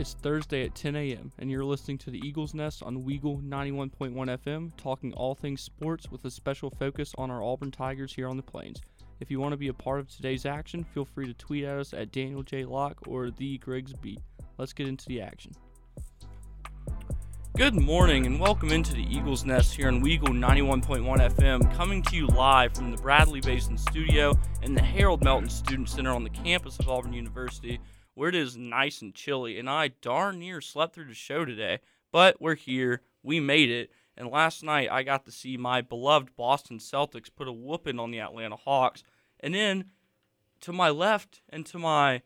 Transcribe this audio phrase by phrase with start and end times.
[0.00, 4.14] It's Thursday at 10 a.m., and you're listening to the Eagles Nest on Weagle 91.1
[4.14, 8.38] FM, talking all things sports with a special focus on our Auburn Tigers here on
[8.38, 8.80] the Plains.
[9.20, 11.76] If you want to be a part of today's action, feel free to tweet at
[11.76, 12.64] us at Daniel J.
[12.64, 14.22] Locke or the Griggs Beat.
[14.56, 15.52] Let's get into the action.
[17.54, 22.16] Good morning and welcome into the Eagles Nest here on Weagle 91.1 FM, coming to
[22.16, 26.30] you live from the Bradley Basin Studio and the Harold Melton Student Center on the
[26.30, 27.78] campus of Auburn University
[28.20, 31.78] where it is nice and chilly, and I darn near slept through the show today.
[32.12, 36.36] But we're here, we made it, and last night I got to see my beloved
[36.36, 39.02] Boston Celtics put a whooping on the Atlanta Hawks,
[39.42, 39.86] and then
[40.60, 42.20] to my left and to my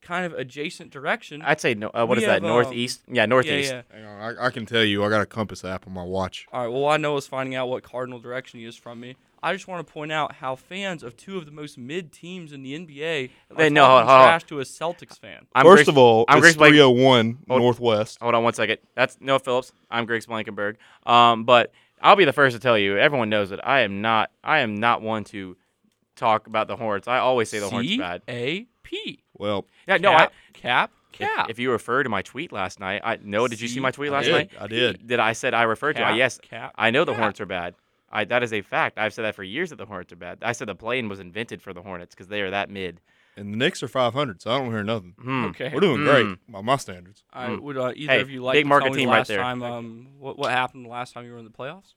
[0.00, 1.42] kind of adjacent direction.
[1.42, 1.88] I'd say no.
[1.88, 2.42] Uh, what We that?
[2.42, 3.02] have, um, Northeast?
[3.06, 3.70] yeah, northeast.
[3.70, 3.98] Yeah, yeah.
[3.98, 6.46] Hang on, I, I can tell you, I got a compass app on my watch.
[6.54, 6.72] All right.
[6.72, 9.16] Well, I know is finding out what cardinal direction he is from me.
[9.44, 12.52] I just want to point out how fans of two of the most mid teams
[12.52, 15.46] in the NBA are Hey, no, talking hold on, hold trash to a Celtics fan.
[15.54, 18.18] I'm First Griggs- of all, I'm it's Griggs 301 Hold- Northwest.
[18.22, 18.78] Hold on one second.
[18.94, 19.72] That's Noah Phillips.
[19.90, 20.78] I'm Griggs Blankenburg.
[21.04, 22.96] Um, but I'll be the first to tell you.
[22.98, 24.30] Everyone knows that I am not.
[24.42, 25.56] I am not one to
[26.16, 27.06] talk about the Hornets.
[27.06, 28.22] I always say the Hornets C bad.
[28.28, 29.22] A P.
[29.36, 30.12] Well, Yeah, no.
[30.12, 33.48] I, Cap, cap, if, if you refer to my tweet last night, I Noah.
[33.50, 34.32] Did you see my tweet I last did.
[34.32, 34.50] night?
[34.58, 35.06] I did.
[35.06, 36.02] Did I said I referred to?
[36.02, 36.16] cap, it?
[36.18, 36.38] Yes.
[36.38, 36.72] cap.
[36.76, 37.18] I know the cap.
[37.18, 37.74] Hornets are bad.
[38.14, 38.96] I, that is a fact.
[38.98, 40.38] I've said that for years that the Hornets are bad.
[40.42, 43.00] I said the plane was invented for the Hornets because they are that mid.
[43.36, 45.14] And the Knicks are 500, so I don't hear nothing.
[45.20, 45.44] Hmm.
[45.46, 45.70] Okay.
[45.74, 46.04] We're doing Mm.
[46.04, 47.24] great by my standards.
[47.32, 47.60] I Mm.
[47.62, 49.28] would uh, either Hey, of you like big to market tell me team right last
[49.28, 49.38] there.
[49.40, 51.94] time um, what what happened the last time you were in the playoffs?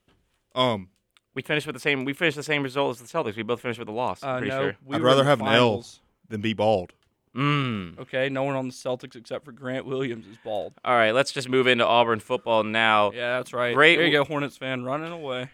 [0.56, 0.90] Um,
[1.36, 2.04] We finished with the same.
[2.04, 3.36] We finished the same result as the Celtics.
[3.36, 4.24] We both finished with a loss.
[4.24, 4.76] Uh, pretty no, sure.
[4.84, 5.54] we I'd rather the have an L.
[5.54, 6.00] finals.
[6.30, 6.94] then be bald.
[7.36, 8.00] Mm.
[8.00, 10.74] Okay, no one on the Celtics except for Grant Williams is bald.
[10.84, 13.12] All right, let's just move into Auburn football now.
[13.12, 13.76] Yeah, that's right.
[13.76, 15.52] Great There you go, Hornets fan running away.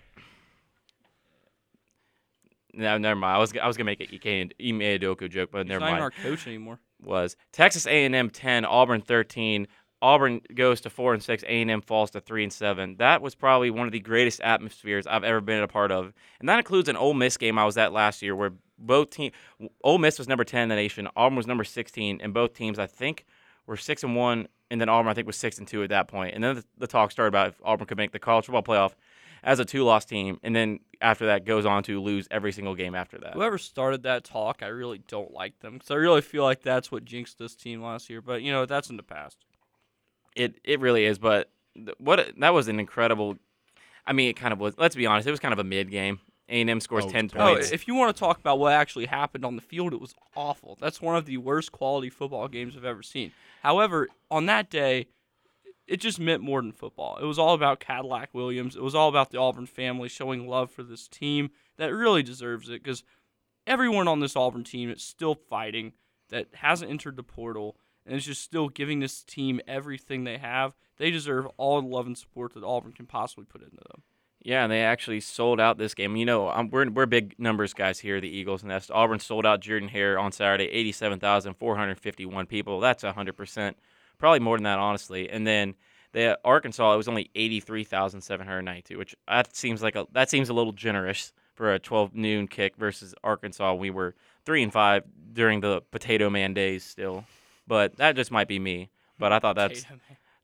[2.74, 3.36] No, never mind.
[3.36, 6.02] I was I was gonna make a Ike Ime Adoku joke, but He's never mind.
[6.02, 6.80] our coach anymore.
[7.02, 9.68] Was Texas A&M ten, Auburn thirteen.
[10.02, 11.44] Auburn goes to four and six.
[11.44, 12.97] A&M falls to three and seven.
[12.97, 16.12] That was probably one of the greatest atmospheres I've ever been a part of,
[16.42, 19.31] and that includes an Ole Miss game I was at last year, where both team
[19.84, 22.80] Ole Miss was number ten in the nation, Auburn was number sixteen, and both teams
[22.80, 23.26] I think
[23.66, 26.09] were six and one, and then Auburn I think was six and two at that
[26.09, 26.36] point.
[26.36, 28.96] And then the, the talk started about if Auburn could make the college football playoff
[29.44, 32.96] as a two-loss team, and then after that goes on to lose every single game
[32.96, 33.34] after that.
[33.34, 36.92] Whoever started that talk, I really don't like them because I really feel like that's
[36.92, 38.22] what jinxed this team last year.
[38.22, 39.38] But you know, that's in the past.
[40.36, 43.38] It it really is, but th- what that was an incredible.
[44.06, 44.76] I mean, it kind of was.
[44.78, 46.20] Let's be honest, it was kind of a mid game.
[46.50, 47.72] A and M scores Oh, ten it's Oh, points.
[47.72, 50.78] if you want to talk about what actually happened on the field, it was awful.
[50.82, 53.32] That's one of the worst quality football games I've ever seen.
[53.62, 55.08] However, on that day,
[55.88, 57.18] it just meant more than football.
[57.22, 58.76] It was all about Cadillac Williams.
[58.76, 62.70] It was all about the Auburn family showing love for this team that really deserves
[62.70, 63.04] it because
[63.68, 65.94] everyone on this Auburn team is still fighting,
[66.30, 70.74] that hasn't entered the portal, and is just still giving this team everything they have.
[70.98, 74.04] They deserve all the love and support that Auburn can possibly put into them.
[74.44, 76.16] yeah, and they actually sold out this game.
[76.18, 78.92] You know, we're we're big numbers guys here, the Eagles Nest.
[78.92, 82.80] Auburn sold out Jordan Hare on Saturday, eighty-seven thousand four hundred fifty-one people.
[82.80, 83.78] That's hundred percent,
[84.18, 85.29] probably more than that, honestly.
[85.29, 85.75] And then
[86.12, 90.06] the Arkansas, it was only eighty-three thousand seven hundred ninety-two, which that seems like a
[90.12, 93.73] that seems a little generous for a twelve noon kick versus Arkansas.
[93.73, 94.16] We were
[94.46, 95.03] three and five
[95.34, 97.25] during the Potato Man days still,
[97.68, 98.90] but that just might be me.
[99.19, 99.85] But I thought that's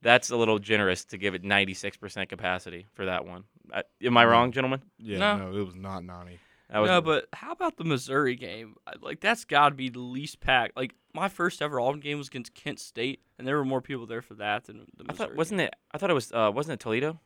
[0.02, 3.44] that's a little generous to give it 96% capacity for that one.
[3.74, 4.81] I, am I wrong, gentlemen?
[4.97, 5.38] Yeah, No.
[5.52, 6.40] no, it was not 90.
[6.69, 8.75] That was no, but how about the Missouri game?
[9.02, 10.78] Like that's got to be the least packed.
[10.78, 14.06] Like my first ever Auburn game was against Kent State, and there were more people
[14.06, 15.29] there for that than the I Missouri.
[15.29, 15.68] thought wasn't game.
[15.68, 15.75] it?
[15.91, 16.31] I thought it was.
[16.31, 17.19] Uh, wasn't it Toledo?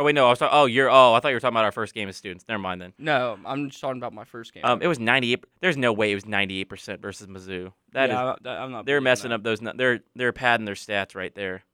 [0.00, 0.26] Oh wait, no.
[0.26, 0.56] I was talking.
[0.56, 0.90] Oh, you're.
[0.90, 2.44] Oh, I thought you were talking about our first game as students.
[2.46, 2.92] Never mind then.
[2.98, 4.64] No, I'm just talking about my first game.
[4.64, 5.44] Um, it was 98.
[5.60, 7.72] There's no way it was 98% versus Mizzou.
[7.92, 8.14] That is.
[8.14, 8.86] yeah, I, I'm not.
[8.86, 9.36] they're messing that.
[9.36, 9.60] up those.
[9.60, 11.64] They're they're padding their stats right there,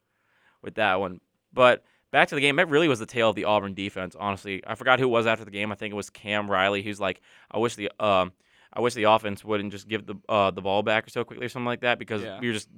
[0.62, 1.20] with that one.
[1.52, 1.84] But
[2.14, 2.56] back to the game.
[2.56, 4.16] That really was the tale of the Auburn defense.
[4.18, 5.72] Honestly, I forgot who it was after the game.
[5.72, 6.80] I think it was Cam Riley.
[6.82, 7.20] Who's like,
[7.50, 8.32] I wish the um,
[8.72, 11.48] I wish the offense wouldn't just give the uh the ball back so quickly or
[11.48, 12.38] something like that because Yeah.
[12.40, 12.68] we were just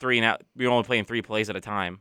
[0.00, 0.42] three and out.
[0.56, 2.00] We were only playing three plays at a time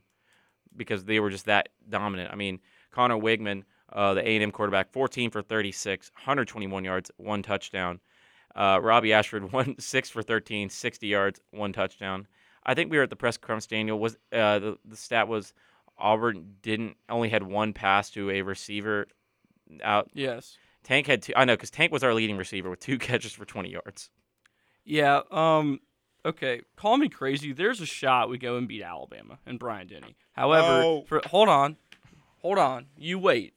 [0.75, 2.31] because they were just that dominant.
[2.31, 2.59] I mean,
[2.91, 3.63] Conner Weigman,
[3.93, 7.99] uh, the A&M quarterback, 14 for 36, 121 yards, one touchdown.
[8.55, 12.27] Uh, Robbie Ashford, one six for 13, 60 yards, one touchdown.
[12.65, 13.67] I think we were at the press conference.
[13.67, 15.53] Daniel was uh, the the stat was
[15.99, 19.07] Auburn didn't only had one pass to a receiver
[19.83, 20.09] out.
[20.13, 20.57] Yes.
[20.83, 21.33] Tank had two.
[21.35, 24.09] I know because Tank was our leading receiver with two catches for 20 yards.
[24.85, 25.21] Yeah.
[25.31, 25.81] Um.
[26.25, 26.61] Okay.
[26.75, 27.53] Call me crazy.
[27.53, 30.15] There's a shot we go and beat Alabama and Brian Denny.
[30.33, 31.03] However, Oh.
[31.07, 31.77] for hold on,
[32.37, 32.87] hold on.
[32.97, 33.53] You wait.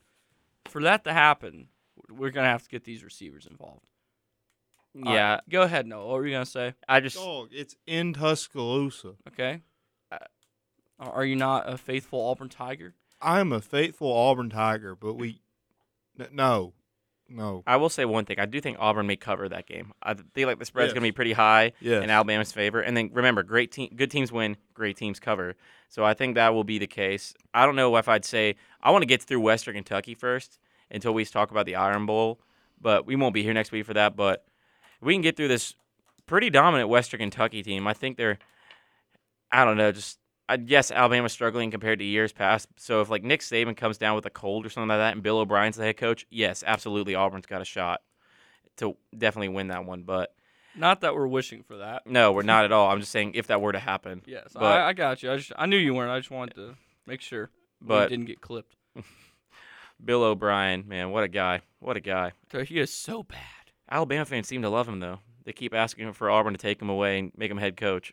[0.69, 1.69] For that to happen,
[2.11, 3.89] we're gonna have to get these receivers involved.
[4.97, 6.07] All right, Yeah, go ahead, Noah.
[6.07, 6.75] What were you gonna say?
[6.89, 9.15] I just Dog, it's in Tuscaloosa.
[9.29, 9.63] Okay.
[11.11, 12.95] Are you not a faithful Auburn Tiger?
[13.21, 15.41] I'm a faithful Auburn Tiger, but we,
[16.33, 16.73] no,
[17.29, 17.63] no.
[17.67, 18.39] I will say one thing.
[18.39, 19.93] I do think Auburn may cover that game.
[20.03, 20.95] I feel like the spread's Yes.
[20.95, 22.03] going to be pretty high Yes.
[22.05, 22.81] in Alabama's favor.
[22.81, 25.55] And then remember, great team, good teams win, great teams cover.
[25.89, 27.35] So I think that will be the case.
[27.55, 30.59] I don't know if I'd say I want to get through Western Kentucky first
[30.91, 32.41] until we talk about the Iron Bowl,
[32.81, 34.15] but we won't be here next week for that.
[34.17, 34.45] But
[35.01, 35.75] if we can get through this
[36.27, 37.87] pretty dominant Western Kentucky team.
[37.87, 38.39] I think they're,
[39.51, 40.22] I don't know, just I
[40.65, 42.69] yes, Alabama's struggling compared to years past.
[42.77, 45.23] So if like Nick Saban comes down with a cold or something like that, and
[45.23, 48.03] Bill O'Brien's the head coach, yes, absolutely, Auburn's got a shot
[48.79, 50.03] to definitely win that one.
[50.03, 50.35] But
[50.77, 52.07] Not that we're wishing for that.
[52.07, 52.91] no, we're not at all.
[52.91, 54.23] I'm just saying if that were to happen.
[54.27, 55.31] Yes, But- I, I got you.
[55.33, 56.11] I just I knew you weren't.
[56.11, 56.75] I just wanted to
[57.07, 57.51] make sure
[57.81, 58.77] But didn't get clipped.
[60.05, 61.61] Bill O'Brien, man, what a guy!
[61.79, 62.33] What a guy!
[62.67, 63.39] He is so bad.
[63.91, 65.21] Alabama fans seem to love him though.
[65.45, 68.13] They keep asking for Auburn to take him away and make him head coach.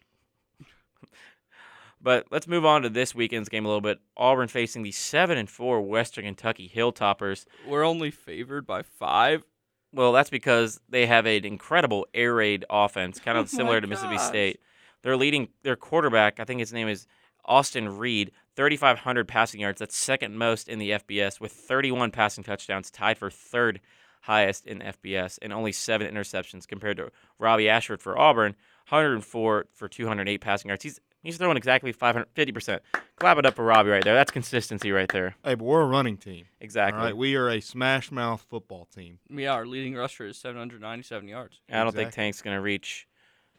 [2.02, 4.00] But let's move on to this weekend's game a little bit.
[4.16, 7.46] Auburn facing the seven and four Western Kentucky Hilltoppers.
[7.68, 9.44] We're only favored by five.
[9.92, 13.82] Well, that's because they have an incredible air raid offense, kind Oh of my similar
[13.82, 14.28] to Mississippi gosh.
[14.28, 14.60] State.
[15.02, 17.08] Their leading their quarterback, I think his name is
[17.46, 19.80] Austin Reed, 3,500 passing yards.
[19.80, 23.80] That's second most in the FBS, with 31 passing touchdowns, tied for third
[24.22, 28.56] highest in FBS, and only seven interceptions compared to Robbie Ashford for Auburn,
[28.90, 30.84] 104 for 208 passing yards.
[30.84, 32.82] He's he's throwing exactly 550 percent.
[33.18, 34.16] Clap it up for Robbie right there.
[34.16, 35.36] That's consistency right there.
[35.44, 36.46] Hey, but we're a running team.
[36.62, 37.00] Exactly.
[37.00, 39.20] All right, we are a smash mouth football team.
[39.30, 41.60] Yeah, our leading rusher is 797 yards.
[41.72, 43.08] I don't think Tank's going to reach,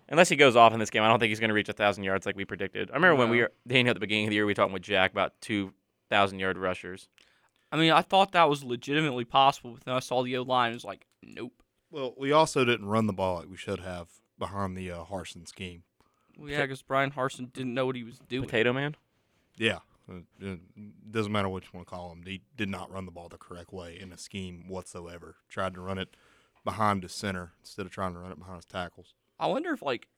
[0.09, 1.03] unless he goes off in this game.
[1.03, 2.91] I don't think he's going to reach a thousand yards like we predicted.
[2.91, 3.43] I remember when we No.
[3.45, 5.73] were Daniel at the beginning of the year, we were talking with Jack about two
[6.09, 7.09] thousand yard rushers.
[7.73, 10.73] I mean, I thought that was legitimately possible, but then I saw the O line.
[10.73, 11.53] It was like, nope.
[11.93, 14.09] Well, we also didn't run the ball like we should have
[14.39, 15.83] behind the uh, Harsin scheme.
[16.41, 18.45] Well, yeah, because Bryan Harsin didn't know what he was doing.
[18.45, 18.97] Potato Man.
[19.57, 20.59] Yeah, uh, it
[21.11, 22.23] doesn't matter what you want to call him.
[22.27, 25.37] He did not run the ball the correct way in a scheme whatsoever.
[25.49, 26.17] Tried to run it
[26.65, 29.15] behind his center instead of trying to run it behind his tackles.
[29.39, 30.09] I wonder if like,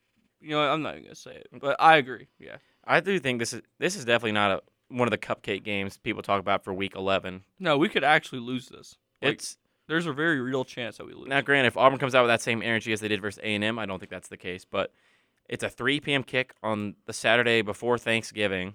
[0.41, 2.29] you know, I'm not even gonna say it, but I agree.
[2.39, 2.57] Yeah.
[2.85, 4.63] I do think this is this is definitely not a
[4.95, 7.45] one of the cupcake games people talk about for Week 11.
[7.59, 8.97] No, we could actually lose this.
[9.23, 9.57] Like, It's
[9.89, 11.29] there's a very real chance that we lose.
[11.29, 13.79] now granted if Auburn comes out with that same energy as they did versus A&M,
[13.79, 14.65] I don't think that's the case.
[14.65, 14.93] But
[15.49, 16.23] it's a 3 p.m.
[16.23, 18.75] kick on the Saturday before Thanksgiving.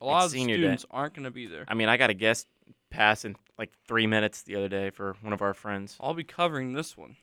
[0.00, 0.62] a lot it's of the senior day.
[0.62, 1.64] students aren't gonna be there.
[1.68, 2.46] I mean, I got a guest
[2.90, 5.96] pass in like three minutes the other day for one of our friends.
[6.00, 7.16] I'll be covering this one.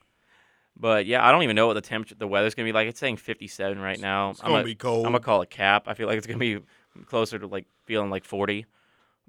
[0.78, 2.88] But yeah, I don't even know what the temperature, the weather's gonna be like.
[2.88, 4.32] It's saying 57 right now.
[4.32, 5.06] It's I'm gonna a- be cold.
[5.06, 5.88] I'm gonna call it cap.
[5.88, 6.60] I feel like it's gonna be
[7.06, 8.66] closer to like feeling like 40.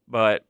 [0.08, 0.44] But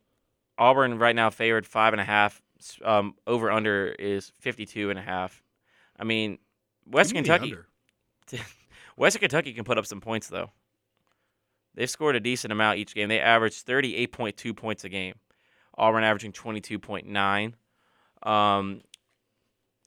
[0.59, 2.43] Auburn right now favored five and a half.
[2.85, 5.43] Um, over under is 52 and a half.
[5.99, 6.39] I mean,
[6.87, 8.45] Western Give me the Kentucky, under.
[8.97, 10.51] Western Kentucky can put up some points though.
[11.75, 13.09] They've scored a decent amount each game.
[13.09, 15.15] They averaged 38.2 points a game.
[15.77, 17.55] Auburn averaging 22.9.
[18.29, 18.83] Um,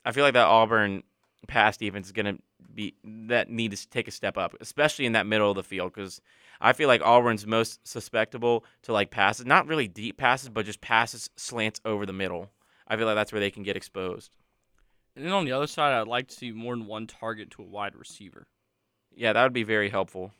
[0.04, 1.04] I feel like that Auburn
[1.46, 2.42] pass defense is going to
[2.74, 5.92] be that need to take a step up, especially in that middle of the field,
[5.94, 6.20] because
[6.60, 10.80] I feel like Auburn's most susceptible to like passes, not really deep passes, but just
[10.80, 12.50] passes slants over the middle.
[12.88, 14.36] I feel like that's where they can get exposed.
[15.14, 17.62] And then on the other side, I'd like to see more than one target to
[17.62, 18.46] a wide receiver.
[19.16, 20.32] Yeah, that would be very helpful,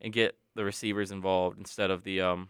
[0.00, 2.48] and get the receivers involved instead of the um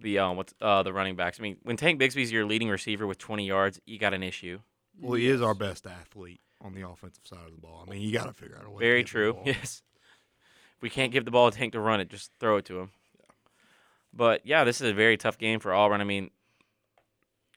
[0.00, 1.38] the um what's uh the running backs.
[1.38, 4.60] I mean, when Tank Bigsby's your leading receiver with 20 yards, you got an issue.
[5.00, 7.84] Well, he is our best athlete on the offensive side of the ball.
[7.86, 8.76] I mean, you got to figure out a way.
[8.76, 9.32] to Very get him the true.
[9.34, 9.42] ball.
[9.46, 9.82] Yes.
[10.76, 12.80] If we can't give the ball to Tank to run it, just throw it to
[12.80, 12.90] him.
[14.12, 16.00] But yeah, this is a very tough game for Auburn.
[16.00, 16.30] I mean,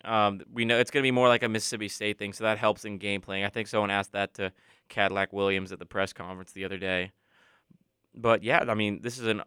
[0.03, 2.57] um, we know it's going to be more like a Mississippi State thing, so that
[2.57, 3.43] helps in game playing.
[3.45, 4.51] I think someone asked that to
[4.89, 7.11] Cadillac Williams at the press conference the other day.
[8.15, 9.43] But yeah, I mean, this is an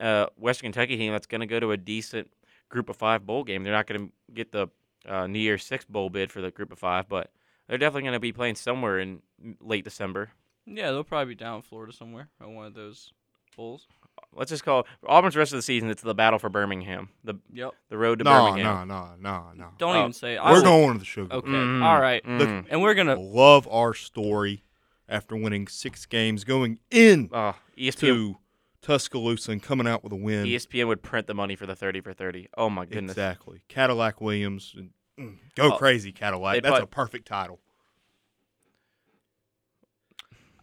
[0.00, 2.30] uh, Western Kentucky team that's going to go to a decent
[2.68, 3.64] Group of Five bowl game.
[3.64, 4.68] They're not going to get the
[5.08, 7.30] uh, New Year's Six bowl bid for the Group of Five, but
[7.68, 9.22] they're definitely going to be playing somewhere in
[9.60, 10.30] late December.
[10.66, 13.12] Yeah, they'll probably be down in Florida somewhere on one of those
[13.56, 13.86] bowls.
[14.34, 15.88] let's just call Auburn's rest of the season.
[15.90, 17.72] It's the battle for Birmingham, the Yep.
[17.88, 18.88] the road to No, Birmingham.
[18.88, 19.66] no, no, no, no.
[19.78, 20.38] Don't Oh, even say it.
[20.38, 21.32] I We're will- going to the sugar.
[21.34, 21.48] Okay.
[21.48, 22.22] Mm, All right.
[22.24, 22.66] mm.
[22.68, 23.14] And we're gonna.
[23.18, 24.64] Love our story
[25.08, 28.36] after winning six games, going in Oh, ESPN to
[28.82, 30.46] Tuscaloosa and coming out with a win.
[30.46, 32.48] ESPN would print the money for the thirty for thirty.
[32.56, 33.12] Oh my goodness.
[33.12, 33.62] Exactly.
[33.68, 34.74] Cadillac Williams.
[35.18, 36.62] Mm, go Oh, crazy, Cadillac.
[36.62, 37.60] That's put- a perfect title.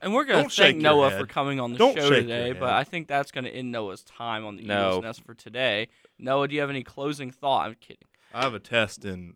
[0.02, 1.20] And we're gonna thank Noah head.
[1.22, 2.70] for coming on the Don't show today, but.
[2.74, 4.90] I think that's gonna end Noah's time on the No.
[4.90, 5.88] Eagles Nest for today.
[6.20, 7.68] Noah, do you have any closing thought?
[7.68, 8.04] I'm kidding.
[8.34, 9.36] I have a test in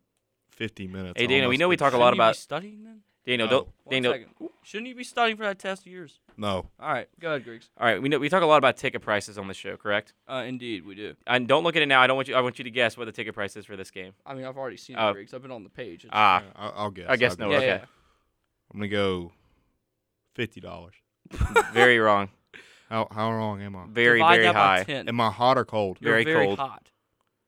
[0.50, 1.14] 50 minutes.
[1.20, 3.02] Hey, Dana, we know we talk a lot Shouldn't you about- studying then.
[3.28, 3.52] Daniel, No.
[3.52, 4.16] don't, Daniel.
[4.64, 6.20] Shouldn't you be studying for that test of yours?
[6.38, 6.70] No.
[6.80, 7.70] All right, go ahead, Griggs.
[7.78, 10.14] All right, we know we talk a lot about ticket prices on the show, correct?
[10.28, 11.14] Uh, indeed, we do.
[11.28, 12.02] And don't look at it now.
[12.02, 12.36] I don't want you.
[12.36, 14.14] I want you to guess what the ticket price is for this game.
[14.26, 15.10] I mean, I've already seen Oh.
[15.10, 15.34] it, Griggs.
[15.34, 16.06] I've been on the page.
[16.06, 17.06] It's- Ah, Yeah, I, I'll guess.
[17.10, 17.68] I guess I'll no, yeah, okay.
[17.68, 17.86] yeah.
[18.74, 19.32] I'm gonna go
[20.36, 20.94] fifty dollars.
[21.74, 22.30] very wrong.
[22.90, 23.86] How how wrong am I?
[23.90, 24.84] Very Divide very that by high.
[24.84, 25.10] 10.
[25.10, 25.98] Am I hot or cold?
[26.00, 26.60] You're very very cold.
[26.60, 26.90] hot.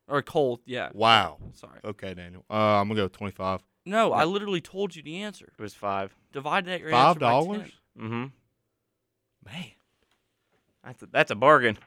[0.09, 0.89] Or cold, yeah.
[0.93, 1.38] Wow.
[1.53, 1.79] Sorry.
[1.86, 2.43] Okay, Daniel.
[2.50, 3.62] Uh, I'm gonna go twenty five.
[3.89, 5.51] No, I literally told you the answer.
[5.58, 6.15] It was five.
[6.31, 7.72] Divide that your Five answer by dollars?
[7.98, 8.05] 10.
[8.05, 8.25] Mm-hmm.
[9.46, 9.65] Man.
[10.86, 11.77] That's a, that's a bargain.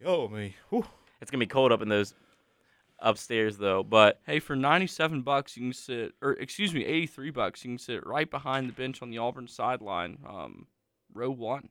[0.00, 0.54] Yo, me.
[0.70, 0.84] Whew.
[1.20, 2.14] It's gonna be cold up in those
[2.98, 3.82] upstairs though.
[3.82, 7.78] But Hey, for 97 bucks, you can sit, or excuse me, 83 bucks, you can
[7.78, 10.66] sit right behind the bench on the Auburn sideline, um,
[11.14, 11.68] row one.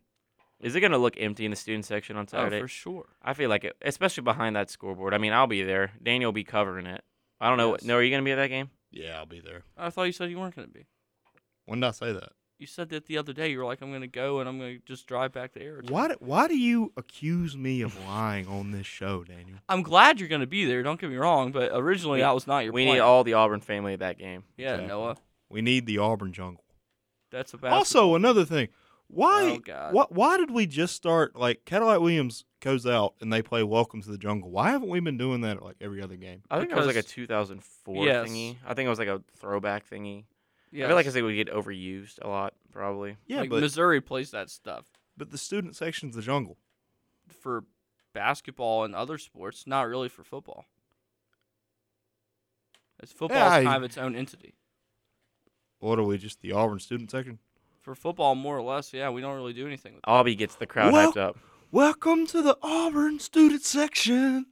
[0.60, 2.46] is it gonna look empty in the student section on Saturday?
[2.46, 2.62] Oh, Saturday?
[2.62, 3.06] for sure.
[3.22, 5.14] I feel like it, especially behind that scoreboard.
[5.14, 5.92] I mean, I'll be there.
[6.02, 7.04] Daniel will be covering it.
[7.40, 7.74] I don't know.
[7.74, 7.84] Yes.
[7.84, 8.70] No, are you gonna be at that game?
[8.92, 9.64] Yeah, I'll be there.
[9.78, 10.86] I thought you said you weren't going to be.
[11.66, 12.30] When did I say that?
[12.60, 13.50] You said that the other day.
[13.52, 15.62] You were like, I'm going to go and I'm going to just drive back to
[15.62, 15.94] Arizona.
[15.94, 16.08] Why?
[16.08, 19.60] do- Why do you accuse me of lying on this show, Daniel?
[19.70, 20.82] I'm glad you're going to be there.
[20.82, 22.96] Don't get me wrong, but originally We- that was not your we plan.
[22.96, 24.44] need all the Auburn family at that game.
[24.58, 24.88] yeah, Exactly.
[24.88, 25.18] Noah.
[25.50, 26.64] We need the Auburn jungle.
[27.32, 28.70] That's about Also, another thing.
[29.10, 29.52] Why?
[29.56, 29.94] Oh, God.
[29.94, 30.12] What?
[30.14, 34.10] Why did we just start like Cadillac Williams goes out and they play Welcome to
[34.10, 34.50] the Jungle?
[34.50, 36.42] Why haven't we been doing that at like every other game?
[36.50, 38.30] I think it was like a 2004 Yes.
[38.30, 38.56] thingy.
[38.66, 40.26] I think it was like a throwback thingy.
[40.72, 43.16] Yeah, I feel like it we get overused a lot, probably.
[43.26, 44.86] Yeah, like but Missouri plays that stuff
[45.16, 46.58] but the student section's the jungle.
[47.28, 47.64] for
[48.14, 50.66] basketball and other sports, not really for football.
[53.02, 54.56] It's football I- kind of its own entity.
[55.80, 56.18] What are we?
[56.18, 57.40] Just the Auburn student section?
[57.82, 60.66] For football, more or less, yeah, we don't really do anything with Aubie gets the
[60.66, 61.38] crowd Well- hyped up.
[61.72, 64.46] Welcome to the Auburn student section.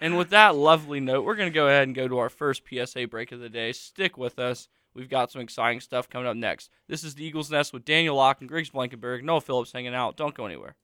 [0.00, 2.62] And with that lovely note, we're going to go ahead and go to our first
[2.66, 3.70] PSA break of the day.
[3.72, 4.66] Stick with us.
[4.94, 6.70] We've got some exciting stuff coming up next.
[6.88, 9.24] This is the Eagles Nest with Daniel Locke and Griggs Blankenburg.
[9.24, 10.16] Noah Phillips hanging out.
[10.16, 10.74] Don't go anywhere.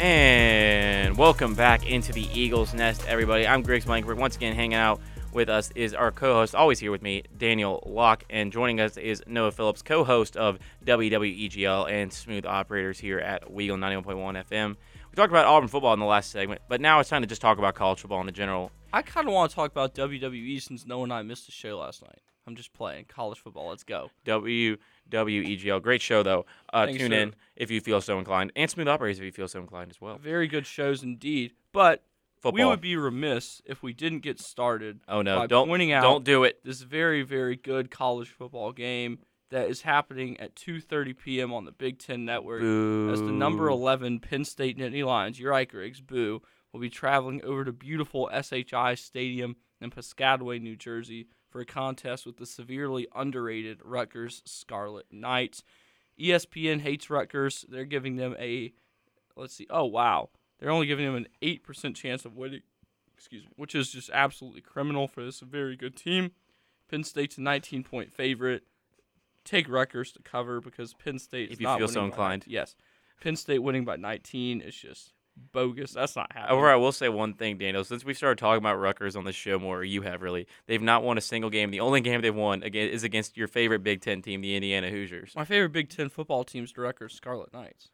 [0.00, 3.46] And welcome back into the Eagles Nest, everybody.
[3.46, 4.18] I'm Griggs Blankenburg.
[4.18, 5.00] Once again, hanging out
[5.36, 9.22] with us is our co-host, always here with me, Daniel Locke, and joining us is
[9.26, 14.76] Noah Phillips, co-host of WWEGL and Smooth Operators here at Weagle 91.1 FM.
[15.10, 17.42] We talked about Auburn football in the last segment, but now it's time to just
[17.42, 18.72] talk about college football in the general.
[18.94, 21.78] I kind of want to talk about WWE since Noah and I missed a show
[21.78, 22.22] last night.
[22.46, 23.68] I'm just playing college football.
[23.68, 24.10] Let's go.
[24.24, 26.46] WWEGL, great show though.
[26.72, 27.18] Uh, Thanks, tune sir.
[27.18, 30.00] in if you feel so inclined, and Smooth Operators if you feel so inclined as
[30.00, 30.16] well.
[30.16, 31.52] Very good shows indeed.
[31.72, 32.02] But
[32.40, 32.52] Football.
[32.52, 35.46] we would be remiss if we didn't get started oh no!
[35.46, 36.60] Don't pointing out don't do it.
[36.64, 39.18] this very very good college football game
[39.50, 41.52] that is happening at 2:30 p.m.
[41.52, 42.62] on the Big Ten Network.
[42.62, 47.42] As the number 11 Penn State Nittany Lions, your Ike Griggs, boo, will be traveling
[47.44, 53.06] over to beautiful SHI Stadium in Piscataway, New Jersey, for a contest with the severely
[53.14, 55.62] underrated Rutgers Scarlet Knights.
[56.20, 57.64] ESPN hates Rutgers.
[57.68, 58.72] They're giving them a,
[59.36, 62.62] let's see, oh wow, they're only giving them an eight percent chance of winning.
[63.16, 66.32] Excuse me, which is just absolutely criminal for this very good team.
[66.88, 68.64] Penn State's a 19 point favorite.
[69.44, 71.50] Take Rutgers to cover because Penn State.
[71.50, 72.44] If you feel so winning by inclined.
[72.46, 72.76] Yes,
[73.20, 75.12] Penn State winning by 19 is just
[75.52, 75.92] bogus.
[75.92, 76.48] That's not happening.
[76.48, 77.84] However, I will say one thing, Daniel.
[77.84, 81.02] Since we started talking about Rutgers on this show more, you have really, they've not
[81.02, 81.70] won a single game.
[81.70, 84.90] The only game they've won again is against your favorite Big Ten team, the Indiana
[84.90, 85.32] Hoosiers.
[85.36, 87.90] My favorite Big Ten football team's the Rutgers Scarlet Knights.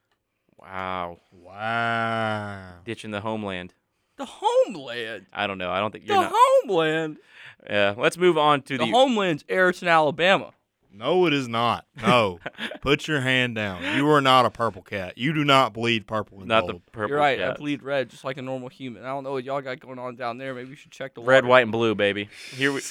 [0.62, 2.62] Wow, Wow.
[2.84, 3.74] ditching the homeland.
[4.16, 5.26] The homeland.
[5.32, 5.70] I don't know.
[5.70, 6.32] I don't think The you're not.
[6.34, 7.18] homeland.
[7.68, 8.90] Yeah, let's move on to The the.
[8.90, 10.50] homeland's Ayrton, Alabama.
[10.94, 11.86] No, it is not.
[12.02, 12.38] No.
[12.82, 13.96] Put your hand down.
[13.96, 15.16] You are not a purple cat.
[15.16, 17.08] You do not bleed purple and not the purple.
[17.08, 17.40] You're right.
[17.40, 19.02] I bleed red just like a normal human.
[19.02, 20.52] I don't know what y'all got going on down there.
[20.54, 21.46] Maybe you should check the Red, water.
[21.48, 22.28] white, and blue, baby.
[22.54, 22.80] Here we.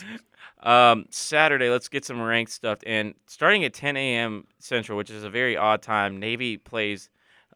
[0.63, 2.78] Um, Saturday, let's get some ranked stuff.
[2.86, 4.46] And starting at 10 a.m.
[4.60, 7.10] Central, which is a very odd time, Navy plays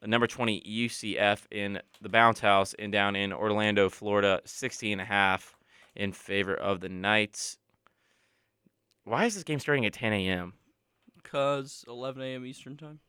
[0.07, 5.05] number 20 UCF in the Bounce House and down in Orlando, Florida, 60 and a
[5.05, 5.55] half
[5.95, 7.57] in favor of the Knights.
[9.03, 10.53] Why is this game starting at 10 a.m.?
[11.23, 12.45] Cause 11 a.m.
[12.45, 12.99] Eastern time.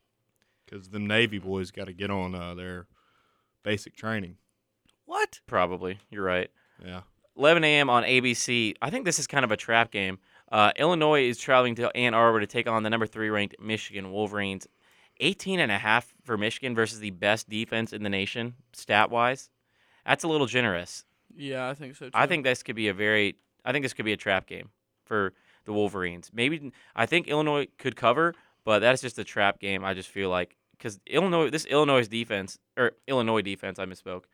[0.64, 2.86] Because the Navy boys got to get on uh, their
[3.62, 4.36] basic training.
[5.04, 5.40] What?
[5.46, 5.98] Probably.
[6.10, 6.50] You're right.
[6.84, 7.02] Yeah.
[7.36, 7.90] 11 a.m.
[7.90, 8.74] on ABC.
[8.80, 10.18] I think this is kind of a trap game.
[10.50, 14.10] Uh, Illinois is traveling to Ann Arbor to take on the number three ranked Michigan
[14.10, 14.66] Wolverines.
[15.20, 19.48] 18 and a half for Michigan versus the best defense in the nation, stat wise.
[20.04, 21.04] That's a little generous.
[21.34, 22.12] Yeah, I think so too.
[22.14, 24.70] I think this could be a very, I think this could be a trap game
[25.04, 25.32] for
[25.64, 26.30] the Wolverines.
[26.32, 29.84] Maybe I think Illinois could cover, but that's just a trap game.
[29.84, 34.24] I just feel like because Illinois, this Illinois defense or Illinois defense, I misspoke,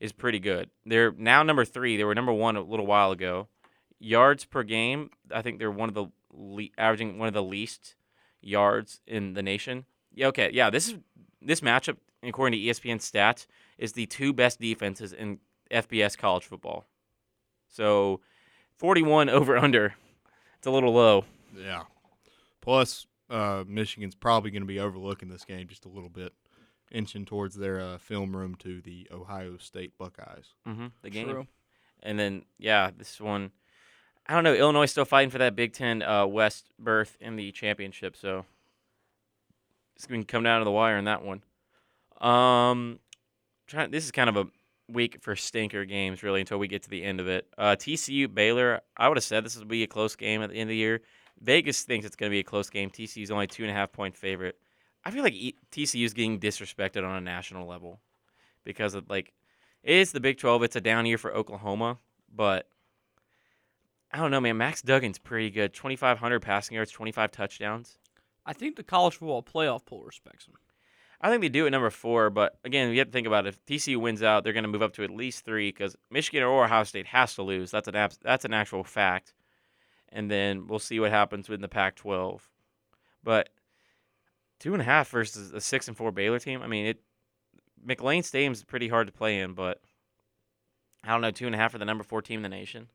[0.00, 0.70] is pretty good.
[0.86, 1.96] They're now number three.
[1.96, 3.48] They were number one a little while ago.
[3.98, 7.96] yards per game, I think they're one of the le- averaging one of the least
[8.40, 9.84] yards in the nation.
[10.14, 10.70] Yeah, okay, yeah.
[10.70, 10.94] This is
[11.40, 13.46] this matchup, according to ESPN stats,
[13.78, 15.38] is the two best defenses in
[15.70, 16.86] FBS college football.
[17.68, 18.20] So,
[18.76, 19.94] forty-one over under.
[20.56, 21.24] It's a little low.
[21.56, 21.84] Yeah.
[22.60, 26.32] Plus, uh, Michigan's probably going to be overlooking this game just a little bit,
[26.90, 30.54] inching towards their uh, film room to the Ohio State Buckeyes.
[30.66, 30.86] Mm-hmm.
[31.02, 31.28] The game.
[31.28, 31.46] True.
[32.02, 33.52] And then yeah, this one,
[34.26, 34.54] I don't know.
[34.54, 38.44] Illinois still fighting for that Big Ten uh, West berth in the championship, so
[39.98, 41.42] it's going to come down to the wire in that one.
[42.20, 43.00] Um.
[43.90, 44.46] This is kind of a
[44.88, 47.46] week for stinker games, really, until we get to the end of it.
[47.58, 48.80] Uh, TCU Baylor.
[48.96, 50.76] I would have said this would be a close game at the end of the
[50.76, 51.02] year.
[51.40, 52.90] Vegas thinks it's going to be a close game.
[52.90, 54.56] TCU's only two and a half point favorite.
[55.04, 58.00] I feel like e- TCU's getting disrespected on a national level
[58.64, 59.32] because of like
[59.82, 60.64] it is the Big 12.
[60.64, 61.98] It's a down year for Oklahoma,
[62.34, 62.68] but
[64.12, 64.56] I don't know, man.
[64.56, 65.72] Max Duggan's pretty good.
[65.72, 67.98] 2,500 passing yards, 25 touchdowns.
[68.48, 70.54] I think the college football playoff poll respects him.
[71.20, 73.50] I think they do at number four, but again, you have to think about it.
[73.50, 76.42] If TCU wins out, they're going to move up to at least three because Michigan
[76.42, 77.70] or Ohio State has to lose.
[77.70, 79.34] That's an abs- that's an actual fact.
[80.10, 82.40] And then we'll see what happens with the Pac-12.
[83.22, 83.50] But
[84.58, 86.62] two and a half versus a six and four Baylor team.
[86.62, 87.02] I mean, it
[87.86, 89.82] McLane Stadium's pretty hard to play in, but
[91.04, 91.32] I don't know.
[91.32, 92.88] Two and a half for the number four team in the nation.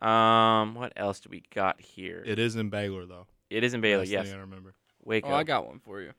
[0.00, 2.24] Um, what else do we got here?
[2.26, 3.26] It is in Baylor, though.
[3.50, 4.00] It is in Baylor.
[4.02, 4.74] Last Yes, thing I remember.
[5.04, 5.32] Wake oh, up.
[5.32, 5.40] Oh, up.
[5.40, 6.12] I got one for you.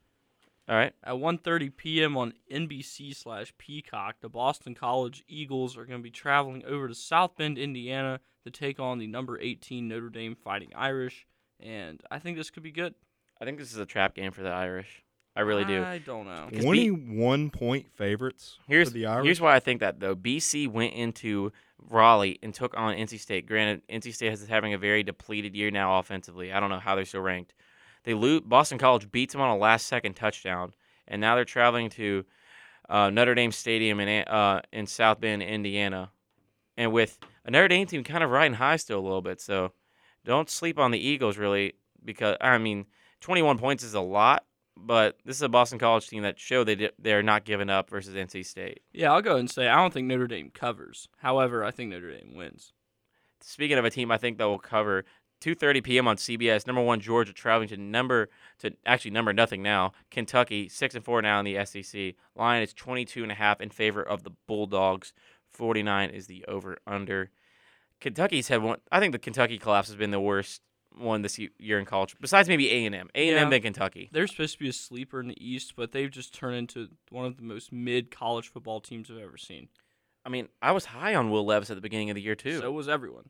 [0.70, 0.94] All right.
[1.04, 2.16] At 1:30 p.m.
[2.18, 6.96] on NBC slash Peacock, the Boston College Eagles are going to be traveling over to
[6.96, 11.26] South Bend, Indiana, to take on the number 18 Notre Dame Fighting Irish,
[11.60, 12.94] and I think this could be good.
[13.42, 15.04] I think this is a trap game for the Irish.
[15.36, 15.82] I really do.
[15.84, 16.48] I don't know.
[16.50, 19.26] 'Cause B- 21 point favorites Here's for the Irish.
[19.26, 20.14] here's why I think that though.
[20.16, 21.52] BC went into
[21.90, 23.48] Raleigh and took on NC State.
[23.48, 26.52] Granted, NC State is having a very depleted year now offensively.
[26.52, 27.54] I don't know how they're still ranked.
[28.04, 28.42] They lose.
[28.42, 30.74] Boston College beats them on a last second touchdown,
[31.08, 32.26] and now they're traveling to
[32.90, 36.12] uh, Notre Dame Stadium in uh, in South Bend, Indiana,
[36.78, 39.40] and with a Notre Dame team kind of riding high still a little bit.
[39.40, 39.72] So
[40.26, 42.86] don't sleep on the Eagles really, because I mean,
[43.22, 44.46] 21 points is a lot.
[44.84, 48.16] But this is a Boston College team that showed they they're not giving up versus
[48.16, 48.82] NC State.
[48.92, 51.08] Yeah, I'll go and say I don't think Notre Dame covers.
[51.20, 52.74] However, I think Notre Dame wins.
[53.42, 55.06] Speaking of a team, I think that will cover
[55.42, 56.08] 2:30 p.m.
[56.08, 56.68] on CBS.
[56.68, 59.94] Number one Georgia traveling to number to actually number nothing now.
[60.10, 62.16] Kentucky six and four now in the SEC.
[62.36, 65.14] Line is 22 and a half in favor of the Bulldogs.
[65.52, 67.30] 49 is the over under.
[68.00, 68.80] Kentucky's had one.
[68.92, 70.62] I think the Kentucky collapse has been the worst
[70.98, 72.16] one this year in college.
[72.20, 73.42] Besides maybe A and M, A and Yeah.
[73.44, 74.10] M then Kentucky.
[74.12, 77.26] They're supposed to be a sleeper in the East, but they've just turned into one
[77.26, 79.70] of the most mid college football teams I've ever seen.
[80.26, 82.60] I mean, I was high on Will Levis at the beginning of the year too.
[82.60, 83.30] So was everyone.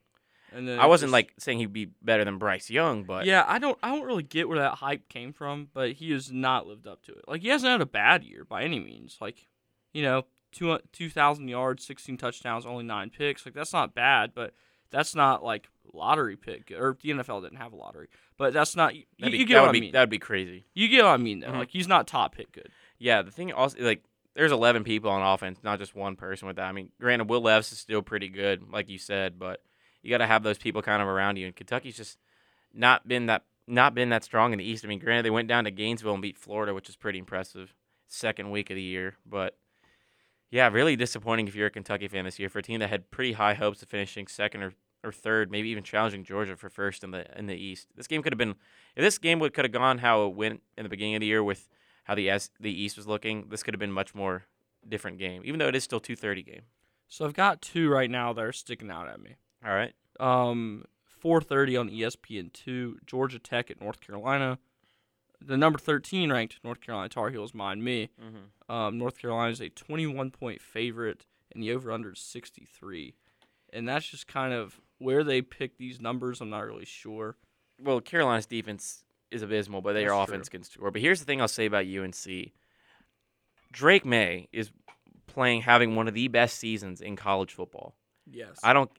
[0.54, 3.44] And then I wasn't just- like saying he'd be better than Bryce Young, but yeah,
[3.48, 6.66] I don't, I don't really get where that hype came from, but he has not
[6.66, 7.24] lived up to it.
[7.26, 9.16] Like he hasn't had a bad year by any means.
[9.18, 9.46] Like,
[9.94, 13.46] you know, two two thousand yards, sixteen touchdowns, only nine picks.
[13.46, 14.52] Like that's not bad, but
[14.92, 18.94] that's not like lottery pick or the NFL didn't have a lottery, but that's not.
[18.94, 19.92] You, be, you get what would I be mean.
[19.92, 20.66] that'd be crazy.
[20.74, 21.48] you get what I mean though.
[21.48, 21.58] Mhm.
[21.58, 22.68] Like he's not top pick good.
[22.98, 26.56] Yeah, the thing also like there's 11 people on offense, not just one person with
[26.56, 26.64] that.
[26.66, 29.60] I mean, granted, Will Levis is still pretty good, like you said, but
[30.02, 31.46] you got to have those people kind of around you.
[31.46, 32.18] And Kentucky's just
[32.72, 34.84] not been that not been that strong in the East.
[34.84, 37.74] I mean, granted, they went down to Gainesville and beat Florida, which is pretty impressive.
[38.08, 39.56] Second week of the year, but
[40.50, 43.10] yeah, really disappointing if you're a Kentucky fan this year for a team that had
[43.10, 44.74] pretty high hopes of finishing second or,
[45.04, 47.88] or third, maybe even challenging Georgia for first in the in the East.
[47.96, 48.54] This game could have been
[48.96, 51.26] if this game would could have gone how it went in the beginning of the
[51.26, 51.68] year with
[52.04, 54.44] how the S, the East was looking, this could have been much more
[54.88, 56.62] different game, even though it is still 2:30 game.
[57.08, 59.36] So I've got two right now that are sticking out at me.
[59.64, 59.94] All right.
[60.18, 60.84] Um,
[61.22, 64.58] 4:30 on ESPN two, Georgia Tech at North Carolina.
[65.44, 68.10] The number 13 ranked North Carolina Tar Heels, mind me.
[68.20, 68.72] Mm-hmm.
[68.72, 73.14] Um, North Carolina is a 21 point favorite, and the over under is 63.
[73.72, 76.40] And that's just kind of where they pick these numbers.
[76.40, 77.36] I'm not really sure.
[77.78, 80.90] Well, Carolina's defense is abysmal, but their That's offense can score.
[80.90, 82.52] But here's the thing I'll say about UNC:
[83.72, 84.70] Drake Maye is
[85.26, 87.94] playing, having one of the best seasons in college football.
[88.30, 88.58] Yes.
[88.62, 88.90] I don't.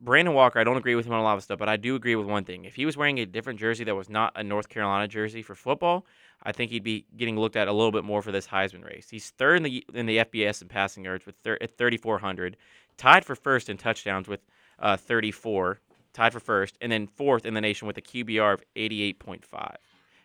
[0.00, 1.94] Brandon Walker, I don't agree with him on a lot of stuff, but I do
[1.94, 2.64] agree with one thing.
[2.64, 5.54] If he was wearing a different jersey that was not a North Carolina jersey for
[5.54, 6.06] football,
[6.42, 9.08] I think he'd be getting looked at a little bit more for this Heisman race.
[9.08, 12.56] He's third in the in the FBS in passing yards with thir- at 3,400,
[12.96, 14.40] tied for first in touchdowns with
[14.78, 15.80] uh, 34,
[16.12, 19.76] tied for first, and then fourth in the nation with a QBR of 88.5.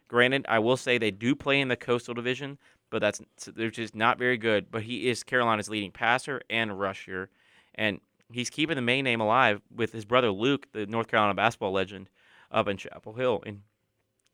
[0.07, 2.57] Granted, I will say they do play in the Coastal Division,
[2.89, 3.21] but that's
[3.55, 4.71] they're just not very good.
[4.71, 7.29] But he is Carolina's leading passer and rusher,
[7.75, 7.99] and
[8.31, 12.09] he's keeping the Maye name alive with his brother Luke, the North Carolina basketball legend,
[12.51, 13.61] up in Chapel Hill, and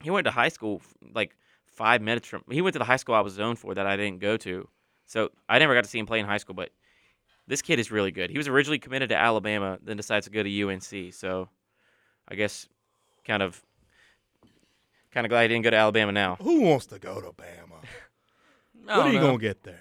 [0.04, 0.82] he went to high school
[1.14, 2.44] like five minutes from.
[2.52, 4.68] He went to the high school I was zoned for that I didn't go to,
[5.06, 6.56] so I never got to see him play in high school.
[6.56, 6.70] But
[7.48, 8.30] this kid is really good.
[8.30, 11.14] He was originally committed to Alabama, then decides to go to UNC.
[11.14, 11.50] So
[12.28, 12.68] I guess
[13.26, 13.62] kind of
[15.12, 16.38] kind of glad he didn't go to Alabama now.
[16.42, 17.84] Who wants to go to Bama?
[18.88, 19.26] I What are don't you know.
[19.28, 19.80] gonna get there?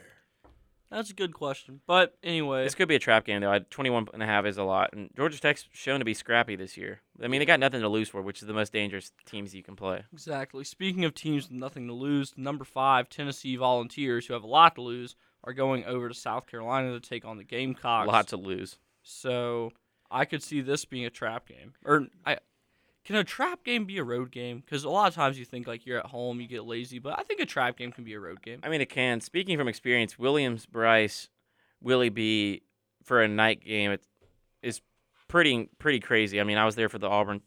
[0.91, 1.81] That's a good question.
[1.87, 3.51] But anyway, This could be a trap game though.
[3.51, 6.55] I 21 and a half is a lot, and Georgia Tech's shown to be scrappy
[6.55, 7.01] this year.
[7.23, 9.63] I mean, they got nothing to lose for, which is the most dangerous teams you
[9.63, 10.05] can play.
[10.13, 10.65] exactly.
[10.65, 14.75] Speaking of teams with nothing to lose, number five Tennessee Volunteers, who have a lot
[14.75, 18.09] to lose, are going over to South Carolina to take on the A Gamecocks.
[18.09, 18.79] lot to lose.
[19.03, 19.73] So
[20.11, 21.75] I could see this being a trap game.
[21.85, 22.39] Or I
[23.05, 24.63] can a trap game be a road game?
[24.65, 27.19] Because a lot of times you think like you're at home, you get lazy, but
[27.19, 28.61] I think a trap game can be a road game.
[28.63, 29.21] I mean, it can.
[29.21, 31.29] Speaking from experience, Williams Brice,
[31.81, 32.63] Willie B,
[33.03, 34.07] for a night game, it
[34.63, 34.81] is
[35.27, 36.41] pretty pretty crazy.
[36.41, 37.41] I mean, I was there for the Auburn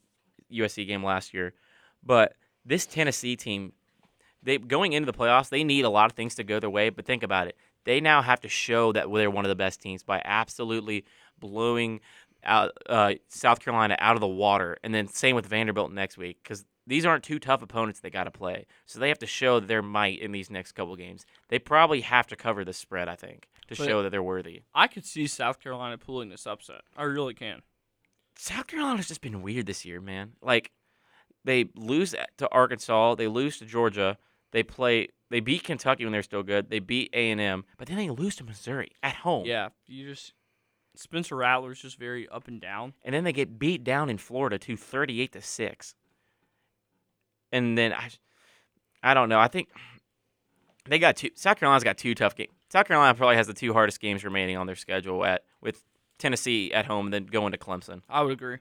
[0.51, 1.53] USC game last year,
[2.03, 2.33] but
[2.65, 3.71] this Tennessee team,
[4.43, 6.89] they going into the playoffs, they need a lot of things to go their way.
[6.89, 7.55] But think about it,
[7.85, 11.05] they now have to show that they're one of the best teams by absolutely
[11.39, 12.01] blowing
[12.43, 16.37] out uh, South Carolina out of the water, and then same with Vanderbilt next week
[16.43, 18.67] because these aren't two tough opponents they got to play.
[18.85, 21.25] So they have to show their might in these next couple games.
[21.49, 24.61] They probably have to cover the spread, I think, to But- show that they're worthy.
[24.75, 26.81] I could see South Carolina pulling this upset.
[26.95, 27.61] I really can.
[28.37, 30.33] South Carolina's just been weird this year, man.
[30.41, 30.71] Like
[31.43, 34.17] they lose to Arkansas, they lose to Georgia,
[34.55, 37.87] they play they beat Kentucky when they're still good, they beat A and M, but
[37.87, 39.45] then they lose to Missouri at home.
[39.45, 40.33] Yeah, you just
[40.95, 42.93] Spencer Rattler's just very up and down.
[43.03, 45.95] and then they get beat down in Florida to 38 to 6.
[47.51, 48.09] And then I
[49.03, 49.39] I don't know.
[49.39, 49.67] I think
[50.87, 52.51] they got two South Carolina's got two tough games.
[52.71, 55.83] South Carolina probably has the two hardest games remaining on their schedule at with
[56.17, 58.01] Tennessee at home and then going to Clemson.
[58.09, 58.59] I would agree.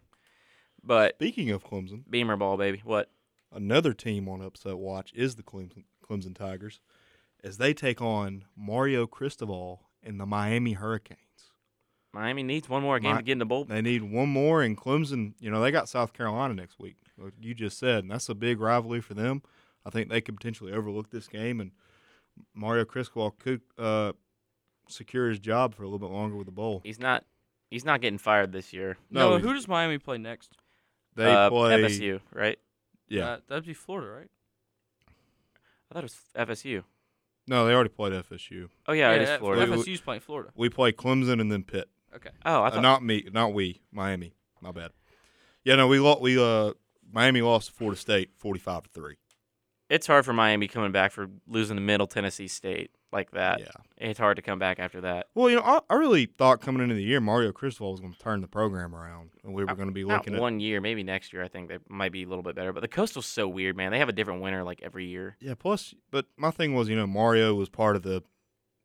[0.83, 2.83] But Speaking of Clemson, Beamer ball, baby.
[2.85, 3.11] What?
[3.55, 6.81] Another team on upset watch is the Clemson, Clemson Tigers,
[7.43, 11.19] as they take on Mario Cristobal and the Miami Hurricanes.
[12.13, 13.65] Miami needs one more game Mi- to get in the bowl.
[13.65, 16.97] They need one more, and Clemson, you know, they got South Carolina next week.
[17.19, 19.43] Like you just said, and that's a big rivalry for them.
[19.85, 21.73] I think they could potentially overlook this game, and
[22.55, 24.13] Mario Cristobal could uh,
[24.89, 26.81] secure his job for a little bit longer with the bowl.
[26.85, 27.25] He's not
[27.71, 28.97] he's not getting fired this year.
[29.11, 30.57] No, No, who does Miami play next?
[31.17, 32.59] They Uh, play FSU, right?
[33.09, 34.31] Yeah, Uh, that'd be Florida, right?
[35.91, 36.85] I thought it was FSU.
[37.47, 38.69] no, they already played FSU.
[38.87, 39.71] Oh yeah, it is uh, Florida.
[39.71, 40.51] We- FSU's playing Florida.
[40.55, 41.89] We play Clemson and then Pitt.
[42.15, 42.31] Okay.
[42.45, 44.35] Oh, I Uh, thought not me, not we, Miami.
[44.61, 44.93] My bad.
[45.65, 46.21] Yeah, no, we lost.
[46.21, 46.73] We uh,
[47.13, 49.17] Miami lost to Florida State, forty-five to three.
[49.91, 53.61] it's hard for Miami coming back for losing to Middle Tennessee State like that.
[53.61, 53.69] Yeah.
[53.97, 55.29] It's hard to come back after that.
[55.35, 58.13] Well, you know, I, I really thought coming into the year Mario Cristobal was going
[58.13, 60.41] to turn the program around, and we were going to be looking at.
[60.41, 61.43] one year, maybe next year.
[61.43, 62.73] I think they might be a little bit better.
[62.75, 63.93] But the Coastal's so weird, man.
[63.93, 65.37] They have a different winner like every year.
[65.41, 65.55] Yeah.
[65.55, 68.23] Plus, but my thing was, you know, Mario was part of the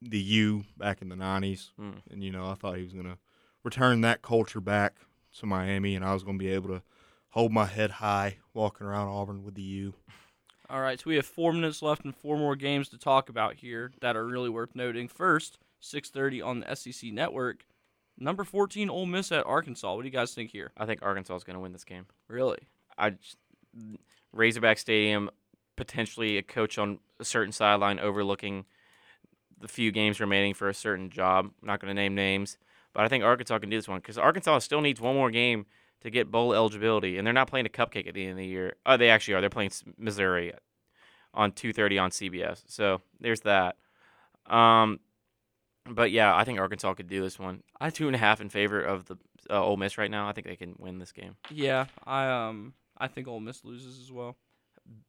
[0.02, 1.92] the U back in the nineties, Hmm.
[2.10, 3.18] and you know, I thought he was going to
[3.66, 4.96] return that culture back
[5.40, 6.82] to Miami, and I was going to be able to
[7.30, 9.94] hold my head high walking around Auburn with the U.
[10.72, 13.56] All right, so we have four minutes left and four more games to talk about
[13.56, 15.08] here that are really worth noting.
[15.08, 17.66] First, 6:30 on the SEC Network.
[18.20, 19.96] Number 14, Ole Miss at Arkansas.
[19.96, 20.72] What do you guys think here?
[20.78, 22.06] I think Arkansas is going to win this game.
[22.28, 22.60] Really?
[22.98, 23.38] I just,
[24.32, 25.32] Razorback Stadium,
[25.76, 28.66] potentially a coach on a certain sideline overlooking
[29.58, 31.46] the few games remaining for a certain job.
[31.62, 32.58] I'm not going to name names,
[32.94, 35.66] but I think Arkansas can do this one because Arkansas still needs one more game
[36.02, 38.46] to get bowl eligibility, and they're not playing a cupcake at the end of the
[38.46, 38.76] year.
[38.86, 39.42] Oh, they actually are.
[39.42, 40.54] They're playing Missouri
[41.34, 42.64] on 2:30 on CBS.
[42.68, 43.76] So there's that.
[44.48, 45.00] Um,
[45.86, 47.64] but yeah, I think Arkansas could do this one.
[47.80, 49.18] I two and a half in favor of the
[49.50, 50.28] uh, Ole Miss right now.
[50.28, 51.36] I think they can win this game.
[51.50, 54.36] Yeah, I um I think Ole Miss loses as well.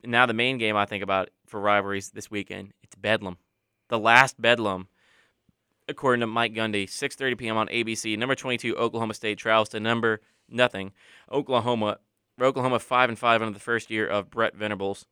[0.05, 3.37] now the main game I think about for rivalries this weekend, it's Bedlam.
[3.88, 4.88] The last Bedlam,
[5.88, 7.57] according to Mike Gundy, 6:30 p.m.
[7.57, 8.16] on ABC.
[8.16, 10.92] Number 22 Oklahoma State travels to number nothing
[11.30, 11.98] Oklahoma.
[12.40, 15.04] Oklahoma five and five under the first year of Brent Venables.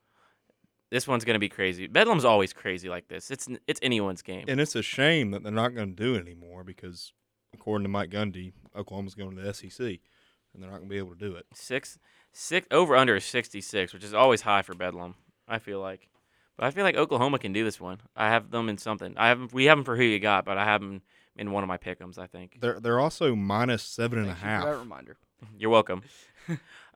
[0.91, 1.87] This one's gonna be crazy.
[1.87, 3.31] Bedlam's always crazy like this.
[3.31, 4.47] It's it's anyone's game.
[4.49, 7.13] And it's a shame that they're not going to do it anymore because,
[7.53, 10.97] according to Mike Gundy, Oklahoma's going to the SEC, and they're not going to be
[10.97, 11.45] able to do it.
[11.53, 11.99] Six
[12.33, 15.15] six over under is 66, which is always high for Bedlam.
[15.47, 16.09] I feel like,
[16.57, 18.01] but I feel like Oklahoma can do this one.
[18.17, 19.13] I have them in something.
[19.19, 21.03] I have we have them for who you got, but I have them
[21.37, 22.19] in one of my pick'ems.
[22.19, 22.57] I think.
[22.63, 24.65] They're they're also minus seven and a Thank you for half.
[24.65, 25.17] that reminder.
[25.59, 26.03] You're welcome.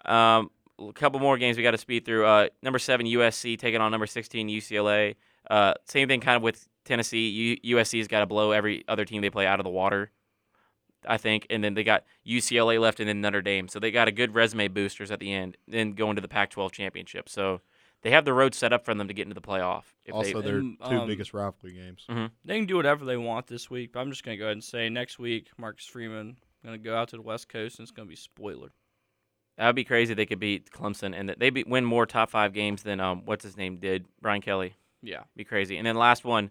[0.04, 2.24] um, a couple more games we got to speed through.
[2.26, 5.16] Uh, number seven USC taking on number 16 UCLA.
[5.50, 7.28] Uh, same thing kind of with Tennessee.
[7.62, 10.10] U- USC's got to blow every other team they play out of the water.
[11.06, 13.66] I think, and then they got UCLA left, and then Notre Dame.
[13.66, 16.70] So they got a good resume boosters at the end, then going to the Pac-12
[16.70, 17.28] championship.
[17.28, 17.60] So
[18.02, 19.82] they have the road set up for them to get into the playoff.
[20.04, 22.06] If Also, they, their And, two um, biggest rivalry games.
[22.44, 24.62] They can do whatever they want this week, but I'm just gonna go ahead and
[24.62, 28.08] say next week, Marcus Freeman gonna go out to the West Coast and it's gonna
[28.08, 28.72] be spoiler.
[29.58, 30.14] that would be crazy.
[30.14, 33.22] They could beat Clemson and that they be, win more top five games than um
[33.24, 34.74] what's his name did Brian Kelly.
[35.02, 35.24] Yeah.
[35.36, 35.76] Be crazy.
[35.76, 36.50] And then last one,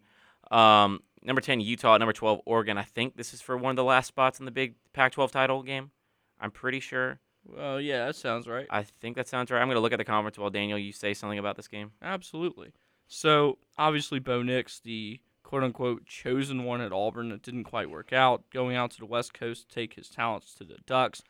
[0.51, 2.77] um, number ten Utah, number twelve Oregon.
[2.77, 5.63] I think this is for one of the last spots in the big Pac-12 title
[5.63, 5.91] game.
[6.39, 7.19] I'm pretty sure.
[7.45, 8.67] Well, yeah, that sounds right.
[8.69, 9.61] I think that sounds right.
[9.61, 11.91] I'm gonna look at the conference while Daniel you say something about this game.
[12.01, 12.73] Absolutely.
[13.07, 15.19] So obviously, Bo Nix, the
[15.51, 18.49] quote unquote chosen one at Auburn, it didn't quite work out.
[18.51, 21.21] Going out to the West Coast to take his talents to the Ducks.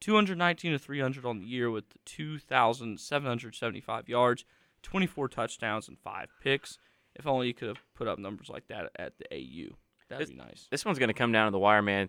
[0.00, 4.44] 219 to 300 on the year with 2,775 yards,
[4.82, 6.78] 24 touchdowns, and five picks.
[7.14, 9.76] If only he could have put up numbers like that at the AU.
[10.08, 10.66] That'd This- be nice.
[10.70, 12.08] This one's going to come down to the wire, man.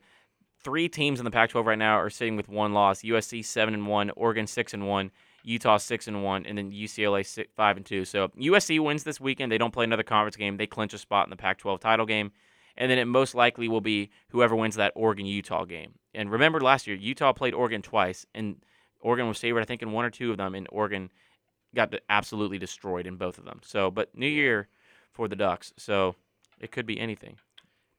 [0.64, 3.86] Three teams in the Pac-12 right now are sitting with one loss: USC seven and
[3.88, 5.12] one, Oregon six and one,
[5.44, 8.06] Utah six and one, and then UCLA six, five and two.
[8.06, 9.52] So USC wins this weekend.
[9.52, 10.58] They don't play another conference game.
[10.58, 12.32] They clinch a spot in the Pac-12 title game,
[12.78, 15.94] and then it most likely will be whoever wins that Oregon Utah game.
[16.14, 18.58] And remember last year, Utah played Oregon twice, and
[19.00, 21.12] Oregon was favored, I think, in one or two of them, and Oregon
[21.76, 23.62] got absolutely destroyed in both of them.
[23.64, 24.68] So, but New Year
[25.12, 26.16] for the Ducks, so
[26.60, 27.38] it could be anything.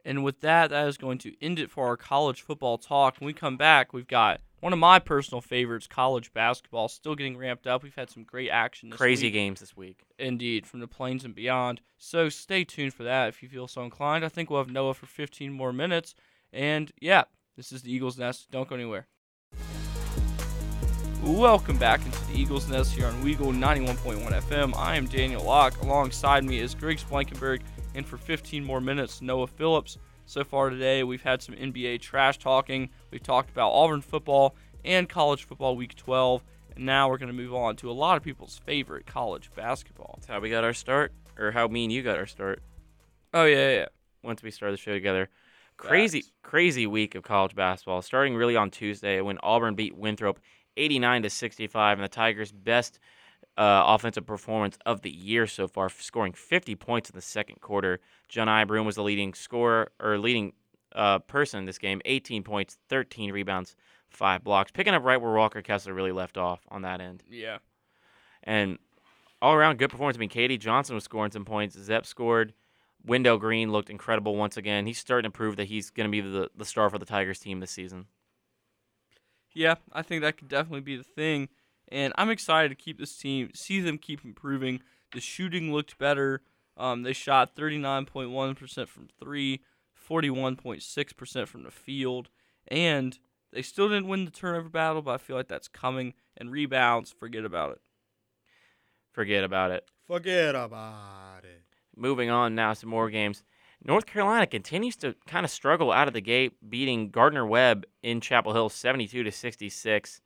[0.05, 3.16] And with that, that is going to end it for our college football talk.
[3.18, 7.36] When we come back, we've got one of my personal favorites, college basketball, still getting
[7.36, 7.82] ramped up.
[7.82, 9.32] We've had some great action this Crazy week.
[9.34, 10.02] games this week.
[10.18, 11.80] Indeed, from the plains and beyond.
[11.96, 14.24] So stay tuned for that if you feel so inclined.
[14.24, 16.14] I think we'll have Noah for 15 more minutes.
[16.52, 17.24] And yeah,
[17.56, 18.50] this is the Eagles Nest.
[18.50, 19.06] Don't go anywhere.
[21.22, 24.74] Welcome back into the Eagles Nest here on Weagle 91.1 FM.
[24.76, 25.80] I am Daniel Locke.
[25.82, 27.62] Alongside me is Griggs Blankenburg.
[27.94, 29.98] And for 15 more minutes, Noah Phillips.
[30.30, 32.90] So far today, we've had some NBA trash talking.
[33.10, 36.44] We've talked about Auburn football and college football week 12.
[36.76, 40.14] And now we're going to move on to a lot of people's favorite college basketball.
[40.18, 42.62] That's how we got our start, or how me and you got our start
[43.34, 43.86] Oh, yeah, yeah, yeah.
[44.22, 45.30] once we started the show together.
[45.76, 48.00] Crazy, crazy week of college basketball.
[48.00, 50.38] Starting really on Tuesday when Auburn beat Winthrop
[50.76, 53.00] 89 to 65, and the Tigers' best
[53.56, 58.00] uh, offensive performance of the year so far, scoring 50 points in the second quarter.
[58.30, 60.52] Johni Broome was the leading scorer or leading
[60.94, 63.76] uh, person in this game, 18 points, 13 rebounds,
[64.08, 67.22] five blocks, picking up right where Walker Kessler really left off on that end.
[67.28, 67.58] Yeah.
[68.42, 68.78] And
[69.42, 70.16] all around good performance.
[70.16, 71.78] I mean, KD Johnson was scoring some points.
[71.78, 72.52] Zep scored.
[73.04, 74.86] Wendell Green looked incredible once again.
[74.86, 77.38] He's starting to prove that he's going to be the, the star for the Tigers
[77.38, 78.06] team this season.
[79.52, 81.48] Yeah, I think that could definitely be the thing.
[81.90, 84.81] And I'm excited to keep this team, see them keep improving.
[85.12, 86.42] The shooting looked better.
[86.76, 89.61] Um, they shot 39.1% from three,
[90.09, 92.29] 41.6% from the field.
[92.68, 93.18] And
[93.53, 96.14] they still didn't win the turnover battle, but I feel like that's coming.
[96.37, 97.81] And rebounds, forget about it.
[99.12, 99.85] Forget about it.
[100.07, 101.62] Forget about it.
[101.96, 103.42] Moving on now, some more games.
[103.83, 108.20] North Carolina continues to kind of struggle out of the gate, beating Gardner Webb in
[108.20, 110.20] Chapel Hill 72 to 66.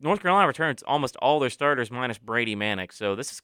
[0.00, 3.42] North Carolina returns almost all their starters minus Brady Manek, so this is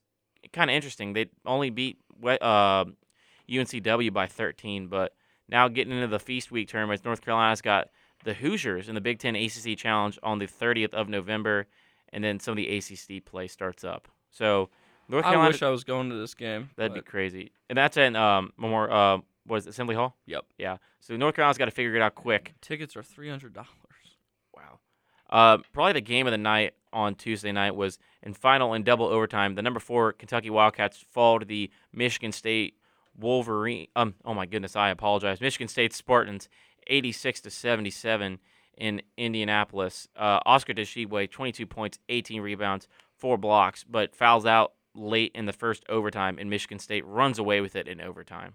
[0.53, 1.13] kind of interesting.
[1.13, 2.85] They only beat uh,
[3.49, 5.15] UNCW by 13, but
[5.49, 7.89] now getting into the Feast Week tournaments, North Carolina's got
[8.25, 11.67] the Hoosiers in the Big Ten ACC Challenge on the 30th of November,
[12.13, 14.09] and then some of the ACC play starts up.
[14.31, 14.69] So
[15.09, 15.49] North Carolina.
[15.49, 16.71] I wish I was going to this game.
[16.77, 17.53] That'd be crazy.
[17.69, 20.17] And that's in um more uh was Assembly Hall?
[20.27, 20.45] Yep.
[20.59, 20.77] Yeah.
[21.01, 22.55] So North Carolina's got to figure it out quick.
[22.61, 23.57] tickets are $300.
[24.55, 24.79] Wow.
[25.31, 29.07] Uh, probably the game of the night on Tuesday night was in final and double
[29.07, 29.55] overtime.
[29.55, 32.75] The number four Kentucky Wildcats fall to the Michigan State
[33.19, 33.87] Wolverine.
[33.97, 34.15] Um.
[34.25, 35.41] Oh my goodness, I apologize.
[35.41, 36.49] Michigan State Spartans,
[36.87, 38.39] 86 to 77
[38.77, 40.09] in Indianapolis.
[40.17, 45.53] Uh, Oscar Tshiebwe, 22 points, 18 rebounds, four blocks, but fouls out late in the
[45.53, 48.55] first overtime, and Michigan State runs away with it in overtime.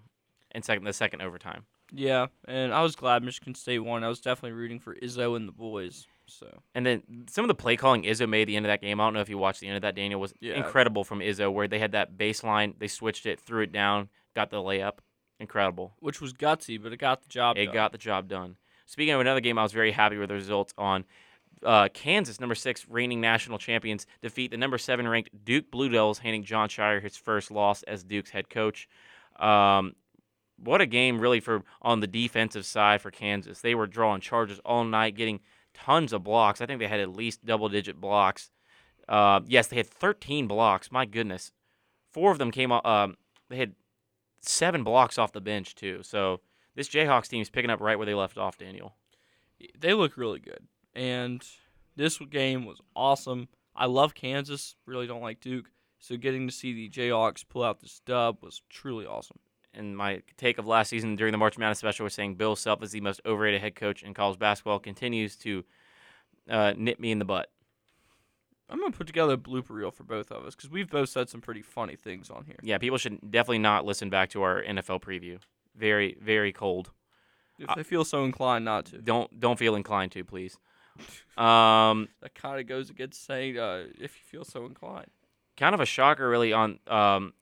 [0.54, 1.64] In second, the second overtime.
[1.92, 4.02] Yeah, and I was glad Michigan State won.
[4.02, 6.06] I was definitely rooting for Izzo and the boys.
[6.28, 8.80] So And then some of the play calling Izzo made at the end of that
[8.80, 9.00] game.
[9.00, 10.54] I don't know if you watched the end of that, Daniel, was Yeah.
[10.54, 14.50] incredible from Izzo, where they had that baseline, they switched it, threw it down, got
[14.50, 14.98] the layup.
[15.38, 15.94] Incredible.
[16.00, 17.74] which was gutsy, but it got the job It done.
[17.74, 18.56] got the job done.
[18.86, 21.04] Speaking of another game, I was very happy with the results on.
[21.62, 26.18] Uh, Kansas, number six, reigning national champions, defeat the number seven ranked Duke Blue Devils,
[26.20, 28.88] handing Jon Scheyer his first loss as Duke's head coach.
[29.38, 29.94] Um,
[30.58, 33.60] what a game, really, for on the defensive side for Kansas.
[33.60, 35.40] They were drawing charges all night, getting
[35.76, 36.60] tons of blocks.
[36.60, 38.50] I think they had at least double digit blocks.
[39.08, 40.90] Uh, yes, they had 13 blocks.
[40.90, 41.52] My goodness,
[42.12, 42.72] four of them came.
[42.72, 43.16] Um,
[43.48, 43.74] they had
[44.40, 46.02] seven blocks off the bench too.
[46.02, 46.40] So
[46.74, 48.94] this Jayhawks team is picking up right where they left off, Daniel.
[49.78, 50.66] they look really good.
[50.94, 51.46] And
[51.94, 53.48] this game was awesome.
[53.74, 54.76] I love Kansas.
[54.86, 55.70] Really don't like Duke.
[55.98, 59.38] So getting to see the Jayhawks pull out this dub was truly awesome.
[59.76, 62.82] And my take of last season during the March Madness special was saying Bill Self
[62.82, 64.78] is the most overrated head coach in college basketball.
[64.78, 65.64] Continues to
[66.48, 67.50] uh, nip me in the butt.
[68.68, 71.28] I'm gonna put together a blooper reel for both of us because we've both said
[71.28, 72.56] some pretty funny things on here.
[72.62, 75.38] Yeah, people should definitely not listen back to our NFL preview.
[75.76, 76.90] Very, very cold.
[77.58, 80.58] If they feel so inclined not to, Don't don't feel inclined to, please.
[81.36, 85.10] Um, that kind of goes against saying uh, if you feel so inclined.
[85.58, 87.34] kind of a shocker, really, on um,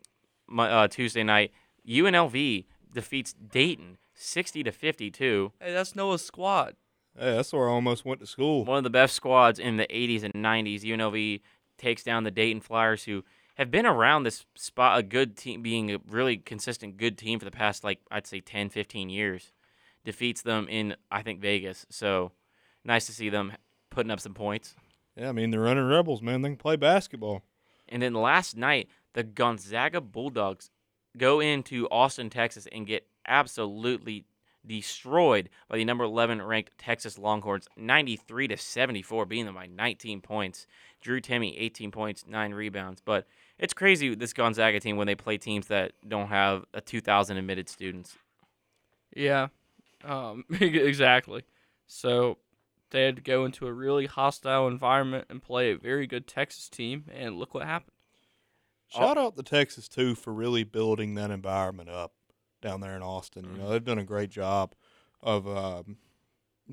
[0.48, 1.52] my, uh, Tuesday night.
[1.88, 5.52] UNLV defeats Dayton, sixty to fifty-two.
[5.60, 6.76] Hey, that's Noah's squad.
[7.18, 8.64] Hey, that's where I almost went to school.
[8.64, 10.82] One of the best squads in the '80s and '90s.
[10.82, 11.40] UNLV
[11.78, 13.24] takes down the Dayton Flyers, who
[13.56, 17.44] have been around this spot, a good team, being a really consistent good team for
[17.44, 19.52] the past, like I'd say, 10, 15 years.
[20.04, 21.86] Defeats them in, I think, Vegas.
[21.88, 22.32] So
[22.84, 23.52] nice to see them
[23.90, 24.74] putting up some points.
[25.16, 26.42] Yeah, I mean they're running rebels, man.
[26.42, 27.42] They can play basketball.
[27.88, 30.70] And then last night, the Gonzaga Bulldogs
[31.16, 34.24] go into Austin, Texas, and get absolutely
[34.66, 40.20] destroyed by the number 11 ranked Texas Longhorns, 93 to 74, beating them by 19
[40.20, 40.66] points.
[41.00, 43.02] Drew Timme, 18 points, nine rebounds.
[43.04, 43.26] But
[43.58, 47.68] it's crazy this Gonzaga team when they play teams that don't have a 2,000 admitted
[47.68, 48.16] students.
[49.14, 49.48] Yeah,
[50.02, 51.44] um, exactly.
[51.86, 52.38] So
[52.90, 56.68] they had to go into a really hostile environment and play a very good Texas
[56.68, 57.93] team, and look what happened.
[58.88, 62.12] Shout out to Texas too for really building that environment up
[62.62, 63.44] down there in Austin.
[63.52, 64.74] You know they've done a great job
[65.22, 65.96] of um,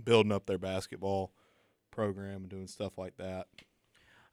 [0.03, 1.31] building up their basketball
[1.89, 3.47] program and doing stuff like that.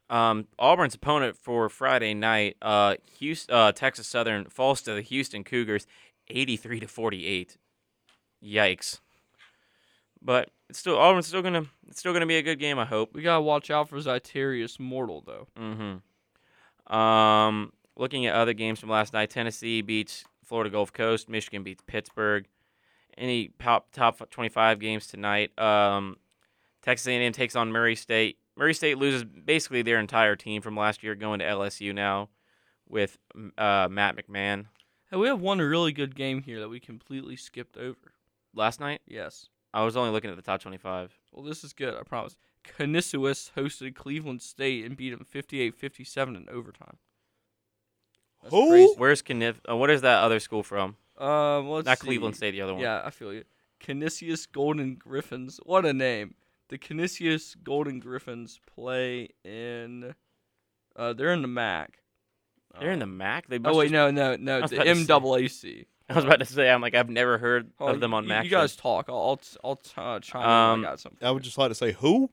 [0.09, 5.43] Um, Auburn's opponent for Friday night, uh, Houston, uh, Texas Southern, falls to the Houston
[5.43, 5.85] Cougars,
[6.29, 7.57] 83 to 48.
[8.43, 8.99] Yikes!
[10.21, 12.79] But it's still Auburn's still gonna it's still gonna be a good game.
[12.79, 13.13] I hope.
[13.13, 15.47] We gotta watch out for Zyterius Mortal though.
[15.57, 15.97] Mm-hmm.
[16.89, 21.29] Um, looking at other games from last night, Tennessee beats Florida Gulf Coast.
[21.29, 22.45] Michigan beats Pittsburgh.
[23.17, 25.57] Any top top 25 games tonight?
[25.59, 26.17] Um,
[26.81, 28.37] Texas A&M takes on Murray State.
[28.55, 32.29] Murray State loses basically their entire team from last year, going to LSU now
[32.87, 33.17] with
[33.57, 34.65] uh, Matt McMahon.
[35.11, 38.13] Hey, we have one really good game here that we completely skipped over.
[38.53, 39.47] Last night, Yes.
[39.71, 41.13] I was only looking at the top 25.
[41.31, 42.35] Well, this is good, I promise.
[42.77, 46.97] Canisius hosted Cleveland State and beat them 58-57 in overtime.
[48.41, 48.69] That's Who?
[48.69, 48.93] crazy.
[48.97, 49.59] Where's Kniff?
[49.69, 50.95] Uh, what is that other school from?
[51.17, 52.07] Um, let's Not see.
[52.07, 52.81] Cleveland State, the other one.
[52.81, 53.43] Yeah, I feel you.
[53.79, 55.59] Canisius Golden Griffins.
[55.63, 56.35] What a name.
[56.69, 60.13] The Canisius Golden Griffins play in.
[60.95, 61.99] Uh, they're in the MAC.
[62.79, 63.47] They're in the MAC.
[63.49, 64.61] They Oh wait, just- no, no, no.
[64.61, 64.87] was The about.
[65.23, 65.85] MAAC.
[66.09, 68.29] I was about to say, I'm like, I've never heard Oh, of them on you,
[68.29, 68.43] MAC.
[68.45, 69.05] You guys talk.
[69.09, 70.49] I'll, I'll, t- I'll t- uh, chime in.
[70.49, 71.27] Um, I got something.
[71.27, 72.29] I would just like to say who?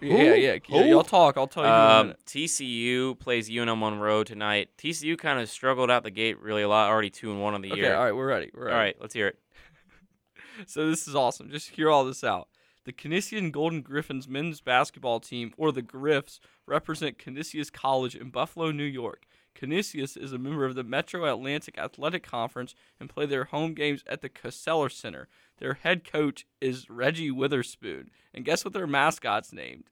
[0.00, 0.58] Yeah, yeah, yeah.
[0.68, 1.36] yeah y'all talk.
[1.36, 1.68] I'll tell you.
[1.68, 1.78] in a
[2.10, 2.14] Um.
[2.26, 4.70] TCU plays UNM Monroe tonight.
[4.78, 7.62] TCU kind of struggled out the gate really a lot, already two and one on
[7.62, 7.96] the Okay, year.
[7.96, 8.50] all right, we're ready.
[8.54, 8.72] We're ready.
[8.74, 9.38] All right, let's hear it.
[10.66, 11.50] So this is awesome.
[11.50, 12.48] Just hear all this out.
[12.84, 18.72] The Canisius Golden Griffins men's basketball team, or the Griffs, represent Canisius College in Buffalo,
[18.72, 19.24] New York.
[19.54, 24.02] Canisius is a member of the Metro Atlantic Athletic Conference and play their home games
[24.08, 25.28] at the Koessler Center.
[25.58, 28.10] Their head coach is Reggie Witherspoon.
[28.34, 29.84] And guess what their mascot's named?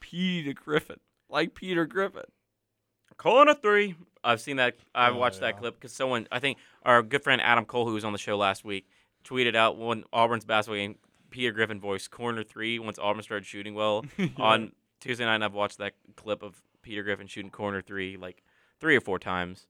[0.00, 1.00] Peter Griffin.
[1.28, 2.22] Like Peter Griffin.
[3.16, 3.96] Calling a three.
[4.22, 4.76] I've seen that.
[4.94, 7.94] I've Oh, watched that clip because someone, I think our good friend Adam Cole, who
[7.94, 8.86] was on the show last week,
[9.24, 10.96] tweeted out when Auburn's basketball game,
[11.30, 14.04] Peter Griffin voice corner three once Auburn started shooting well
[14.36, 15.36] on Tuesday night.
[15.36, 18.42] And I've watched that clip of Peter Griffin shooting corner three like
[18.80, 19.66] three or four times.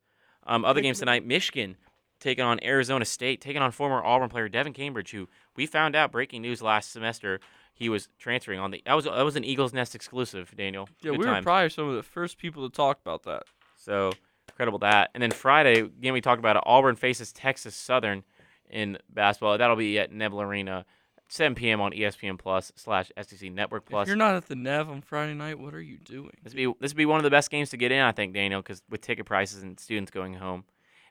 [0.46, 1.76] Um, other games tonight, Michigan
[2.20, 6.12] taking on Arizona State, taking on former Auburn player Devan Cambridge, who we found out
[6.12, 7.40] breaking news last semester
[7.74, 8.83] he was transferring on the.
[8.87, 10.88] That was that was an Eagles Nest exclusive, Daniel.
[11.02, 13.44] Yeah, Good we were probably some of the first people to talk about that.
[13.76, 14.12] So
[14.48, 15.11] incredible that.
[15.14, 16.62] And then Friday, again, we talked about it.
[16.64, 18.25] Auburn faces Texas Southern
[18.71, 19.58] in basketball.
[19.58, 20.87] That'll be at Neville Arena,
[21.29, 21.83] 7 p.m.
[21.83, 24.04] on ESPN Plus slash SEC Network Plus.
[24.04, 26.33] If you're not at the Nev on Friday night, what are you doing?
[26.42, 28.33] This be this would be one of the best games to get in, I think,
[28.33, 30.64] Daniel, because with ticket prices and students going home.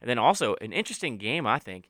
[0.05, 1.89] And then also an interesting game, I think.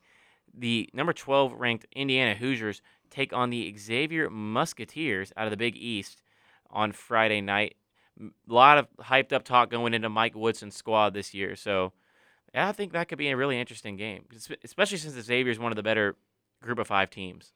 [0.58, 5.76] The number 12 ranked Indiana Hoosiers take on the Xavier Musketeers out of the Big
[5.76, 6.22] East
[6.70, 7.76] on Friday night.
[8.18, 11.58] A lot of hyped up talk going into Mike Woodson's squad this year.
[11.58, 11.92] So
[12.54, 14.24] I think that could be a really interesting game,
[14.64, 16.16] especially since Xavier is one of the better
[16.62, 17.52] group of five teams.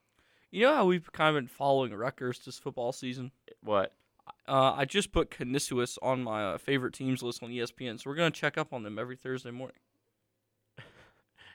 [0.52, 3.32] You know how we've kind of been following Rutgers this football season?
[3.64, 3.94] What?
[4.46, 8.18] Uh, I just put Canisius on my uh, favorite teams list on ESPN, so we're
[8.18, 9.78] going to check up on them every Thursday morning.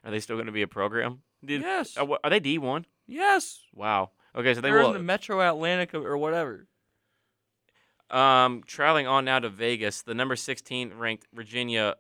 [0.05, 1.22] Are they still going to be a program?
[1.44, 1.96] Did, yes.
[1.96, 2.84] are, are they D1?
[3.07, 3.61] yes.
[3.74, 4.11] Wow.
[4.36, 4.88] Okay, so they They're will.
[4.88, 6.66] in the Metro Atlantic or whatever.
[8.11, 11.94] Um, traveling on now to Vegas, the number 16 ranked Virginia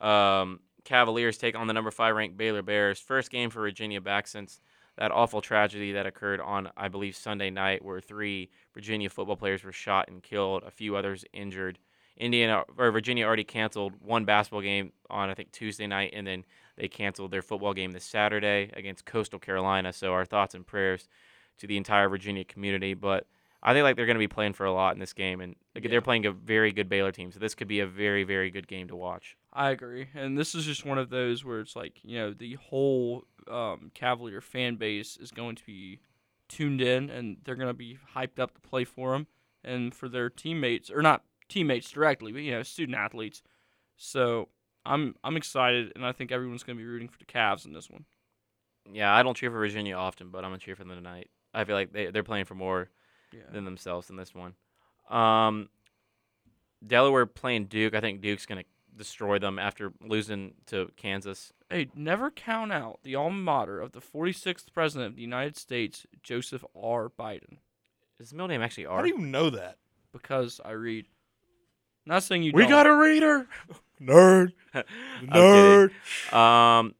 [0.00, 2.98] um, Cavaliers take on the number five ranked Baylor Bears.
[2.98, 4.60] First game for Virginia back since
[4.96, 9.64] that awful tragedy that occurred on, I believe, Sunday night, where three Virginia football players
[9.64, 11.78] were shot and killed, a few others injured.
[12.16, 16.44] Indiana or Virginia already canceled one basketball game on I think Tuesday night, and then
[16.76, 19.92] they canceled their football game this Saturday against Coastal Carolina.
[19.92, 21.08] So our thoughts and prayers
[21.58, 22.94] to the entire Virginia community.
[22.94, 23.26] But
[23.62, 25.56] I think like they're going to be playing for a lot in this game, and
[25.74, 25.90] like, Yeah.
[25.90, 27.32] they're playing a very good Baylor team.
[27.32, 29.36] So this could be a very very good game to watch.
[29.52, 32.54] I agree, and this is just one of those where it's like you know the
[32.54, 36.00] whole um, Cavalier fan base is going to be
[36.48, 39.26] tuned in, and they're going to be hyped up to play for them
[39.64, 43.42] and for their teammates, or not teammates directly, but you know student athletes.
[43.96, 44.48] So
[44.86, 47.72] I'm I'm excited, and I think everyone's going to be rooting for the Cavs in
[47.72, 48.04] this one.
[48.92, 51.28] Yeah, I don't cheer for Virginia often, but I'm gonna cheer for them tonight.
[51.52, 52.88] I feel like they they're playing for more
[53.32, 53.40] Yeah.
[53.50, 54.54] than themselves in this one.
[55.10, 55.68] Um,
[56.86, 57.94] Delaware playing Duke.
[57.94, 58.62] I think Duke's gonna
[58.96, 61.52] destroy them after losing to Kansas.
[61.68, 66.06] Hey, never count out the alma mater of the 46th president of the United States,
[66.22, 67.10] Joseph R.
[67.10, 67.58] Biden,
[68.20, 68.92] Is his middle name actually R?
[68.92, 69.02] How R?
[69.02, 69.78] do you know that?
[70.12, 71.06] because I read.
[72.06, 72.52] Not saying you.
[72.54, 72.70] we don't.
[72.70, 73.48] got a reader.
[74.00, 74.52] Nerd.
[75.22, 75.90] Nerd.
[76.32, 76.94] Um,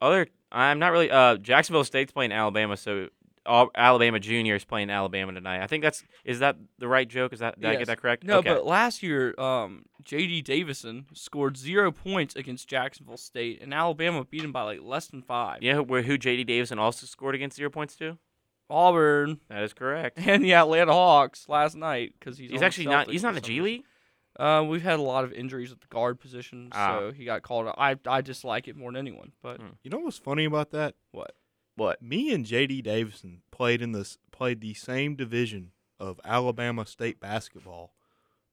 [0.00, 1.10] other I'm not really.
[1.10, 3.08] Uh, Jacksonville State's playing Alabama, so
[3.46, 5.62] Al- Alabama Junior is playing Alabama tonight.
[5.62, 7.32] I think that's is that the right joke?
[7.32, 7.78] Is that did I Yes.
[7.80, 8.24] get that correct?
[8.24, 8.50] No, okay.
[8.50, 10.42] but last year, um, J.D.
[10.42, 15.22] Davison scored zero points against Jacksonville State, and Alabama beat him by like less than
[15.22, 15.62] five.
[15.62, 16.44] yeah, where who J.D.
[16.44, 18.18] Davison also scored against zero points too.
[18.68, 20.18] Auburn That is correct.
[20.26, 23.06] and the Atlanta Hawks last night because he's He's on the actually not.
[23.06, 23.64] Celtics He's not in the some G reason.
[23.64, 23.84] League.
[24.38, 26.98] Uh, we've had a lot of injuries at the guard position, Ah.
[26.98, 27.66] so he got called.
[27.66, 27.74] up.
[27.78, 29.66] I I dislike it more than anyone, but Hmm.
[29.82, 30.94] You know what's funny about that?
[31.10, 31.34] what?
[31.76, 32.02] What?
[32.02, 37.92] Me and JD Davison played in this played the same division of Alabama State basketball.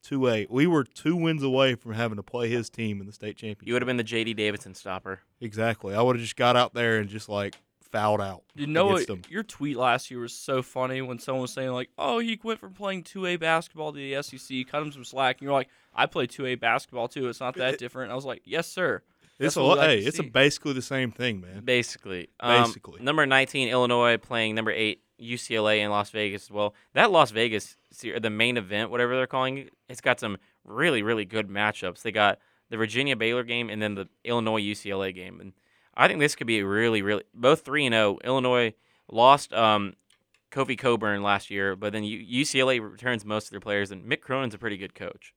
[0.02, 0.48] Two A.
[0.50, 3.68] We were two wins away from having to play his team in the state championship.
[3.68, 4.34] You would have been the J.D.
[4.36, 5.22] Davison stopper.
[5.42, 5.94] exactly.
[5.94, 7.58] I would have just got out there and just like
[7.92, 8.44] fouled out.
[8.56, 9.22] You know them.
[9.30, 12.60] Your tweet last year was so funny when someone was saying like, "Oh, he went
[12.60, 15.70] from playing two A basketball to the SEC, cut him some slack." And you're like,
[15.94, 17.28] "I play two A basketball too.
[17.30, 19.02] It's not that It- different." I was like, "Yes, sir."
[19.40, 21.64] It's a like hey, it's a basically the same thing, man.
[21.64, 22.28] Basically.
[22.42, 23.02] Um, Basically.
[23.02, 26.76] Number 19, Illinois playing number 8, UCLA in Las Vegas as well.
[26.94, 31.24] That Las Vegas, the main event, whatever they're calling it, it's got some really, really
[31.24, 32.02] good matchups.
[32.02, 35.40] They got the Virginia Baylor game and then the Illinois UCLA game.
[35.40, 35.54] And
[36.00, 38.20] I think this could be really, really, both 3 and 0.
[38.24, 38.74] Illinois
[39.12, 39.96] lost um,
[40.50, 44.54] Kofi Cockburn last year, but then UCLA returns most of their players, and Mick Cronin's
[44.54, 45.34] a pretty good coach.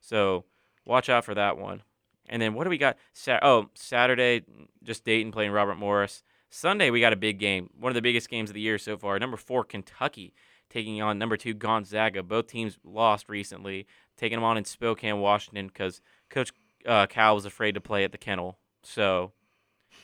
[0.00, 0.44] So
[0.84, 1.82] watch out for that one.
[2.28, 2.96] And then what do we got?
[3.42, 4.44] Oh, Saturday,
[4.84, 6.22] just Dayton playing Robert Morris.
[6.50, 8.96] Sunday, we got a big game, one of the biggest games of the year so
[8.96, 9.18] far.
[9.18, 10.34] Number four, Kentucky
[10.70, 12.22] taking on number two, Gonzaga.
[12.22, 16.00] Both teams lost recently, taking them on in Spokane, Washington, because
[16.30, 16.52] Coach
[16.86, 18.58] uh, Cal was afraid to play at the kennel.
[18.84, 19.32] So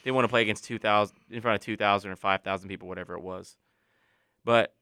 [0.05, 3.23] they want to play against 2,000 in front of 2,000 or 5,000 people, whatever it
[3.23, 3.57] was.
[4.45, 4.75] But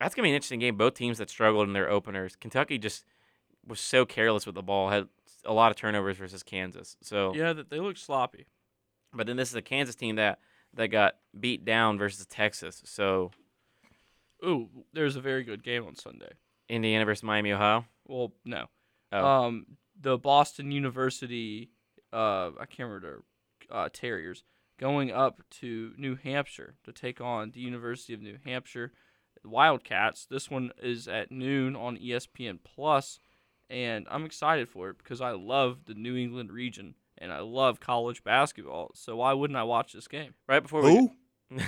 [0.00, 0.76] that's going to be an interesting game.
[0.76, 2.36] Both teams that struggled in their openers.
[2.36, 3.04] Kentucky just
[3.66, 5.08] was so careless with the ball, had
[5.44, 6.96] a lot of turnovers versus Kansas.
[7.02, 8.46] So Yeah, that they look sloppy.
[9.12, 10.38] but then this is a Kansas team that
[10.74, 12.82] that got beat down versus Texas.
[12.84, 13.30] So
[14.44, 16.32] Ooh, there's a very good game on Sunday.
[16.68, 17.86] Indiana versus Miami, Ohio.
[18.06, 18.66] Well, no.
[19.10, 19.26] Oh.
[19.26, 19.66] Um,
[20.00, 21.70] the Boston University,
[22.12, 24.44] uh, I can't remember their uh, Terriers
[24.78, 28.92] going up to New Hampshire to take on the University of New Hampshire
[29.44, 30.26] Wildcats.
[30.26, 33.18] This one is at noon on ESPN Plus,
[33.70, 37.80] and I'm excited for it because I love the New England region and I love
[37.80, 38.90] college basketball.
[38.94, 40.34] So why wouldn't I watch this game?
[40.46, 41.08] right before we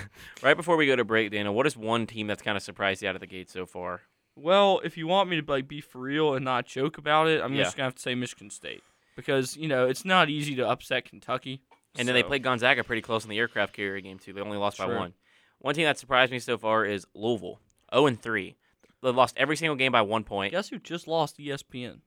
[0.43, 3.01] right before we go to break, Dana, what is one team that's kind of surprised
[3.01, 4.01] you out of the gate so far?
[4.35, 7.41] Well, if you want me to like be for real and not joke about it,
[7.41, 7.63] I'm Yeah.
[7.63, 8.83] just gonna have to say Michigan State
[9.15, 11.61] because you know it's not easy to upset Kentucky.
[11.97, 14.33] And then they played Gonzaga pretty close in the aircraft carrier game too.
[14.33, 15.13] They only lost by one.
[15.59, 17.59] One team that surprised me so far is Louisville,
[17.93, 18.55] 0 and 3.
[19.03, 20.51] They lost every single game by one point.
[20.51, 21.99] Guess who just lost ESPN?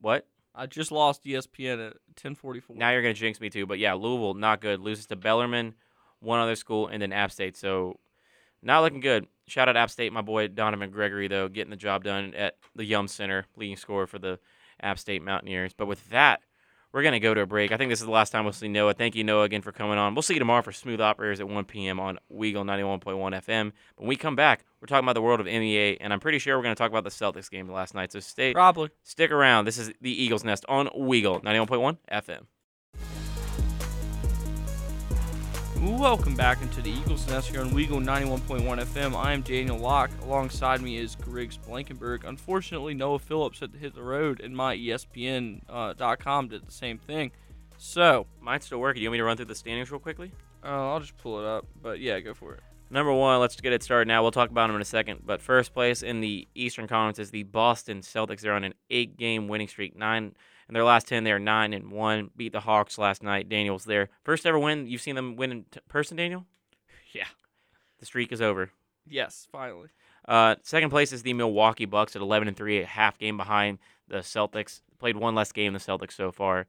[0.00, 0.26] What?
[0.54, 2.76] I just lost ESPN at 10:44.
[2.76, 4.80] Now you're gonna jinx me too, but yeah, Louisville not good.
[4.80, 5.74] Loses to Bellarmine,
[6.20, 7.56] one other school, and then App State.
[7.56, 7.98] So
[8.62, 9.26] not looking good.
[9.46, 12.84] Shout out App State, my boy Donovan Gregory though, getting the job done at the
[12.84, 14.38] Yum Center, leading scorer for the
[14.80, 15.72] App State Mountaineers.
[15.72, 16.42] But with that,
[16.92, 17.72] we're gonna go to a break.
[17.72, 18.94] I think this is the last time we'll see Noah.
[18.94, 20.14] Thank you, Noah, again for coming on.
[20.14, 21.98] We'll see you tomorrow for Smooth Operators at 1 p.m.
[22.00, 23.02] on Weagle 91.1
[23.44, 23.72] FM.
[23.96, 26.56] When we come back, we're talking about the world of NBA, and I'm pretty sure
[26.56, 28.12] we're gonna talk about the Celtics game last night.
[28.12, 28.90] So stay Probably.
[29.02, 29.64] stick around.
[29.64, 32.46] This is the Eagles Nest on Weagle 91.1 FM.
[35.82, 39.16] Welcome back into the Eagles Nest here on Weagle 91.1 FM.
[39.16, 40.12] I am Daniel Locke.
[40.22, 42.22] Alongside me is Griggs Blankenburg.
[42.24, 46.98] Unfortunately, Noah Phillips had to hit the road, and my ESPN.com uh, did the same
[46.98, 47.32] thing.
[47.78, 49.02] So, Mine's still working.
[49.02, 50.30] You want me to run through the standings real quickly?
[50.62, 51.66] uh, I'll just pull it up.
[51.82, 52.60] But yeah, go for it.
[52.88, 54.22] Number one, let's get it started now.
[54.22, 55.22] We'll talk about them in a second.
[55.26, 58.42] But first place in the Eastern Conference is the Boston Celtics.
[58.42, 59.96] They're on an eight-game winning streak.
[59.96, 60.36] Nine
[60.72, 62.30] in their last ten, they are nine and one.
[62.34, 63.50] Beat the Hawks last night.
[63.50, 64.08] Daniel's there.
[64.24, 64.86] First ever win.
[64.86, 66.46] You've seen them win in t- person, Daniel.
[67.12, 67.26] Yeah.
[68.00, 68.70] The streak is over.
[69.06, 69.90] Yes, finally.
[70.26, 73.80] Uh, second place is the Milwaukee Bucks at 11 and three, a half game behind
[74.08, 74.80] the Celtics.
[74.98, 76.68] Played one less game than the Celtics so far.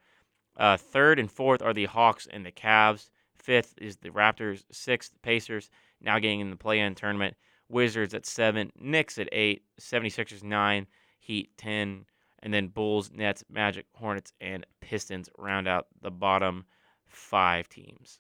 [0.58, 3.10] Uh, third and fourth are the Hawks and the Cavs.
[3.36, 4.66] Fifth is the Raptors.
[4.70, 5.70] Sixth, Pacers,
[6.02, 7.38] now getting in the play-in tournament.
[7.70, 10.88] Wizards at seven, Knicks at eight, 76ers nine,
[11.22, 12.06] Heat ten,
[12.44, 16.66] and then Bulls, Nets, Magic, Hornets, and Pistons round out the bottom
[17.08, 18.20] five teams.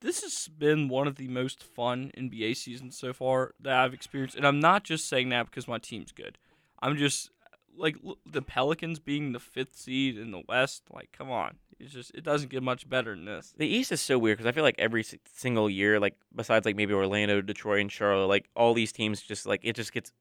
[0.00, 4.36] This has been one of the most fun NBA seasons so far that I've experienced,
[4.36, 6.38] and I'm not just saying that because my team's good.
[6.80, 7.30] I'm just
[7.76, 7.96] like
[8.26, 10.84] the Pelicans being the fifth seed in the West.
[10.90, 13.54] Like, come on, it's just it doesn't get much better than this.
[13.56, 16.76] The East is so weird because I feel like every single year, like besides like
[16.76, 20.12] maybe Orlando, Detroit, and Charlotte, like all these teams just like it just gets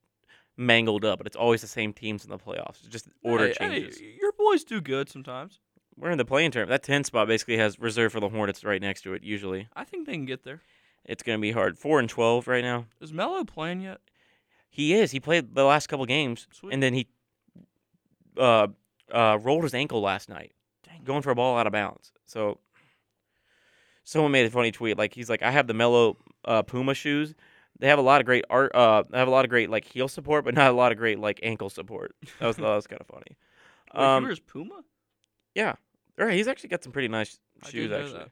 [0.58, 2.80] mangled up, but it's always the same teams in the playoffs.
[2.80, 4.02] It's just order Hey, hey, changes.
[4.02, 5.60] your boys do good sometimes.
[5.98, 6.70] We're in the playing term.
[6.70, 9.68] That 10 spot basically has reserved for the Hornets right next to it, usually.
[9.76, 10.62] I think they can get there.
[11.06, 11.78] It's going to be hard.
[11.78, 12.86] 4 and 12 right now.
[13.02, 14.00] Is Melo playing yet?
[14.70, 15.12] He is.
[15.12, 16.74] He played the last couple games, Sweet.
[16.74, 17.08] and then he
[18.38, 18.68] uh,
[19.12, 20.54] uh, rolled his ankle last night,
[20.88, 21.04] Dang.
[21.04, 22.12] going for a ball out of bounds.
[22.26, 22.58] So
[24.04, 24.98] someone made a funny tweet.
[24.98, 27.36] Like he's like, I have the Melo uh, Puma shoes.
[27.80, 28.74] They have a lot of great art.
[28.74, 30.98] Uh, they have a lot of great like heel support, but not a lot of
[30.98, 32.16] great like ankle support.
[32.40, 33.38] That was that was kind of funny.
[33.96, 34.84] Wait, Um, wears Puma.
[35.56, 35.74] Yeah.
[36.20, 38.26] All right, he's actually got some pretty nice shoes actually.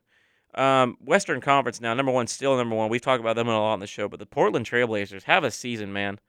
[0.54, 2.89] Um, Western Conference now, number one, still number one.
[2.89, 5.52] We've talked about them a lot on the show, but the Portland Trailblazers have a
[5.52, 6.20] season, man.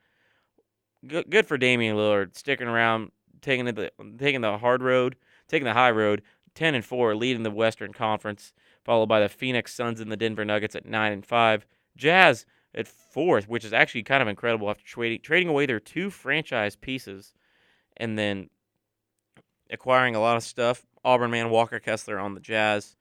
[1.06, 3.10] Good, good for Damian Lillard sticking around,
[3.40, 5.16] taking the taking the hard road,
[5.48, 6.22] taking the high road.
[6.54, 8.52] Ten and four, leading the Western Conference,
[8.84, 11.66] followed by the Phoenix Suns and the Denver Nuggets at nine and five.
[11.96, 12.44] Jazz
[12.74, 16.76] at fourth, which is actually kind of incredible after trading trading away their two franchise
[16.76, 17.34] pieces,
[17.96, 18.48] and then
[19.70, 20.84] acquiring a lot of stuff.
[21.04, 22.96] Auburn man Walker Kessler on the Jazz,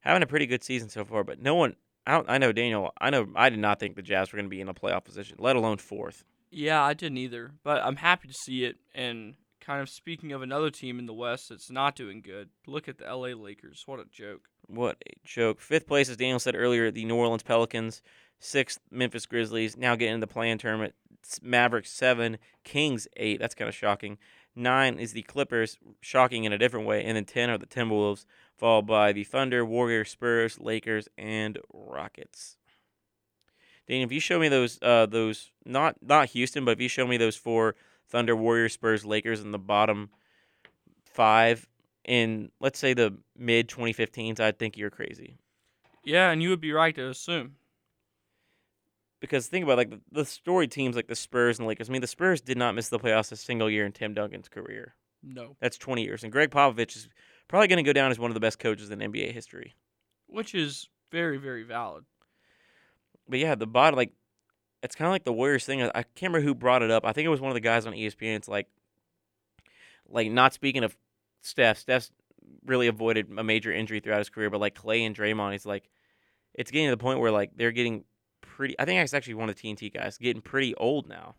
[0.00, 1.24] having a pretty good season so far.
[1.24, 1.74] But no one,
[2.06, 4.46] I, don't, I know Daniel, I know I did not think the Jazz were going
[4.46, 6.24] to be in a playoff position, let alone fourth.
[6.50, 8.76] Yeah, I didn't either, but I'm happy to see it.
[8.94, 12.88] And kind of speaking of another team in the West that's not doing good, look
[12.88, 13.82] at the LA Lakers.
[13.86, 14.42] What a joke.
[14.66, 15.60] What a joke!
[15.60, 18.02] Fifth place, as Daniel said earlier, the New Orleans Pelicans.
[18.44, 19.76] Sixth, Memphis Grizzlies.
[19.76, 20.94] Now getting into the play-in tournament.
[21.40, 23.38] Mavericks seven, Kings eight.
[23.38, 24.18] That's kind of shocking.
[24.56, 28.26] Nine is the Clippers, shocking in a different way, and then ten are the Timberwolves,
[28.58, 32.56] followed by the Thunder, Warriors, Spurs, Lakers, and Rockets.
[33.86, 37.06] Daniel, if you show me those, uh, those not not Houston, but if you show
[37.06, 37.76] me those four
[38.08, 40.10] Thunder, Warriors, Spurs, Lakers in the bottom
[41.04, 41.68] five
[42.04, 45.36] in let's say the mid 2015s, I'd think you're crazy.
[46.04, 47.54] Yeah, and you would be right to assume.
[49.22, 51.88] Because think about it, like the, the story teams like the Spurs and Lakers.
[51.88, 54.48] I mean, the Spurs did not miss the playoffs a single year in Tim Duncan's
[54.48, 54.96] career.
[55.22, 55.56] No.
[55.60, 57.08] That's 20 years, and Gregg Popovich is
[57.46, 59.76] probably going to go down as one of the best coaches in NBA history.
[60.26, 62.04] Which is very, very valid.
[63.28, 64.12] But yeah, the bottom like
[64.82, 65.82] it's kind of like the Warriors thing.
[65.82, 67.06] I can't remember who brought it up.
[67.06, 68.34] I think it was one of the guys on ESPN.
[68.34, 68.66] It's like,
[70.08, 70.96] like not speaking of
[71.42, 71.78] Steph.
[71.78, 72.10] Steph's
[72.66, 75.88] really avoided a major injury throughout his career, but like Clay and Draymond, he's like,
[76.54, 78.04] it's getting to the point where like they're getting
[78.42, 78.78] pretty.
[78.78, 81.36] I think it's actually one of the TNT guys getting pretty old now.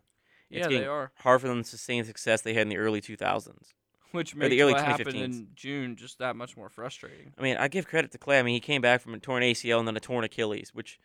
[0.50, 1.12] It's yeah, they are.
[1.16, 3.72] hard for them to sustain success they had in the early 2000s.
[4.12, 7.32] Which the early what happened in June just that much more frustrating.
[7.36, 8.38] I mean, I give credit to Clay.
[8.38, 11.00] I mean, he came back from a torn ACL and then a torn Achilles, which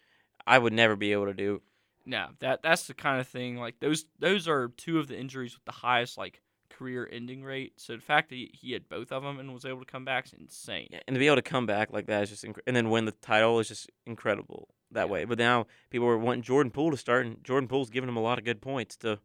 [0.46, 1.62] I would never be able to do.
[2.06, 3.58] No, that that's the kind of thing.
[3.58, 7.74] Like those those are two of the injuries with the highest like career ending rate.
[7.78, 10.06] So the fact that he, he had both of them and was able to come
[10.06, 10.88] back is insane.
[10.92, 12.90] Yeah, and to be able to come back like that is just inc- and then
[12.90, 15.12] win the title is just incredible that Yeah.
[15.12, 15.26] way.
[15.26, 18.22] But now people were wanting Jordan Poole to start, and Jordan Poole's giving him a
[18.22, 19.20] lot of good points to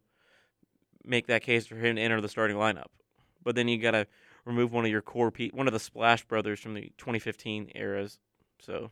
[1.03, 2.87] make that case for him to enter the starting lineup.
[3.43, 4.07] But then you got to
[4.43, 8.19] remove one of your core pe- one of the Splash brothers from the 2015 eras.
[8.59, 8.89] So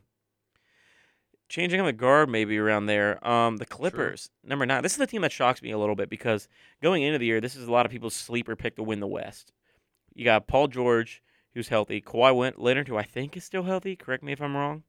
[1.49, 3.25] changing on the guard maybe around there.
[3.27, 4.83] Um, the Clippers number nine.
[4.83, 6.47] This is the team that shocks me a little bit because
[6.81, 9.07] going into the year, this is a lot of people's sleeper pick to win the
[9.07, 9.51] West.
[10.13, 11.21] You got Paul George,
[11.53, 12.01] who's healthy.
[12.01, 13.95] Kawhi Leonard, who I think is still healthy.
[13.95, 14.83] Correct me if I'm wrong.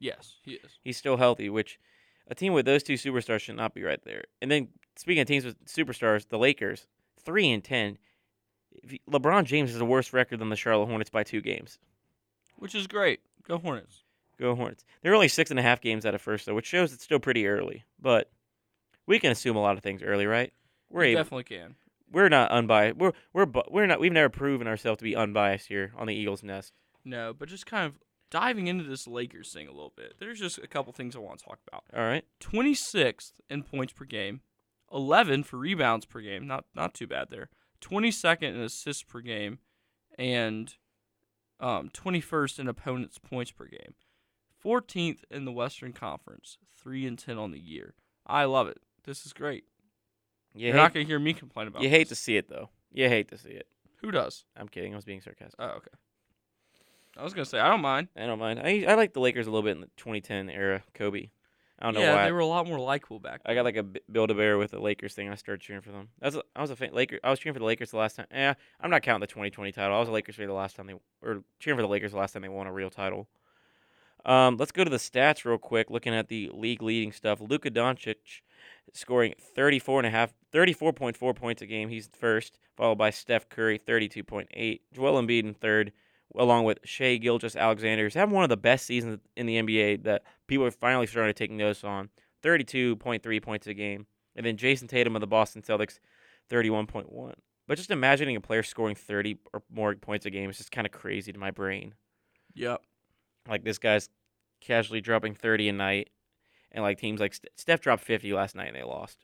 [0.00, 0.78] Yes, he is.
[0.82, 1.78] He's still healthy, which
[2.26, 4.24] a team with those two superstars should not be right there.
[4.40, 6.86] And then speaking of teams with superstars, the Lakers,
[7.24, 7.98] three and ten.
[9.08, 11.78] LeBron James has a worse record than the Charlotte Hornets by two games.
[12.56, 13.20] Which is great.
[13.46, 14.01] Go Hornets.
[14.42, 14.84] Go Hornets.
[15.02, 17.20] They're only six and a half games out of first though, which shows it's still
[17.20, 17.84] pretty early.
[18.00, 18.30] But
[19.06, 20.52] we can assume a lot of things early, right?
[20.90, 21.76] We're able, definitely can.
[22.10, 22.96] we're not unbiased.
[22.98, 24.00] We're we're we're not.
[24.00, 26.72] We've never proven ourselves to be unbiased here on the Eagles' nest.
[27.04, 27.98] No, but just kind of
[28.30, 30.14] diving into this Lakers thing a little bit.
[30.18, 31.84] There's just a couple things I want to talk about.
[31.94, 32.24] All right.
[32.40, 34.40] 26th in points per game,
[34.92, 36.46] 11 for rebounds per game.
[36.46, 37.48] Not not too bad there.
[37.80, 39.58] 22nd in assists per game,
[40.18, 40.74] and
[41.58, 43.94] um, 21st in opponents' points per game.
[44.64, 47.94] 14th in the Western Conference, three and 10 on the year.
[48.26, 48.78] I love it.
[49.04, 49.64] This is great.
[50.54, 51.82] You You're hate, not gonna hear me complain about.
[51.82, 51.84] It.
[51.84, 52.68] You hate to see it though.
[52.92, 53.66] You hate to see it.
[54.02, 54.44] Who does?
[54.56, 54.92] I'm kidding.
[54.92, 55.58] I was being sarcastic.
[55.58, 55.90] Oh, okay.
[57.16, 58.08] I was gonna say I don't mind.
[58.16, 58.60] I don't mind.
[58.60, 60.82] I I like the Lakers a little bit in the 2010 era.
[60.94, 61.30] Kobe.
[61.78, 62.06] I don't know why.
[62.06, 62.24] yeah, why.
[62.26, 63.40] they were a lot more likable back.
[63.44, 65.28] I got like a build a bear with the Lakers thing.
[65.28, 66.10] I started cheering for them.
[66.20, 67.18] I was a, I was a fan, Laker.
[67.24, 68.26] I was cheering for the Lakers the last time.
[68.30, 69.96] Yeah, I'm not counting the 2020 title.
[69.96, 72.18] I was a Lakers fan the last time they or cheering for the Lakers the
[72.18, 73.28] last time they won a real title.
[74.24, 75.90] Um, let's go to the stats real quick.
[75.90, 78.42] Looking at the league leading stuff, Luka Doncic
[78.92, 81.88] scoring 34 and a half, 34.4 points a game.
[81.88, 85.92] He's first, followed by Steph Curry 32.8, Joel Embiid in third,
[86.36, 88.04] along with Shai Gilgeous-Alexander.
[88.04, 91.32] He's having one of the best seasons in the NBA that people are finally starting
[91.32, 92.10] to take notice on.
[92.42, 94.06] 32.3 points a game.
[94.34, 95.98] And then Jayson Tatum of the Boston Celtics,
[96.50, 97.34] 31.1.
[97.68, 100.86] But just imagining a player scoring 30 or more points a game is just kind
[100.86, 101.94] of crazy to my brain.
[102.54, 102.82] Yep.
[103.48, 104.08] Like this guy's
[104.60, 106.10] casually dropping 30 a night.
[106.70, 109.18] And like teams like St- Steph dropped 50 last night and they lost.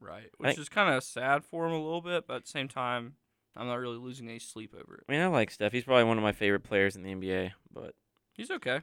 [0.00, 0.30] Right.
[0.36, 2.68] Which think- is kind of sad for him a little bit, but at the same
[2.68, 3.14] time,
[3.56, 5.04] I'm not really losing any sleep over it.
[5.08, 5.72] I mean, I like Steph.
[5.72, 7.94] He's probably one of my favorite players in the NBA, but
[8.34, 8.82] He's okay.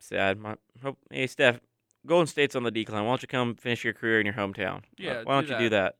[0.00, 0.38] sad.
[0.40, 1.60] My hope, hey Steph,
[2.06, 3.04] Golden State's on the decline.
[3.04, 4.80] Why don't you come finish your career in your hometown?
[4.80, 5.96] Why- Yeah, Why do don't you do that?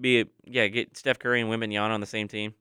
[0.00, 2.54] Be it, yeah, get Steph Curry and Wembanyama on the same team.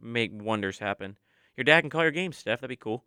[0.00, 1.16] Make wonders happen.
[1.56, 2.60] Your dad can call your games, Steph.
[2.60, 3.04] That'd be cool.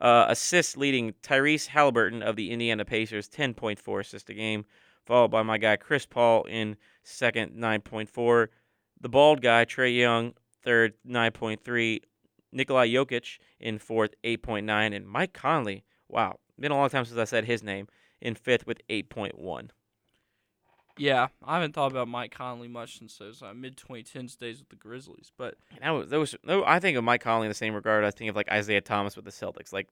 [0.00, 4.64] Uh, assists leading Tyrese Halliburton of the Indiana Pacers, 10.4 assists a game,
[5.06, 8.48] followed by my guy Chris Paul in second, 9.4.
[9.00, 12.00] The bald guy, Trae Young, third, 9.3.
[12.52, 14.94] Nikolai Jokic in fourth, 8.9.
[14.94, 17.88] And Mike Conley, wow, been a long time since I said his name,
[18.20, 19.70] in fifth with 8.1.
[20.98, 24.68] Yeah, I haven't thought about Mike Conley much since those uh, mid 2010s days with
[24.68, 27.74] the Grizzlies, but And that was, no, I think of Mike Conley in the same
[27.74, 28.04] regard.
[28.04, 29.72] I think of like Isaiah Thomas with the Celtics.
[29.72, 29.88] Like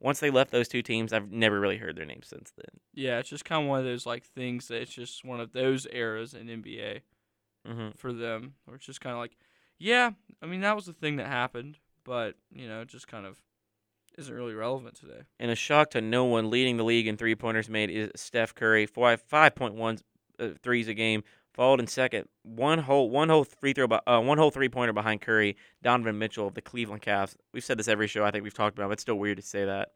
[0.00, 2.80] once they left those two teams, I've never really heard their names since then.
[2.94, 5.52] yeah, it's just kind of one of those like things that it's just one of
[5.52, 7.00] those eras in NBA
[7.66, 9.36] hmm for them, where it's just kind of like,
[9.78, 10.10] yeah,
[10.42, 13.40] I mean that was the thing that happened, but you know, it just kind of
[14.16, 15.22] isn't really relevant today.
[15.40, 18.54] In a shock to no one, leading the league in three pointers made is Steph
[18.54, 19.98] Curry, five five point one
[20.62, 21.22] threes a game.
[21.52, 25.20] Followed in second, one whole one whole free throw, uh, one whole three pointer behind
[25.20, 25.56] Curry.
[25.82, 27.36] Donovan Mitchell of the Cleveland Cavs.
[27.52, 28.24] We've said this every show.
[28.24, 28.88] I think we've talked about.
[28.88, 29.90] But it's still weird to say that.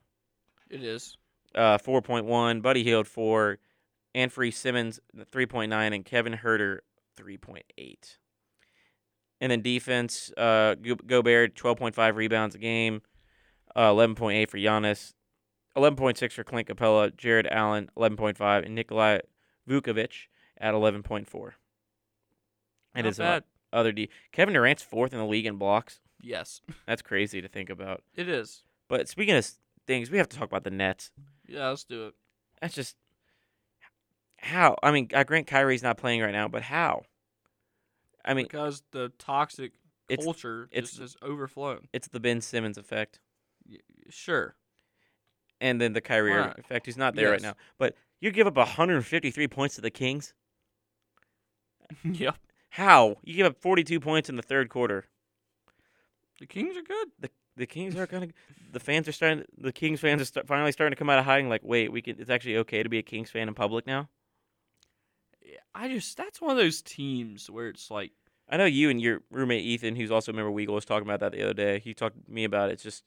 [0.71, 1.17] It is.
[1.57, 3.59] uh, 4.1, Buddy Hield 4,
[4.15, 6.79] Anfernee Simons 3.9, and Kevin Huerter
[7.19, 8.19] 3.8.
[9.41, 13.03] And then defense, uh, Go- Gobert 12.5 rebounds a game,
[13.75, 15.15] uh, 11.8 for Giannis,
[15.77, 19.21] 11.6 for Clint Capela, Jarrett Allen 11.5, and Nikolai
[19.69, 20.27] Vucevic
[20.59, 21.53] at 11.4.
[22.95, 23.45] And Not his uh, bad.
[23.73, 24.09] other D.
[24.33, 26.01] Kevin Durant's fourth in the league in blocks.
[26.21, 28.03] Yes, That's crazy to think about.
[28.17, 28.65] it is.
[28.89, 29.49] But speaking of
[29.87, 31.11] things, we have to talk about the Nets.
[31.47, 32.15] Yeah, let's do it.
[32.61, 32.97] That's just
[34.39, 34.77] how.
[34.83, 37.03] I mean, I grant Kyrie's not playing right now, but how?
[38.25, 39.73] I mean, Because the toxic
[40.09, 41.89] It's- culture it's- just has overflown.
[41.93, 43.21] it's the Ben Simmons effect,
[43.69, 43.77] Y-
[44.11, 44.57] Sure.
[45.61, 46.59] and then the Kyrie Why Irving not?
[46.59, 46.87] effect.
[46.87, 50.35] He's not there right now, but you give up 153 points to the Kings.
[52.05, 52.37] yep.
[52.71, 53.17] How?
[53.23, 55.05] You give up 42 points in the third quarter.
[56.41, 57.09] The Kings are good.
[57.19, 58.33] The the Kings are kind of.
[58.73, 59.45] The fans are starting.
[59.57, 61.49] The Kings fans are start, finally starting to come out of hiding.
[61.49, 62.21] Like, wait, we can.
[62.21, 64.09] It's actually okay to be a Kings fan in public now.
[65.75, 68.13] I just that's one of those teams where it's like
[68.49, 71.07] I know you and your roommate Ethan, who's also a member of Weagle, was talking
[71.07, 71.79] about that the other day.
[71.81, 72.75] He talked to me about it.
[72.75, 73.03] It's just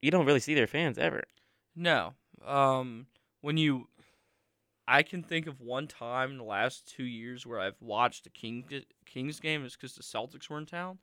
[0.00, 1.24] you don't really see their fans ever.
[1.74, 2.14] no.
[2.46, 3.06] Um,
[3.40, 3.88] when you,
[4.86, 8.30] I can think of one time in the last two years where I've watched a
[8.30, 8.64] King
[9.06, 10.98] Kings game is because the Celtics were in town,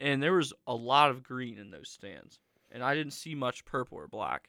[0.00, 2.38] and there was a lot of green in those stands,
[2.70, 4.48] and I didn't see much purple or black.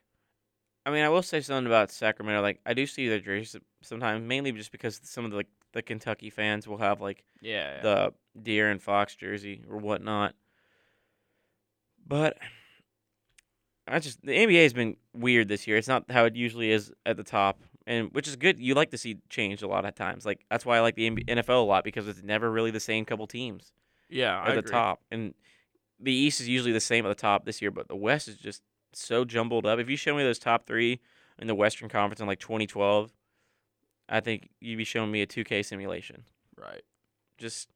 [0.85, 2.41] I mean, I will say something about Sacramento.
[2.41, 5.81] Like, I do see their jerseys sometimes, mainly just because some of the like, the
[5.83, 7.81] Kentucky fans will have like Yeah.
[7.81, 10.33] the De'Aaron Fox jersey or whatnot.
[12.05, 12.37] But
[13.91, 15.77] I just the NBA has been weird this year.
[15.77, 18.59] It's not how it usually is at the top, and which is good.
[18.59, 20.25] You like to see change a lot of times.
[20.25, 22.79] Like that's why I like the NBA NFL a lot because it's never really the
[22.79, 23.73] same couple teams
[24.11, 24.39] yeah.
[24.39, 24.71] I at the agree.
[24.71, 25.01] top.
[25.09, 25.33] And
[25.99, 28.35] the East is usually the same at the top this year, but the West is
[28.35, 28.61] just
[28.93, 29.79] so jumbled up.
[29.79, 30.99] If you show me those top three
[31.39, 33.11] in the Western Conference in like 2012,
[34.09, 36.23] I think you'd be showing me a 2K simulation.
[36.57, 36.81] Right.
[37.37, 37.69] Just,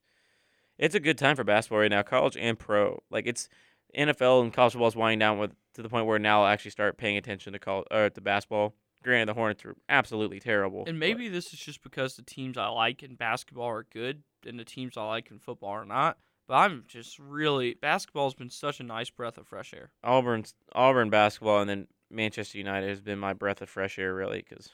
[0.77, 3.01] it's a good time for basketball right now, college and pro.
[3.09, 3.47] Like it's
[3.95, 6.71] NFL and college football is winding down with to the point where now I'll actually
[6.71, 8.73] start paying attention to college or to basketball.
[9.03, 10.79] Granted, the Hornets are absolutely terrible.
[10.87, 14.23] And but- maybe this is just because the teams I like in basketball are good
[14.45, 16.17] and the teams I like in football are not.
[16.47, 19.91] But I'm just really basketball's been such a nice breath of fresh air.
[20.03, 24.45] Auburn's Auburn basketball and then Manchester United has been my breath of fresh air really
[24.47, 24.69] because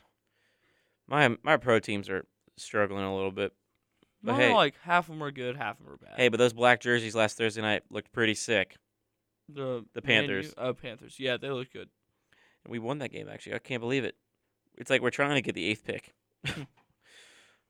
[1.07, 2.25] my my pro teams are
[2.57, 3.53] struggling a little bit.
[4.23, 6.13] But hey, like half of them are good, half of them are bad.
[6.17, 8.75] hey, but those black jerseys last Thursday night looked pretty sick.
[9.53, 10.53] The the Panthers.
[10.57, 11.19] oh, Panthers.
[11.19, 11.89] Yeah, they look good.
[12.63, 13.55] And we won that game actually.
[13.55, 14.15] I can't believe it.
[14.77, 16.13] It's like we're trying to get the eighth pick.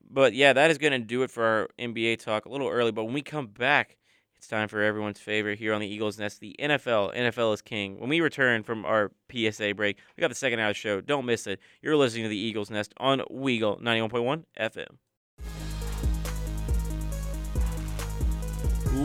[0.09, 2.45] but yeah, that is going to do it for our NBA talk.
[2.45, 3.97] A little early, but when we come back,
[4.37, 7.15] it's time for everyone's favorite here on the Eagles Nest, the NFL.
[7.15, 7.99] NFL is king.
[7.99, 10.99] When we return from our PSA break, we got the second hour show.
[10.99, 11.59] Don't miss it.
[11.81, 14.97] You're listening to the Eagles Nest on Weagle 91.1 FM.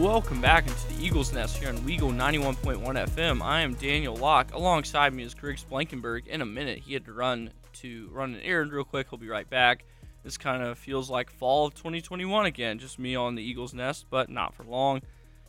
[0.00, 3.40] Welcome back into the Eagles Nest here on Weagle 91.1 FM.
[3.40, 4.52] I am Daniel Locke.
[4.52, 6.26] Alongside me is Griggs Blankenburg.
[6.26, 9.06] In a minute, he had to run to run an errand real quick.
[9.08, 9.86] He'll be right back.
[10.22, 14.04] This kind of feels like fall of 2021 again, just me on the Eagles Nest,
[14.10, 15.00] but not for long.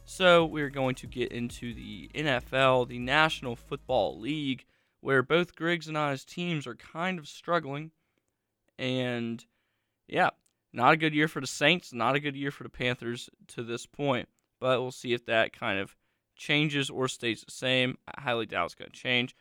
[0.06, 4.64] So we're going to get into the NFL, the National Football League,
[5.02, 7.92] where both Griggs and I's teams are kind of struggling.
[8.80, 9.44] And
[10.08, 10.30] yeah,
[10.72, 13.62] not a good year for the Saints, not a good year for the Panthers to
[13.62, 14.30] this point.
[14.60, 15.96] But we'll see if that kind of
[16.36, 17.98] changes or stays the same.
[18.08, 19.36] I highly doubt it's going to change.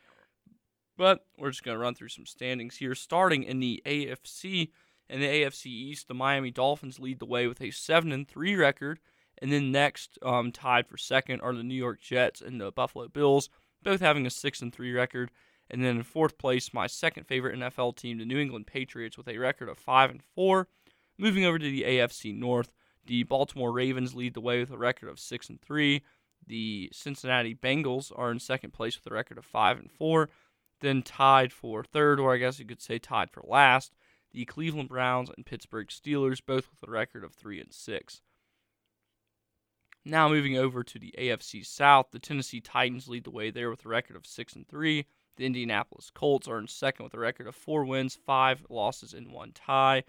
[0.97, 2.95] But we're just going to run through some standings here.
[2.95, 4.69] Starting in the AFC,
[5.09, 8.55] in the AFC East, the Miami Dolphins lead the way with a 7 and 3
[8.55, 8.99] record.
[9.39, 13.07] And then next, um, tied for second, are the New York Jets and the Buffalo
[13.07, 13.49] Bills,
[13.83, 15.29] both having a 6 and 3 record.
[15.69, 19.27] And then in fourth place, my second favorite NFL team, the New England Patriots, with
[19.27, 20.67] a record of 5 and 4.
[21.19, 22.71] Moving over to the AFC North,
[23.07, 26.03] the Baltimore Ravens lead the way with a record of 6 and 3.
[26.45, 30.29] The Cincinnati Bengals are in second place with a record of 5 and 4.
[30.79, 33.95] Then tied for third, or I guess you could say tied for last,
[34.31, 38.21] the Cleveland Browns and Pittsburgh Steelers, both with a record of 3 and 6.
[40.05, 43.85] Now moving over to the AFC South, the Tennessee Titans lead the way there with
[43.85, 45.05] a record of 6 and 3.
[45.35, 49.31] The Indianapolis Colts are in second with a record of 4 wins, 5 losses, and
[49.31, 50.03] 1 tie.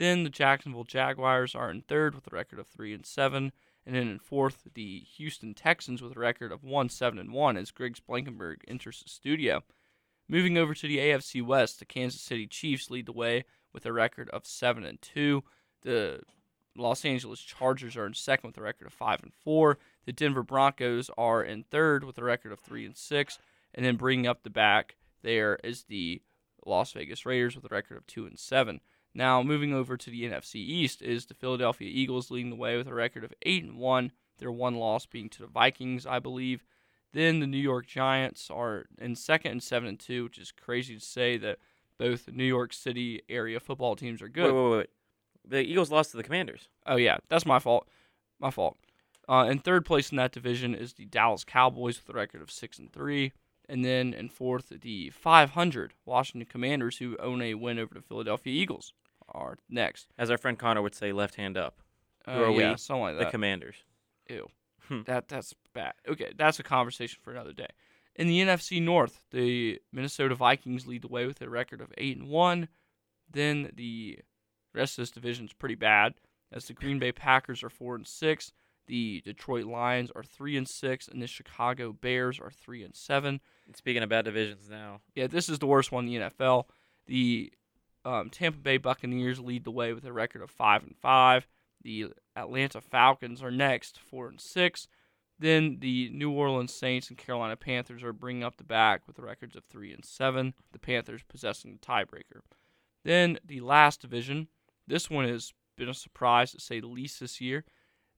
[0.00, 3.52] Then the Jacksonville Jaguars are in third with a record of 3 and 7.
[3.84, 7.56] And then in fourth, the Houston Texans with a record of 1 7 and 1
[7.58, 9.62] as Griggs Blankenburg enters the studio.
[10.26, 13.44] Moving over to the AFC West, the Kansas City Chiefs lead the way
[13.74, 15.44] with a record of 7 and 2.
[15.82, 16.20] The
[16.74, 19.76] Los Angeles Chargers are in second with a record of 5 and 4.
[20.06, 23.38] The Denver Broncos are in third with a record of 3 and 6.
[23.74, 26.22] And then bringing up the back there is the
[26.64, 28.80] Las Vegas Raiders with a record of 2 and 7.
[29.14, 32.86] Now, moving over to the NFC East is the Philadelphia Eagles leading the way with
[32.86, 34.12] a record of 8 and 1.
[34.38, 36.64] Their one loss being to the Vikings, I believe.
[37.12, 40.94] Then the New York Giants are in second and 7 and 2, which is crazy
[40.94, 41.58] to say that
[41.98, 44.54] both New York City area football teams are good.
[44.54, 44.90] Wait, wait, wait.
[45.46, 46.68] The Eagles lost to the Commanders.
[46.86, 47.88] Oh yeah, that's my fault.
[48.38, 48.78] My fault.
[49.28, 52.50] Uh, in third place in that division is the Dallas Cowboys with a record of
[52.50, 53.32] six and three,
[53.70, 58.52] and then in fourth the 500 Washington Commanders, who own a win over the Philadelphia
[58.52, 58.92] Eagles,
[59.28, 60.08] are next.
[60.18, 61.80] As our friend Connor would say, left hand up.
[62.26, 62.76] Uh, Who are we?
[62.76, 63.26] something like The.
[63.26, 63.76] Commanders.
[64.28, 64.48] Ew.
[64.88, 65.02] Hmm.
[65.06, 65.92] that that's bad.
[66.08, 67.68] Okay, that's a conversation for another day.
[68.16, 72.16] In the NFC North, the Minnesota Vikings lead the way with a record of eight
[72.18, 72.68] and one.
[73.30, 74.18] Then the
[74.74, 76.14] rest of this division is pretty bad,
[76.52, 78.52] as the Green Bay Packers are four and six.
[78.90, 83.40] The Detroit Lions are three and six, and the Chicago Bears are three and seven.
[83.76, 86.64] Speaking of bad divisions now, Yeah, this is the worst one in the NFL.
[87.06, 87.52] The
[88.04, 91.46] um, Tampa Bay Buccaneers lead the way with a record of five and five.
[91.80, 94.88] The Atlanta Falcons are next, four and six.
[95.38, 99.54] Then the New Orleans Saints and Carolina Panthers are bringing up the back with records
[99.54, 100.52] of three and seven.
[100.72, 102.40] The Panthers possessing the tiebreaker.
[103.04, 104.48] Then the last division.
[104.88, 107.64] This one has been a surprise to say the least this year.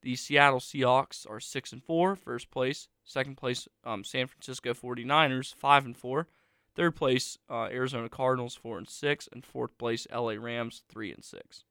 [0.03, 2.89] The Seattle Seahawks are six and four, first place.
[3.05, 6.27] Second place, um, San Francisco 49ers, five and four.
[6.75, 11.23] Third place, uh, Arizona Cardinals, four and six, and fourth place, LA Rams, three and
[11.25, 11.65] six.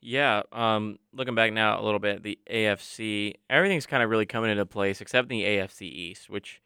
[0.00, 0.42] yeah.
[0.52, 4.66] Um, looking back now a little bit, the AFC, everything's kind of really coming into
[4.66, 6.60] place except the AFC East, which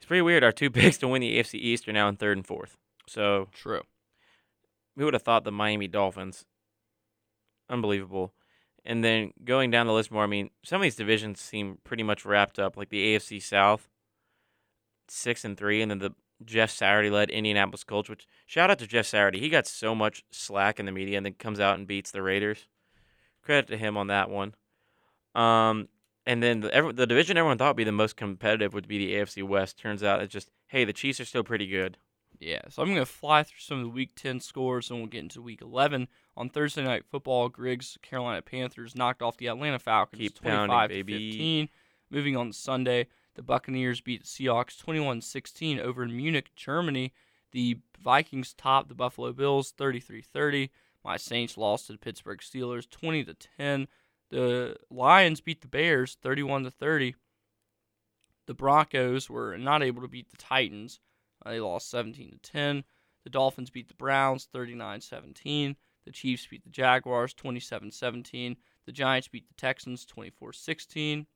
[0.00, 0.42] is pretty weird.
[0.44, 2.76] Our two picks to win the AFC East are now in third and fourth.
[3.08, 3.82] So True.
[4.96, 6.44] who would have thought the Miami Dolphins,
[7.68, 8.32] unbelievable,
[8.86, 12.04] And then going down the list more, I mean, some of these divisions seem pretty
[12.04, 12.76] much wrapped up.
[12.76, 13.88] Like the AFC South,
[15.08, 16.14] six and three, and then the
[16.44, 18.08] Jeff Saturday led Indianapolis Colts.
[18.08, 21.26] Which shout out to Jeff Saturday, he got so much slack in the media, and
[21.26, 22.68] then comes out and beats the Raiders.
[23.42, 24.54] Credit to him on that one.
[25.34, 25.88] Um,
[26.24, 28.98] and then the, every, the division everyone thought would be the most competitive would be
[28.98, 29.78] the AFC West.
[29.78, 31.98] Turns out it's just hey, the Chiefs are still pretty good.
[32.38, 35.08] Yeah, so I'm going to fly through some of the Week 10 scores, and we'll
[35.08, 36.08] get into Week 11.
[36.36, 40.98] On Thursday Night Football, Griggs Carolina Panthers knocked off the Atlanta Falcons Keep 25 pounding,
[40.98, 41.30] to baby.
[41.30, 41.68] 15.
[42.10, 47.12] Moving on to Sunday, the Buccaneers beat the Seahawks 21-16 over in Munich, Germany.
[47.52, 50.70] The Vikings topped the Buffalo Bills 33-30.
[51.04, 53.88] My Saints lost to the Pittsburgh Steelers 20 to 10.
[54.30, 57.14] The Lions beat the Bears 31 to 30.
[58.46, 61.00] The Broncos were not able to beat the Titans.
[61.46, 62.84] They lost 17 to 10.
[63.24, 65.76] The Dolphins beat the Browns 39-17.
[66.04, 68.56] The Chiefs beat the Jaguars 27-17.
[68.86, 71.26] The Giants beat the Texans 24-16.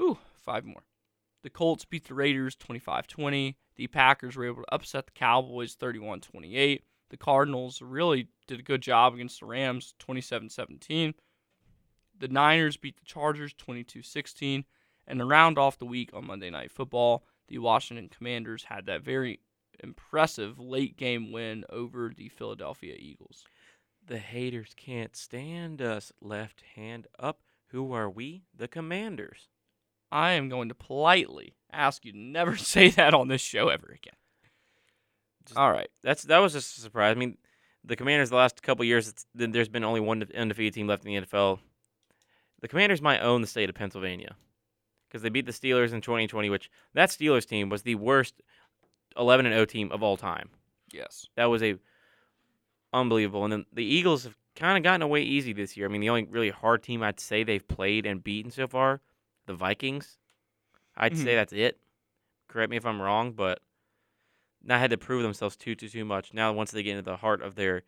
[0.00, 0.84] Ooh, five more.
[1.42, 3.54] The Colts beat the Raiders 25-20.
[3.76, 6.82] The Packers were able to upset the Cowboys 31-28.
[7.10, 11.14] The Cardinals really did a good job against the Rams 27-17.
[12.18, 14.64] The Niners beat the Chargers 22-16.
[15.06, 19.02] And to round off the week on Monday Night Football, the Washington Commanders had that
[19.02, 19.38] very
[19.84, 23.44] impressive late game win over the Philadelphia Eagles.
[24.06, 26.12] The haters can't stand us.
[26.22, 27.40] Left hand up.
[27.68, 28.44] Who are we?
[28.56, 29.48] The Commanders.
[30.10, 33.88] I am going to politely ask you to never say that on this show ever
[33.88, 34.16] again.
[35.44, 35.90] Just- All right.
[36.02, 37.14] That's that was just a surprise.
[37.14, 37.36] I mean,
[37.84, 41.12] the Commanders the last couple years, it's, there's been only one undefeated team left in
[41.14, 41.58] the NFL.
[42.62, 44.36] The Commanders might own the state of Pennsylvania
[45.12, 48.40] because they beat the Steelers in 2020, which that Steelers team was the worst
[49.14, 50.48] 11 and 0 team of all time.
[50.90, 51.26] Yes.
[51.36, 51.76] That was a
[52.94, 53.44] unbelievable.
[53.44, 55.86] And then the Eagles have kind of gotten away easy this year.
[55.86, 59.02] I mean, the only really hard team I'd say they've played and beaten so far,
[59.46, 60.18] the Vikings.
[60.96, 61.36] I'd say Mhm.
[61.36, 61.78] that's it.
[62.48, 63.60] Correct me if I'm wrong, but
[64.62, 66.32] not had to prove themselves too too too much.
[66.32, 67.82] Now once they get into the heart of their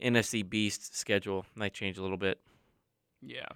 [0.00, 2.40] NFC Beast schedule, might change a little bit.
[3.20, 3.48] Yeah.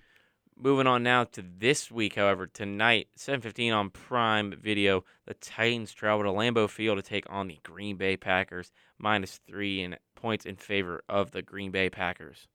[0.58, 6.24] Moving on now to this week, however, tonight, 7:15 on Prime Video, the Titans travel
[6.24, 10.56] to Lambeau Field to take on the Green Bay Packers, minus three in points in
[10.56, 12.48] favor of the Green Bay Packers.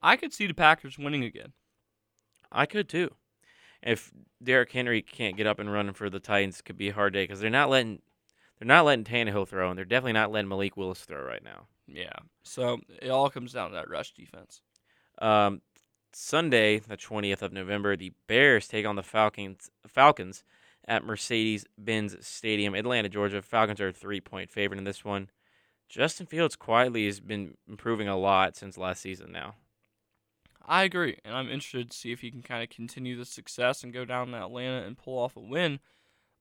[0.00, 1.54] I could see the Packers winning again.
[2.52, 3.16] I could too.
[3.82, 6.94] If Derrick Henry can't get up and running for the Titans, it could be a
[6.94, 8.00] hard day because they're not letting
[8.58, 11.66] they're not letting Tannehill throw, and they're definitely not letting Malik Willis throw right now.
[11.88, 12.14] Yeah.
[12.44, 14.62] So it all comes down to that rush defense.
[15.20, 15.62] Um,
[16.12, 20.42] Sunday, the 20th of November, the Bears take on the Falcons Falcons
[20.86, 23.42] at Mercedes-Benz Stadium, Atlanta, Georgia.
[23.42, 25.28] Falcons are a three-point favorite in this one.
[25.88, 29.54] Justin Fields quietly has been improving a lot since last season now.
[30.66, 33.82] I agree, and I'm interested to see if he can kind of continue the success
[33.82, 35.80] and go down to Atlanta and pull off a win.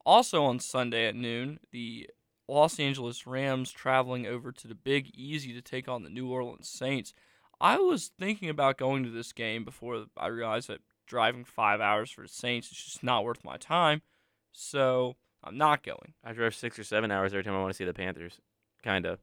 [0.06, 2.10] Also on Sunday at noon, the
[2.48, 6.68] Los Angeles Rams traveling over to the Big Easy to take on the New Orleans
[6.68, 7.14] Saints.
[7.60, 12.12] I was thinking about going to this game before I realized that driving five hours
[12.12, 14.02] for the Saints is just not worth my time,
[14.52, 16.14] so I'm not going.
[16.24, 18.40] I drive six or seven hours every time I want to see the Panthers.
[18.84, 19.20] Kind of.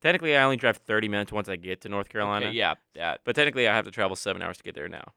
[0.00, 2.46] Technically, I only drive 30 minutes once I get to North Carolina.
[2.46, 3.20] Okay, yeah, that.
[3.24, 5.12] But technically, I have to travel seven hours to get there now.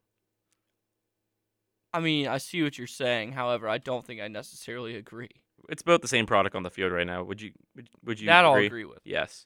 [1.94, 3.34] I mean, I see what you're saying.
[3.34, 5.30] However, I don't think I necessarily agree.
[5.70, 7.24] It's both the same product on the field right now.
[7.24, 7.52] Would you?
[7.76, 8.28] Would, would you?
[8.28, 8.66] that I'll agree?
[8.66, 9.00] agree with.
[9.06, 9.46] Yes.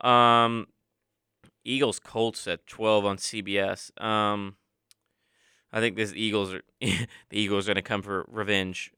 [0.00, 0.66] Um,
[1.64, 3.90] Eagles Colts at 12 on CBS.
[4.02, 4.56] Um,
[5.72, 8.92] I think this Eagles are the Eagles are going to come for revenge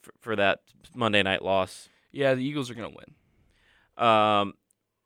[0.00, 0.60] for, for that
[0.94, 1.88] Monday night loss.
[2.12, 4.06] Yeah, the Eagles are gonna win.
[4.06, 4.54] Um,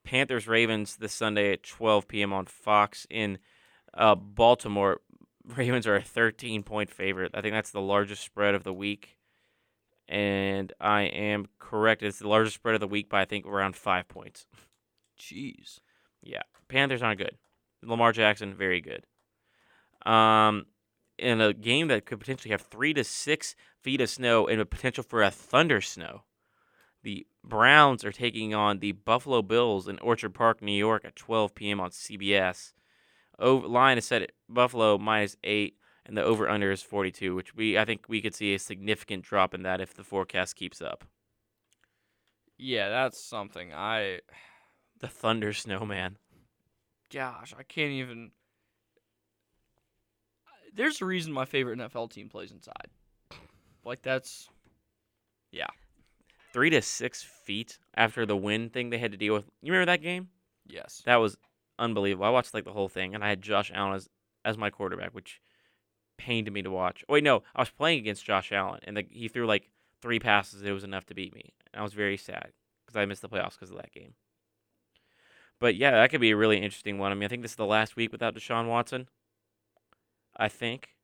[0.04, 2.32] Panthers Ravens this Sunday at 12 p.m.
[2.32, 3.38] on Fox in
[3.94, 5.00] uh, Baltimore.
[5.56, 7.32] Ravens are a 13 point favorite.
[7.34, 9.16] I think that's the largest spread of the week.
[10.08, 12.02] And I am correct.
[12.02, 14.46] It's the largest spread of the week by I think around five points.
[15.18, 15.78] Jeez.
[16.22, 16.42] Yeah,
[16.72, 17.36] Panthers aren't good.
[17.82, 19.04] Lamar Jackson, very good.
[20.10, 20.66] Um,
[21.18, 24.64] in a game that could potentially have three to six feet of snow and a
[24.64, 26.22] potential for a thunder snow,
[27.02, 31.54] the Browns are taking on the Buffalo Bills in Orchard Park, New York, at 12
[31.54, 31.80] p.m.
[31.80, 32.72] on CBS.
[33.38, 37.54] Over, line is set at Buffalo minus eight, and the over under is 42, which
[37.54, 40.80] we I think we could see a significant drop in that if the forecast keeps
[40.80, 41.04] up.
[42.56, 43.72] Yeah, that's something.
[43.74, 44.20] I
[45.00, 46.18] The thunder snow, man.
[47.12, 48.30] Gosh, I can't even
[50.74, 52.88] There's a reason my favorite NFL team plays inside.
[53.84, 54.48] Like that's
[55.50, 55.68] yeah.
[56.52, 59.44] Three to six feet after the wind thing they had to deal with.
[59.62, 60.28] You remember that game?
[60.66, 61.02] yes.
[61.06, 61.36] That was
[61.78, 62.26] unbelievable.
[62.26, 64.08] I watched like the whole thing, and I had Josh Allen as
[64.44, 65.40] as my quarterback, which
[66.18, 67.04] pained me to watch.
[67.08, 70.18] Oh, wait, no, I was playing against Josh Allen, and the, he threw like three
[70.18, 70.62] passes.
[70.62, 71.52] It was enough to beat me.
[71.72, 72.52] And I was very sad
[72.84, 74.14] because I missed the playoffs because of that game.
[75.62, 77.12] But yeah, that could be a really interesting one.
[77.12, 79.08] I mean, I think this is the last week without Deshaun Watson.
[80.36, 80.96] I think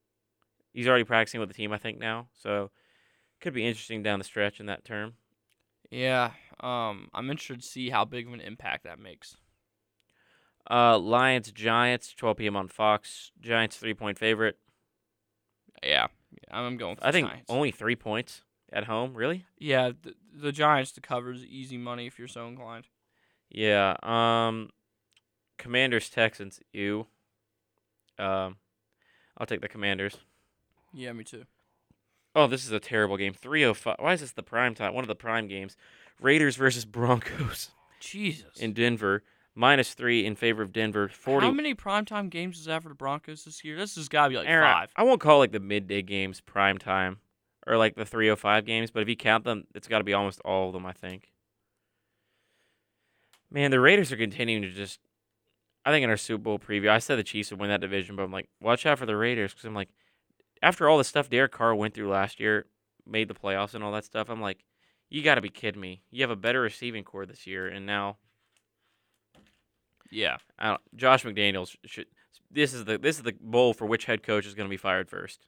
[0.72, 1.70] he's already practicing with the team.
[1.72, 2.72] I think now, so
[3.40, 5.12] could be interesting down the stretch in that term.
[5.92, 9.36] Yeah, um, I'm interested to see how big of an impact that makes.
[10.68, 12.56] Uh, Lions Giants, 12 p.m.
[12.56, 13.30] on Fox.
[13.40, 14.58] Giants three point favorite.
[15.84, 16.08] Yeah,
[16.50, 16.96] I'm going.
[16.96, 17.46] For I think Giants.
[17.48, 18.42] only three points
[18.72, 19.14] at home.
[19.14, 19.46] Really?
[19.56, 22.88] Yeah, the, the Giants to cover is easy money if you're so inclined.
[23.50, 23.96] Yeah.
[24.02, 24.70] Um,
[25.58, 26.60] Commanders Texans.
[26.72, 27.06] You.
[28.18, 28.56] Um,
[29.36, 30.16] I'll take the Commanders.
[30.92, 31.44] Yeah, me too.
[32.34, 33.32] Oh, this is a terrible game.
[33.32, 33.96] 305.
[33.98, 34.94] Why is this the prime time?
[34.94, 35.76] One of the prime games.
[36.20, 37.70] Raiders versus Broncos
[38.00, 38.58] Jesus.
[38.58, 39.22] in Denver.
[39.54, 41.08] Minus three in favor of Denver.
[41.08, 41.46] 40.
[41.46, 43.76] How many primetime games is that for the Broncos this year?
[43.76, 44.92] This has got to be like Aaron, five.
[44.94, 47.18] I won't call like the midday games prime time
[47.66, 50.40] or like the 305 games, but if you count them, it's got to be almost
[50.44, 51.32] all of them, I think.
[53.50, 55.00] Man, the Raiders are continuing to just.
[55.84, 58.14] I think in our Super Bowl preview, I said the Chiefs would win that division,
[58.16, 59.88] but I'm like, watch out for the Raiders because I'm like,
[60.62, 62.66] after all the stuff Derek Carr went through last year,
[63.06, 64.64] made the playoffs and all that stuff, I'm like,
[65.08, 66.02] you got to be kidding me.
[66.10, 68.18] You have a better receiving corps this year, and now
[70.10, 70.38] Yeah.
[70.58, 72.06] I don't, Josh McDaniels should.
[72.50, 74.76] This is the this is the bowl for which head coach is going to be
[74.78, 75.46] fired first.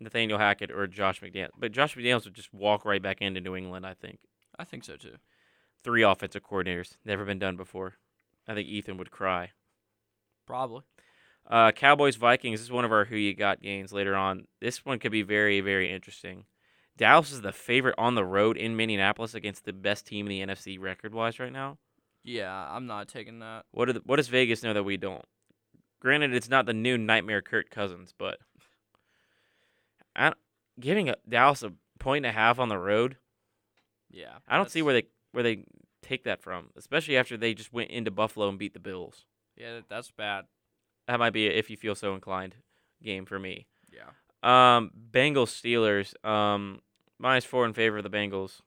[0.00, 1.50] Nathaniel Hackett or Josh McDaniels.
[1.58, 3.86] But Josh McDaniels would just walk right back into New England.
[3.86, 4.18] I think
[4.58, 5.16] I think so too.
[5.84, 7.94] Three offensive coordinators never been done before.
[8.46, 9.50] I think Ethan would cry.
[10.46, 10.82] Probably.
[11.48, 14.46] Uh, Cowboys Vikings this is one of our who you got games later on.
[14.60, 16.44] This one could be very very interesting.
[16.96, 20.54] Dallas is the favorite on the road in Minneapolis against the best team in the
[20.54, 21.78] NFC record wise right now.
[22.24, 23.64] Yeah, I'm not taking that.
[23.70, 25.24] What the, what does Vegas know that we don't?
[26.00, 28.38] Granted, it's not the new nightmare Kirk Cousins, but
[30.16, 30.32] I,
[30.78, 33.16] giving Dallas a point and a half on the road,
[34.10, 34.38] Yeah.
[34.48, 35.64] I don't see where they where they
[36.02, 36.70] take that from.
[36.76, 39.24] Especially after they just went into Buffalo and beat the Bills.
[39.56, 40.44] Yeah, that's bad.
[41.06, 42.54] That might be a, if you feel so inclined
[43.02, 43.66] game for me.
[43.90, 44.10] Yeah.
[44.42, 46.12] Um, Bengals Steelers.
[46.28, 46.80] Um,
[47.18, 48.60] minus four in favor of the Bengals.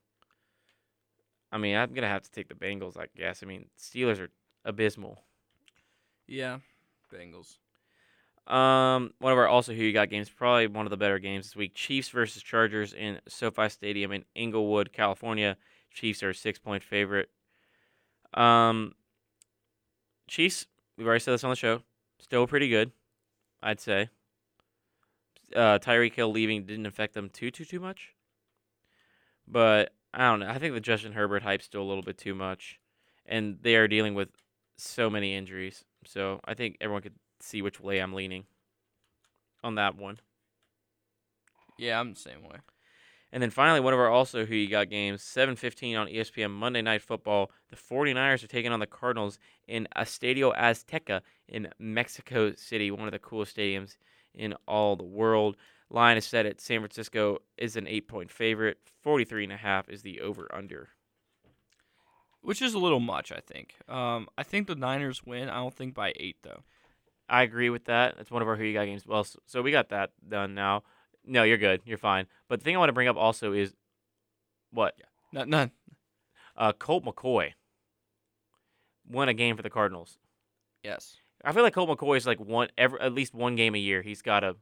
[1.51, 2.97] I mean, I'm gonna have to take the Bengals.
[2.97, 3.43] I guess.
[3.43, 4.29] I mean, Steelers are
[4.65, 5.19] abysmal.
[6.27, 6.59] Yeah.
[7.13, 7.57] Bengals.
[8.47, 11.45] Um, one of our also who you got games, probably one of the better games
[11.45, 11.73] this week.
[11.73, 15.57] Chiefs versus Chargers in SoFi Stadium in Inglewood, California.
[15.93, 17.29] Chiefs are a six point favorite.
[18.33, 18.93] Um,
[20.27, 20.65] Chiefs,
[20.97, 21.81] we've already said this on the show,
[22.19, 22.91] still pretty good,
[23.61, 24.09] I'd say.
[25.55, 28.15] Uh, Tyreek Hill leaving didn't affect them too too too much,
[29.47, 30.49] but I don't know.
[30.49, 32.79] I think the Justin Herbert hype's still a little bit too much,
[33.25, 34.29] and they are dealing with
[34.77, 35.83] so many injuries.
[36.05, 38.45] So I think everyone could see which way I'm leaning
[39.63, 40.19] on that one.
[41.77, 42.57] Yeah, I'm the same way.
[43.33, 46.81] And then finally, one of our also who you got games, 7:15 on ESPN Monday
[46.81, 47.51] Night Football.
[47.69, 53.13] The 49ers are taking on the Cardinals in Estadio Azteca in Mexico City, one of
[53.13, 53.95] the coolest stadiums
[54.33, 55.55] in all the world.
[55.89, 58.77] Line is set at San Francisco is an 8-point favorite.
[59.01, 60.89] 43 and a half is the over under.
[62.41, 63.75] Which is a little much, I think.
[63.87, 65.49] Um, I think the Niners win.
[65.49, 66.63] I don't think by eight though.
[67.29, 68.15] I agree with that.
[68.19, 69.05] It's one of our who you got games.
[69.05, 70.83] Well, so we got that done now.
[71.25, 71.81] No, you're good.
[71.85, 72.27] You're fine.
[72.47, 73.73] But the thing I want to bring up also is
[74.71, 74.95] what?
[75.31, 75.49] None.
[75.49, 75.71] none.
[76.57, 77.53] Uh, Colt McCoy
[79.09, 80.17] won a game for the Cardinals.
[80.83, 81.17] Yes.
[81.43, 84.01] I feel like Colt McCoy is like one every at least one game a year.
[84.01, 84.55] He's got a,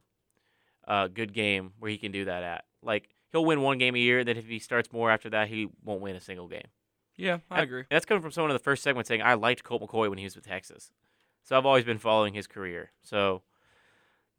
[0.84, 2.64] a good game where he can do that at.
[2.82, 4.24] Like he'll win one game a year.
[4.24, 6.68] Then if he starts more after that, he won't win a single game.
[7.16, 7.84] Yeah, I And agree.
[7.90, 10.24] That's coming from someone in the first segment saying I liked Colt McCoy when he
[10.24, 10.90] was with Texas.
[11.42, 12.92] So I've always been following his career.
[13.02, 13.42] So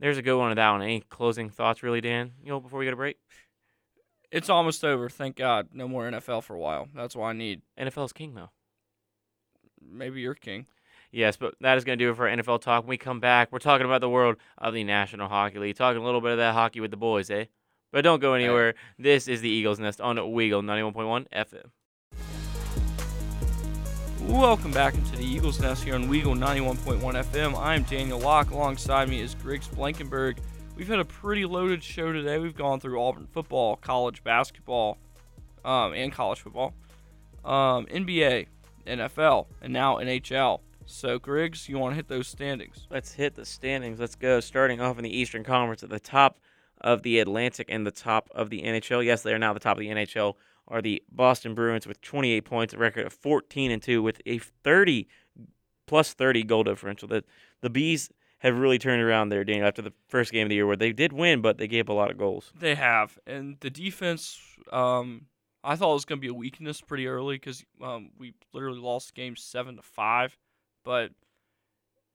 [0.01, 0.81] there's a good one of that one.
[0.81, 2.31] Any closing thoughts, really, Dan?
[2.43, 3.17] You know, before we get a break.
[4.31, 5.09] It's almost over.
[5.09, 5.69] Thank God.
[5.73, 6.87] No more NFL for a while.
[6.95, 7.61] That's what I need.
[7.79, 8.49] NFL's king though.
[9.81, 10.65] Maybe you're king.
[11.11, 12.83] Yes, but that is going to do it for our NFL talk.
[12.83, 16.01] When we come back, we're talking about the world of the National Hockey League, talking
[16.01, 17.45] a little bit of that hockey with the boys, eh?
[17.91, 18.75] But don't go anywhere.
[18.97, 21.65] This is the Eagles Nest on Weagle 91.1 FM.
[24.27, 27.59] Welcome back into the Eagles Nest here on Weagle 91.1 FM.
[27.59, 28.51] I'm Daniel Locke.
[28.51, 30.37] Alongside me is Griggs Blankenburg.
[30.75, 32.37] We've had a pretty loaded show today.
[32.37, 34.99] We've gone through Auburn football, college basketball,
[35.65, 36.73] um, and college football,
[37.43, 38.45] um, NBA,
[38.85, 40.61] NFL, and now NHL.
[40.85, 42.87] So, Griggs, you want to hit those standings?
[42.89, 43.99] Let's hit the standings.
[43.99, 44.39] Let's go.
[44.39, 46.39] Starting off in the Eastern Conference at the top
[46.79, 49.03] of the Atlantic and the top of the NHL.
[49.03, 50.35] Yes, they are now the top of the NHL.
[50.67, 54.37] Are the Boston Bruins with 28 points, a record of 14 and 2 with a
[54.37, 55.07] 30
[55.87, 57.07] plus 30 goal differential.
[57.09, 57.25] That
[57.61, 58.09] the Bees
[58.39, 60.93] have really turned around there, Daniel, after the first game of the year where they
[60.93, 62.51] did win, but they gave up a lot of goals.
[62.57, 64.39] They have, and the defense.
[64.71, 65.27] Um,
[65.63, 68.79] I thought it was going to be a weakness pretty early because um, we literally
[68.79, 70.37] lost game seven to five,
[70.83, 71.11] but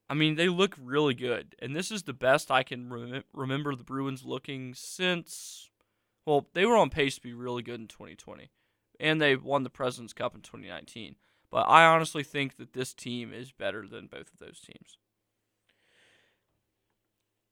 [0.08, 3.74] I mean they look really good, and this is the best I can rem- remember
[3.74, 5.70] the Bruins looking since.
[6.26, 8.50] Well, they were on pace to be really good in 2020,
[8.98, 11.14] and they won the Presidents Cup in 2019.
[11.50, 14.98] But I honestly think that this team is better than both of those teams.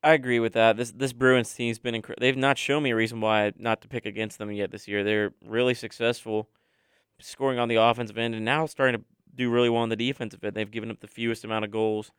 [0.03, 0.77] I agree with that.
[0.77, 2.21] This this Bruins team's been incredible.
[2.21, 5.03] They've not shown me a reason why not to pick against them yet this year.
[5.03, 6.51] They're really successful
[7.21, 10.45] scoring on the offensive end and now starting to do really well on the defensive
[10.45, 10.55] end.
[10.55, 12.11] They've given up the fewest amount of goals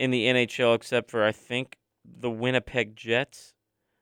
[0.00, 3.54] in the NHL except for I think the Winnipeg Jets.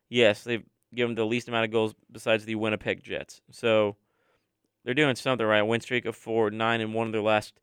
[0.08, 0.64] Yes, they've
[0.94, 3.40] given the least amount of goals besides the Winnipeg Jets.
[3.50, 3.96] So
[4.84, 5.62] they're doing something right.
[5.62, 7.60] Win streak of four, nine and one of their last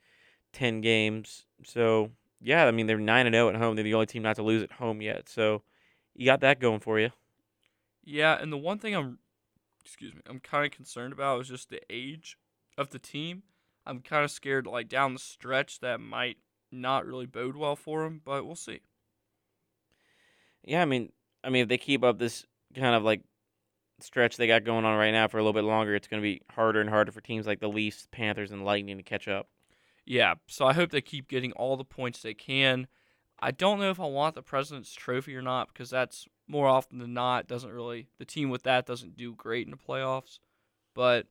[0.54, 1.46] ten games.
[1.64, 2.12] So
[2.42, 3.76] yeah, I mean they're nine and zero at home.
[3.76, 5.30] They're the only team not to lose at home yet.
[5.30, 5.62] So
[6.16, 7.10] you got that going for you.
[8.04, 9.20] Yeah, and the one thing I'm,
[9.86, 12.38] excuse me, I'm kind of concerned about is just the age
[12.78, 13.44] of the team.
[13.86, 16.38] I'm kind of scared, like down the stretch, that might
[16.72, 18.22] not really bode well for them.
[18.24, 18.82] But we'll see.
[20.64, 21.12] Yeah, I mean,
[21.44, 22.46] I mean if they keep up this
[22.76, 23.22] kind of like
[24.00, 26.26] stretch they got going on right now for a little bit longer, it's going to
[26.26, 29.48] be harder and harder for teams like the Leafs, Panthers, and Lightning to catch up.
[30.06, 32.88] Yeah, so I hope they keep getting all the points they can.
[33.40, 36.98] I don't know if I want the President's Trophy or not because that's more often
[36.98, 40.40] than not doesn't really the team with that doesn't do great in the playoffs.
[40.96, 41.28] But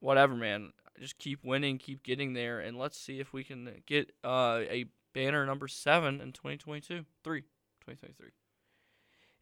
[0.00, 0.72] whatever, man.
[0.98, 4.86] Just keep winning, keep getting there, and let's see if we can get uh, a
[5.12, 7.42] banner number seven in 2022, three,
[7.82, 8.30] 2023.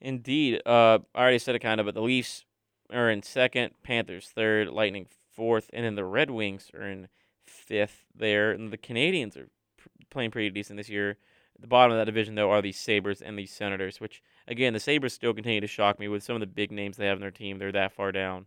[0.05, 0.61] Indeed.
[0.67, 2.45] Uh, I already said it kind of, but the Leafs
[2.93, 7.09] are in second, Panthers third, Lightning fourth, and then the Red Wings are in
[7.47, 9.49] fifth there, and the Canadiens are
[9.79, 11.17] pr- playing pretty decent this year.
[11.55, 14.75] At the bottom of that division, though, are the Sabres and the Senators, which, again,
[14.75, 17.17] the Sabres still continue to shock me with some of the big names they have
[17.17, 17.59] in their team.
[17.59, 18.47] They're that far down.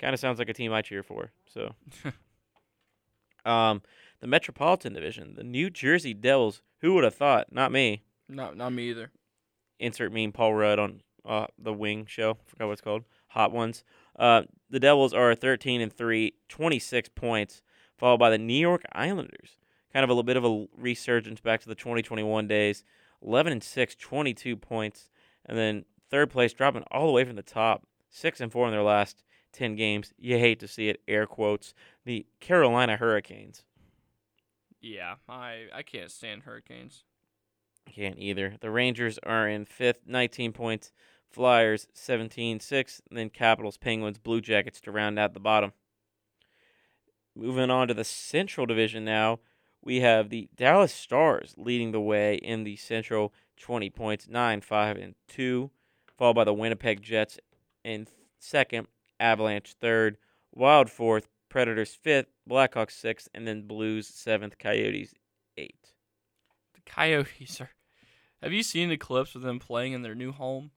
[0.00, 1.30] Kind of sounds like a team I cheer for.
[1.46, 1.72] So,
[3.48, 3.82] um,
[4.18, 6.62] the Metropolitan Division, the New Jersey Devils.
[6.80, 7.52] Who would have thought?
[7.52, 8.02] Not me.
[8.28, 9.12] Not not me either.
[9.80, 12.36] Insert meme Paul Rudd on uh, the Wing show.
[12.46, 13.04] Forgot what it's called.
[13.28, 13.82] Hot Ones.
[14.18, 17.62] Uh, the Devils are 13 and 3, 26 points,
[17.96, 19.56] followed by the New York Islanders.
[19.92, 22.84] Kind of a little bit of a resurgence back to the 2021 days.
[23.22, 25.10] 11 and 6, 22 points.
[25.46, 27.86] And then third place, dropping all the way from the top.
[28.10, 30.12] 6 and 4 in their last 10 games.
[30.18, 31.74] You hate to see it, air quotes.
[32.04, 33.64] The Carolina Hurricanes.
[34.80, 37.04] Yeah, I I can't stand Hurricanes.
[37.86, 38.56] Can't either.
[38.60, 40.92] The Rangers are in fifth, 19 points.
[41.30, 43.02] Flyers, 17 6.
[43.10, 45.72] Then Capitals, Penguins, Blue Jackets to round out the bottom.
[47.36, 49.38] Moving on to the Central Division now,
[49.82, 54.96] we have the Dallas Stars leading the way in the Central, 20 points, 9 5
[54.96, 55.70] and 2.
[56.18, 57.38] Followed by the Winnipeg Jets
[57.82, 58.06] in
[58.38, 60.18] second, Avalanche third,
[60.52, 65.14] Wild fourth, Predators fifth, Blackhawks sixth, and then Blues seventh, Coyotes
[65.56, 65.92] eight.
[66.94, 67.70] Coyotes are.
[68.42, 70.70] Have you seen the clips of them playing in their new home?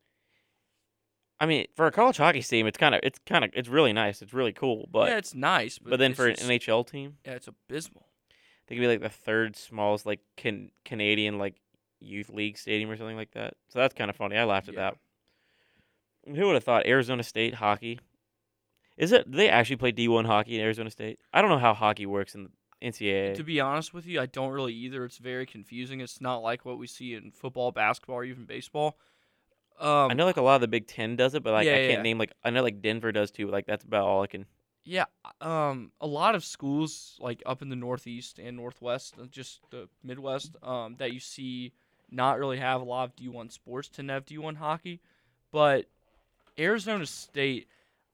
[1.40, 3.94] I mean, for a college hockey team, it's kind of it's kind of it's really
[3.94, 4.22] nice.
[4.22, 7.18] It's really cool, but yeah, it's nice, but, but then for an just- NHL team,
[7.26, 8.08] yeah, it's abysmal.
[8.68, 11.56] they could be like the third smallest like can, Canadian like
[12.00, 13.56] youth league stadium or something like that.
[13.70, 14.38] So that's kind of funny.
[14.38, 14.92] I laughed at Yeah.
[16.26, 16.36] that.
[16.36, 18.00] Who would have thought Arizona State hockey?
[18.98, 19.30] Is it?
[19.30, 21.20] They actually play D one hockey in Arizona State?
[21.34, 22.52] I don't know how hockey works in the
[22.84, 23.36] NCAA.
[23.36, 25.06] To be honest with you, I don't really either.
[25.06, 26.02] It's very confusing.
[26.02, 28.98] It's not like what we see in football, basketball, or even baseball.
[29.80, 31.74] Um, I know like a lot of the Big Ten does it, but like Yeah,
[31.76, 32.02] I can't yeah.
[32.02, 33.48] name like I know like Denver does too.
[33.48, 34.46] Like that's about all I can.
[34.86, 35.06] Yeah,
[35.40, 39.88] um, a lot of schools like up in the Northeast and Northwest, uh, just the
[40.04, 41.72] Midwest, um, that you see
[42.12, 45.00] not really have a lot of D1 sports tend to have D1 hockey,
[45.52, 45.86] but
[46.60, 47.68] Arizona State,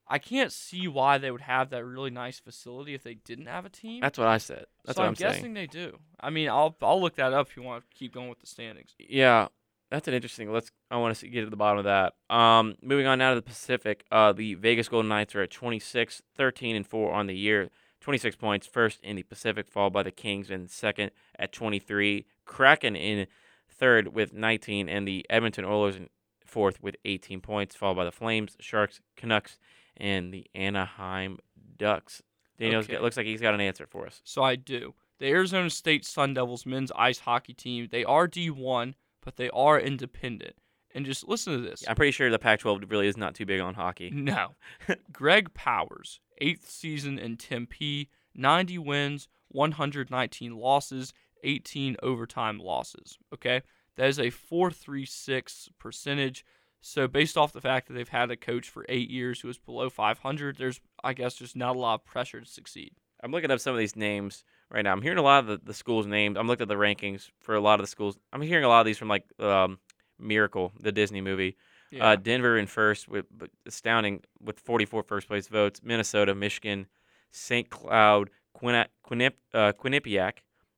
[0.10, 3.66] I can't see why they would have that really nice facility if they didn't have
[3.66, 4.02] a team.
[4.02, 4.66] That's what I said.
[4.84, 5.54] That's so what I'm, I'm, guessing saying.
[5.54, 6.00] they do.
[6.20, 8.48] I mean, I'll I'll look that up if you want to keep going with the
[8.48, 8.96] standings.
[8.98, 9.50] Yeah,
[9.92, 10.52] that's an interesting.
[10.52, 10.72] Let's.
[10.90, 12.14] I want to see, get to the bottom of that.
[12.36, 14.04] Um, moving on now to the Pacific.
[14.12, 17.70] Uh, the Vegas Golden Knights are at 26, 13 and four on the year.
[18.02, 22.26] 26 points, first in the Pacific, followed by the Kings in second at 23.
[22.46, 23.28] Kraken in
[23.70, 26.10] third with 19, and the Edmonton Oilers in
[26.44, 29.60] fourth with 18 points, followed by the Flames, Sharks, Canucks,
[30.00, 31.38] and the Anaheim
[31.78, 32.22] Ducks.
[32.58, 33.00] Daniel's Okay.
[33.00, 34.22] looks like he's got an answer for us.
[34.24, 34.94] So I do.
[35.20, 39.80] The Arizona State Sun Devils men's ice hockey team, they are D1, but they are
[39.80, 40.56] independent.
[40.96, 41.84] And just listen to this.
[41.88, 44.10] I'm pretty sure the Pac-12 really is not too big on hockey.
[44.14, 44.56] No.
[45.12, 51.14] Greg Powers, eighth season in Tempe, 90 wins, 119 losses,
[51.44, 53.18] 18 overtime losses.
[53.34, 53.62] Okay?
[53.98, 56.46] That is a 436 percentage.
[56.82, 59.58] So based off the fact that they've had a coach for eight years who is
[59.58, 62.94] below 500, there's I guess just not a lot of pressure to succeed.
[63.22, 64.94] I'm looking up some of these names right now.
[64.94, 66.38] I'm hearing a lot of the, the schools' names.
[66.38, 68.18] I'm looking at the rankings for a lot of the schools.
[68.32, 69.80] I'm hearing a lot of these from like um,
[70.18, 71.58] Miracle, the Disney movie.
[72.00, 75.82] Uh, Denver in first with but astounding with 44 first place votes.
[75.84, 76.88] Minnesota, Michigan,
[77.32, 77.70] St.
[77.70, 80.34] Cloud, Quinni- Quinnip, uh, Quinnipiac,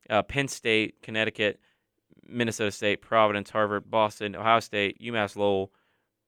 [0.09, 1.59] uh, Penn State, Connecticut,
[2.25, 5.71] Minnesota State, Providence, Harvard, Boston, Ohio State, UMass Lowell.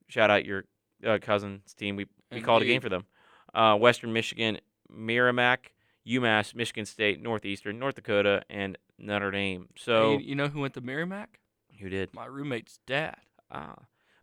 [0.08, 0.66] Shout out your
[1.06, 1.96] uh, cousin's team.
[1.96, 3.06] We we called a game for them.
[3.54, 4.60] Uh, Western Michigan,
[4.90, 5.74] Merrimack,
[6.08, 9.68] UMass, Michigan State, Northeastern, North Dakota, and Notre Dame.
[9.78, 11.40] So you, you know who went to Merrimack?
[11.80, 12.14] who did?
[12.14, 13.18] My roommate's dad.
[13.52, 13.76] Ah.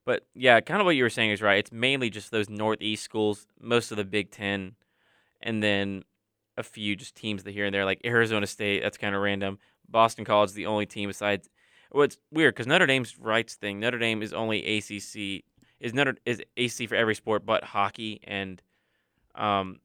[0.05, 1.59] But yeah, kind of what you were saying is right.
[1.59, 4.75] It's mainly just those Northeast schools, most of the Big Ten,
[5.41, 6.05] and then
[6.57, 8.83] a few just teams that here and there, like Arizona State.
[8.83, 9.59] That's kind of random.
[9.89, 11.49] Boston College is the only team besides.
[11.93, 13.81] Well, it's weird because Notre Dame's rights thing.
[13.81, 15.45] Notre Dame is only ACC.
[15.81, 18.63] Is Notre is ACC for every sport but hockey and,
[19.35, 19.81] um,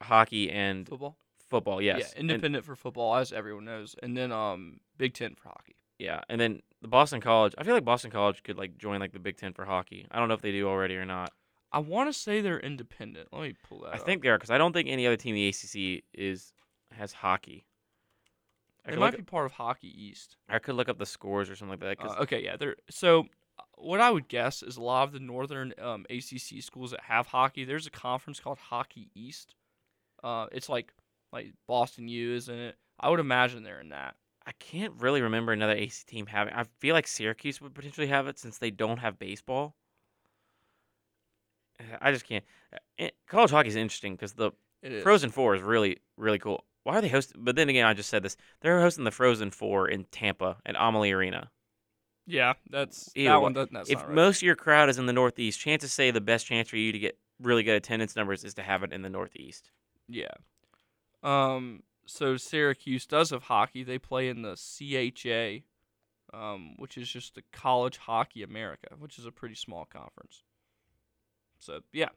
[0.00, 1.16] hockey and Football.
[1.48, 1.82] football.
[1.82, 5.48] Yes, Yeah, And- independent for football, as everyone knows, and then um Big Ten for
[5.48, 5.76] hockey.
[5.98, 7.54] Yeah, and then the Boston College.
[7.58, 10.06] I feel like Boston College could like join like the Big Ten for hockey.
[10.10, 11.32] I don't know if they do already or not.
[11.72, 13.28] I want to say they're independent.
[13.32, 13.94] Let me pull that.
[13.94, 14.06] I up.
[14.06, 16.52] think they are because I don't think any other team in the ACC is
[16.92, 17.64] has hockey.
[18.86, 20.36] I they could, might look, be part of Hockey East.
[20.48, 22.06] I could look up the scores or something like that.
[22.08, 23.26] Uh, okay, yeah, they're so.
[23.80, 27.28] What I would guess is a lot of the northern um, ACC schools that have
[27.28, 27.64] hockey.
[27.64, 29.54] There's a conference called Hockey East.
[30.22, 30.92] Uh, it's like
[31.32, 32.76] like Boston U, isn't it?
[32.98, 34.16] I would imagine they're in that.
[34.46, 36.54] I can't really remember another AC team having.
[36.54, 39.76] I feel like Syracuse would potentially have it since they don't have baseball.
[42.00, 42.44] I just can't.
[42.72, 44.52] uh, eh, College hockey is interesting because the
[45.02, 46.64] Frozen Four is really really cool.
[46.84, 47.44] Why are they hosting?
[47.44, 48.36] But then again, I just said this.
[48.60, 51.50] They're hosting the Frozen Four in Tampa at Amalie Arena.
[52.28, 53.52] Yeah, that's Either that one.
[53.54, 54.10] Doesn't, that's if right.
[54.10, 56.92] most of your crowd is in the Northeast, chances say the best chance for you
[56.92, 59.70] to get really good attendance numbers is to have it in the Northeast.
[60.08, 60.34] Yeah.
[61.22, 61.82] Um.
[62.04, 63.82] So Syracuse does have hockey.
[63.82, 65.64] They play in the CHA,
[66.38, 70.42] um, which is just the College Hockey America, which is a pretty small conference.
[71.58, 72.08] So yeah,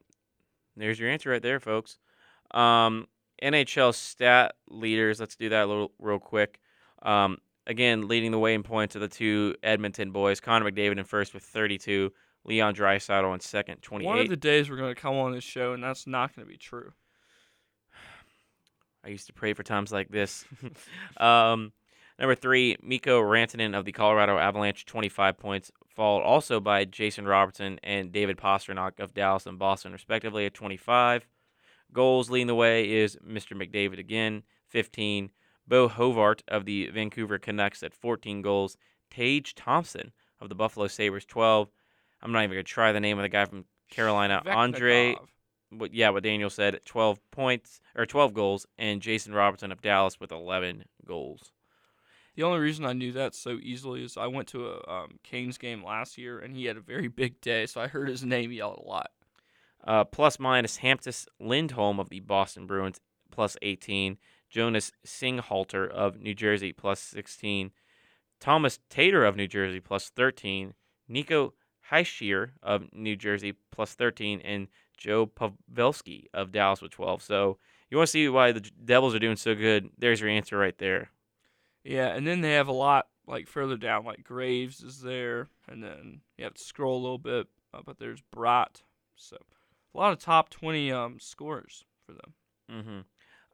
[0.75, 1.97] There's your answer right there, folks.
[2.51, 3.07] Um,
[3.41, 5.21] NHL stat leaders.
[5.21, 6.59] Let's do that a little real quick.
[7.01, 10.39] Um, again, leading the way in points are the two Edmonton boys.
[10.39, 12.11] Connor McDavid in first with 32.
[12.43, 14.07] Leon Draisaitl in second, 28.
[14.07, 16.45] one of the days we're going to come on this show, and that's not going
[16.45, 16.91] to be true.
[19.05, 20.43] I used to pray for times like this.
[21.17, 21.71] um,
[22.17, 27.79] number three, Mikko Rantanen of the Colorado Avalanche, 25 points, followed also by Jason Robertson
[27.83, 31.27] and David Pastrnak of Dallas and Boston, respectively, at 25.
[31.93, 33.53] Goals leading the way is Mr.
[33.53, 35.29] McDavid again, 15.
[35.71, 38.75] Bo Horvat of the Vancouver Canucks at 14 goals.
[39.09, 40.11] Tage Thompson
[40.41, 41.69] of the Buffalo Sabres, 12.
[42.21, 44.43] I'm not even going to try the name of the guy from Carolina.
[44.45, 45.15] Andre
[45.69, 50.19] what yeah, what Daniel said, 12 points or 12 goals, and Jason Robertson of Dallas
[50.19, 51.53] with 11 goals.
[52.35, 55.57] The only reason I knew that so easily is I went to a um, Canes
[55.57, 58.51] game last year, and he had a very big day, so I heard his name
[58.51, 59.11] yelled a lot.
[59.85, 62.99] Uh, plus minus Hampus Lindholm of the Boston Bruins
[63.31, 64.17] plus 18,
[64.51, 67.71] Jonas Siegenthaler of New Jersey plus 16,
[68.39, 70.73] Tomas Tatar of New Jersey plus 13,
[71.07, 71.53] Nico
[71.89, 74.67] Hischier of New Jersey plus 13, and
[74.97, 77.23] Joe Pavelski of Dallas with 12.
[77.23, 77.57] So
[77.89, 79.89] you want to see why the Devils are doing so good?
[79.97, 81.09] There's your answer right there.
[81.83, 85.81] Yeah, and then they have a lot like further down, like Graves is there, and
[85.81, 88.81] then you have to scroll a little bit, uh, but there's Bratt.
[89.15, 89.37] So
[89.93, 92.33] a lot of top twenty um scorers for them.
[92.69, 92.99] Mm-hmm.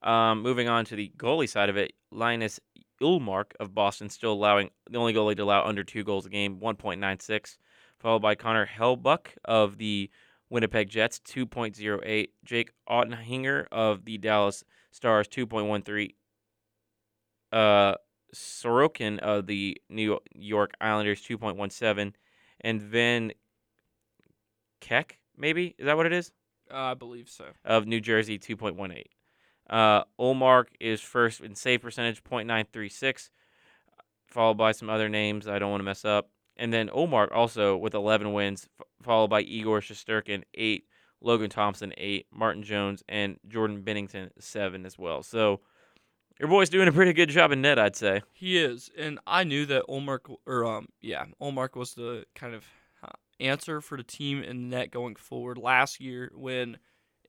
[0.03, 2.60] Um, moving on to the goalie side of it, Linus
[3.02, 6.60] Ullmark of Boston still allowing the only goalie to allow under two goals a game,
[6.60, 7.57] 1.96,
[7.99, 10.10] followed by Connor Hellebuyck of the
[10.49, 16.14] Winnipeg Jets, 2.08, Jake Oettinger of the Dallas Stars, 2.13,
[17.52, 17.95] uh,
[18.34, 22.14] Sorokin of the New York Islanders, 2.17,
[22.61, 23.32] and Van
[24.80, 26.32] Keck, maybe is that what it is?
[26.72, 27.45] Uh, I believe so.
[27.64, 29.03] of New Jersey, 2.18.
[29.69, 33.30] Uh, Ullmark is first in save percentage, 0.936,
[34.27, 36.30] followed by some other names I don't want to mess up.
[36.56, 40.85] And then Ullmark also with 11 wins, f- followed by Igor Shesterkin, 8,
[41.22, 45.22] Logan Thompson, 8, Martin Jones, and Jordan Binnington, 7 as well.
[45.22, 45.60] So
[46.39, 48.22] your boy's doing a pretty good job in net, I'd say.
[48.31, 52.65] He is, and I knew that Ullmark or um yeah Ullmark was the kind of
[53.03, 53.07] uh,
[53.39, 55.57] answer for the team in net going forward.
[55.57, 56.77] Last year, when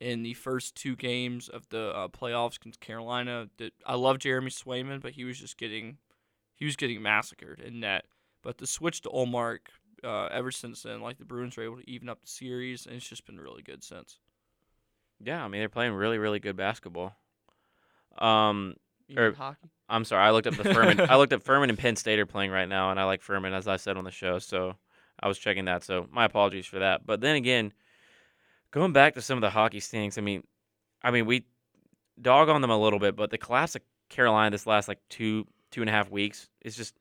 [0.01, 4.51] in the first two games of the uh, playoffs against Carolina, that I love Jeremy
[4.51, 5.99] Swayman, but he was just getting
[6.55, 8.05] he was getting massacred in net.
[8.43, 9.59] But the switch to Ullmark,
[10.05, 12.95] uh, ever since then, like the Bruins were able to even up the series, and
[12.97, 14.19] it's just been really good since.
[15.21, 17.17] Yeah, I mean they're playing really, really good basketball.
[18.19, 18.75] Um,
[19.09, 19.69] You Or- hockey?
[19.89, 21.01] I'm sorry, I looked up the Furman.
[21.11, 23.55] I looked up Furman and Penn State are playing right now, and I like Furman
[23.55, 24.77] as I said on the show, so
[25.19, 25.83] I was checking that.
[25.83, 27.07] So my apologies for that.
[27.07, 27.73] But then again,
[28.71, 30.45] going back to some of the hockey standings, I mean,
[31.03, 31.45] I mean we
[32.21, 35.47] dog on them a little bit, but the collapse of Carolina this last like two
[35.71, 36.95] two and a half weeks is just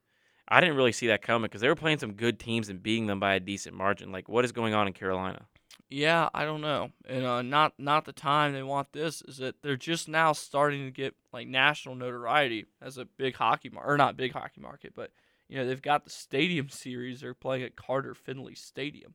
[0.48, 3.08] I didn't really see that coming because they were playing some good teams and beating
[3.08, 4.12] them by a decent margin.
[4.12, 5.46] Like, what is going on in Carolina?
[5.90, 9.22] Yeah, I don't know, and uh, not not the time they want this.
[9.22, 13.70] Is that they're just now starting to get like national notoriety as a big hockey
[13.70, 15.12] market, or not big hockey market, but
[15.48, 17.22] you know they've got the Stadium Series.
[17.22, 19.14] They're playing at Carter Finley Stadium,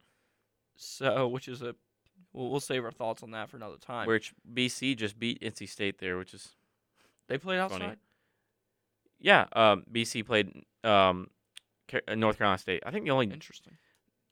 [0.74, 1.74] so which is a
[2.32, 4.06] we'll, we'll save our thoughts on that for another time.
[4.06, 6.50] Which BC just beat NC State there, which is
[7.28, 7.84] they played funny.
[7.84, 7.98] outside.
[9.20, 9.46] yeah.
[9.52, 10.50] Um, BC played
[10.84, 11.28] um,
[12.08, 12.82] uh, North Carolina State.
[12.86, 13.74] I think the only Interesting.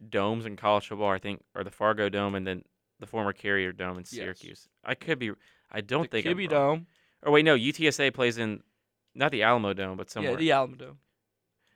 [0.09, 2.63] domes in college football, I think, are the Fargo Dome and then
[2.99, 4.11] the former Carrier Dome in Yes.
[4.11, 4.69] Syracuse.
[4.85, 5.33] I could be.
[5.71, 6.27] I don't the think.
[6.27, 6.77] I'm Kibbie wrong.
[6.79, 6.87] Dome.
[7.23, 7.57] Or wait, no.
[7.57, 8.63] UTSA plays in
[9.15, 10.33] not the Alamo Dome, but somewhere.
[10.33, 10.99] Yeah, the Alamo Dome.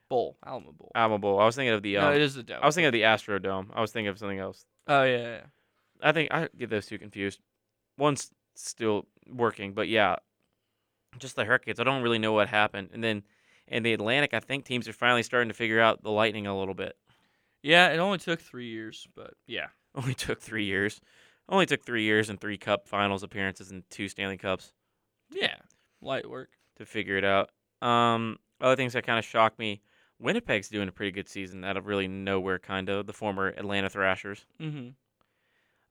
[0.09, 0.93] Bowl, Alamo Bowl.
[0.95, 1.41] Alamo Bowl.
[1.41, 1.95] I was thinking of the.
[1.95, 2.59] no, Um, it is the Dome.
[2.63, 3.71] I was thinking of the Astro Dome.
[3.75, 4.65] I was thinking of something else.
[4.87, 5.41] oh yeah, yeah.
[6.05, 7.41] I think I get those two confused.
[7.99, 10.17] One's still working, but yeah,
[11.19, 11.81] just the Hurricanes.
[11.81, 12.91] I don't really know what happened.
[12.93, 13.23] And then
[13.67, 16.57] in the Atlantic, I think teams are finally starting to figure out the Lightning a
[16.57, 16.97] little bit.
[17.63, 19.69] Yeah, it only took three years, but yeah.
[19.97, 21.01] Only took three years.
[21.49, 24.73] Only took three years and three Cup Finals appearances and two Stanley Cups
[25.31, 25.55] Yeah,
[26.03, 26.49] light work.
[26.79, 27.51] to figure it out.
[27.81, 29.83] Um, other things that kind of shocked me.
[30.19, 33.89] Winnipeg's doing a pretty good season out of really nowhere, kind of the former Atlanta
[33.89, 34.45] Thrashers.
[34.61, 34.89] Mm-hmm.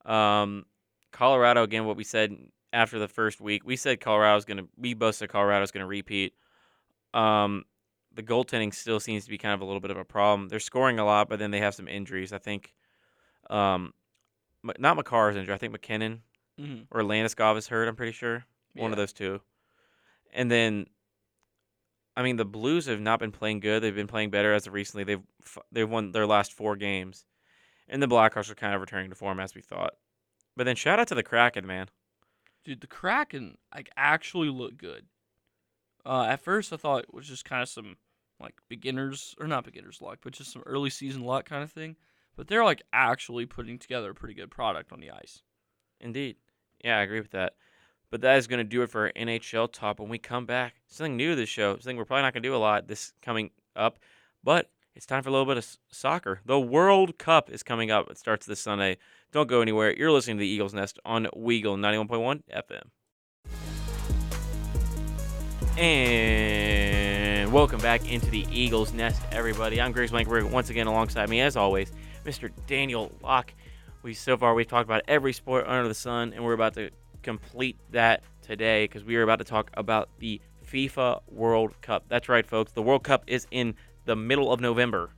[0.06, 0.66] Um,
[1.12, 1.86] Colorado again.
[1.86, 2.36] What we said
[2.72, 4.64] after the first week, we said Colorado's gonna.
[4.78, 6.34] We both said Colorado's gonna repeat.
[7.14, 7.66] Um,
[8.16, 10.50] the goaltending still seems to be kind of a little bit of a problem.
[10.50, 12.32] They're scoring a lot, but then they have some injuries.
[12.34, 12.74] I think,
[13.50, 13.94] um,
[14.78, 15.54] not Makar's injury.
[15.54, 16.22] I think MacKinnon
[16.62, 16.84] Mm-hmm.
[16.96, 17.88] or Landeskog is hurt.
[17.88, 19.42] I'm pretty sure one of those two.
[20.32, 20.86] And then,
[22.16, 23.82] I mean, the Blues have not been playing good.
[23.82, 25.04] They've been playing better as of recently.
[25.04, 25.22] They've
[25.72, 27.26] they've won their last four games,
[27.88, 29.94] and the Blackhawks are kind of returning to form as we thought.
[30.56, 31.88] But then shout out to the Kraken, man.
[32.64, 35.06] Dude, the Kraken like actually look good.
[36.06, 37.98] Uh, at first, I thought it was just kind of some
[38.40, 41.96] like beginners or not beginners luck, but just some early season luck kind of thing.
[42.36, 45.42] But they're like actually putting together a pretty good product on the ice.
[46.00, 46.38] Indeed,
[46.84, 47.54] yeah, I agree with that.
[48.10, 50.00] But that is going to do it for our NHL top.
[50.00, 52.50] When we come back, something new to this show, something we're probably not going to
[52.50, 53.98] do a lot this coming up,
[54.44, 56.40] but it's time for a little bit of soccer.
[56.46, 58.12] The World Cup is coming up.
[58.12, 58.98] It starts this Sunday.
[59.32, 59.92] Don't go anywhere.
[59.96, 62.84] You're listening to the Eagles Nest on Weagle 91.1 FM.
[65.80, 69.82] And welcome back into the Eagles Nest, everybody.
[69.82, 70.44] I'm Griggs Blankenburg.
[70.52, 71.92] Once again, alongside me, as always,
[72.24, 72.52] Mr.
[72.68, 73.56] Daniel Locke.
[74.04, 76.92] We so far we've talked about every sport under the sun, and we're about to
[77.24, 80.40] complete that today because we are about to talk about the
[80.72, 82.06] FIFA World Cup.
[82.10, 82.74] That's right, folks.
[82.74, 83.74] The World Cup is in
[84.06, 85.12] the middle of November.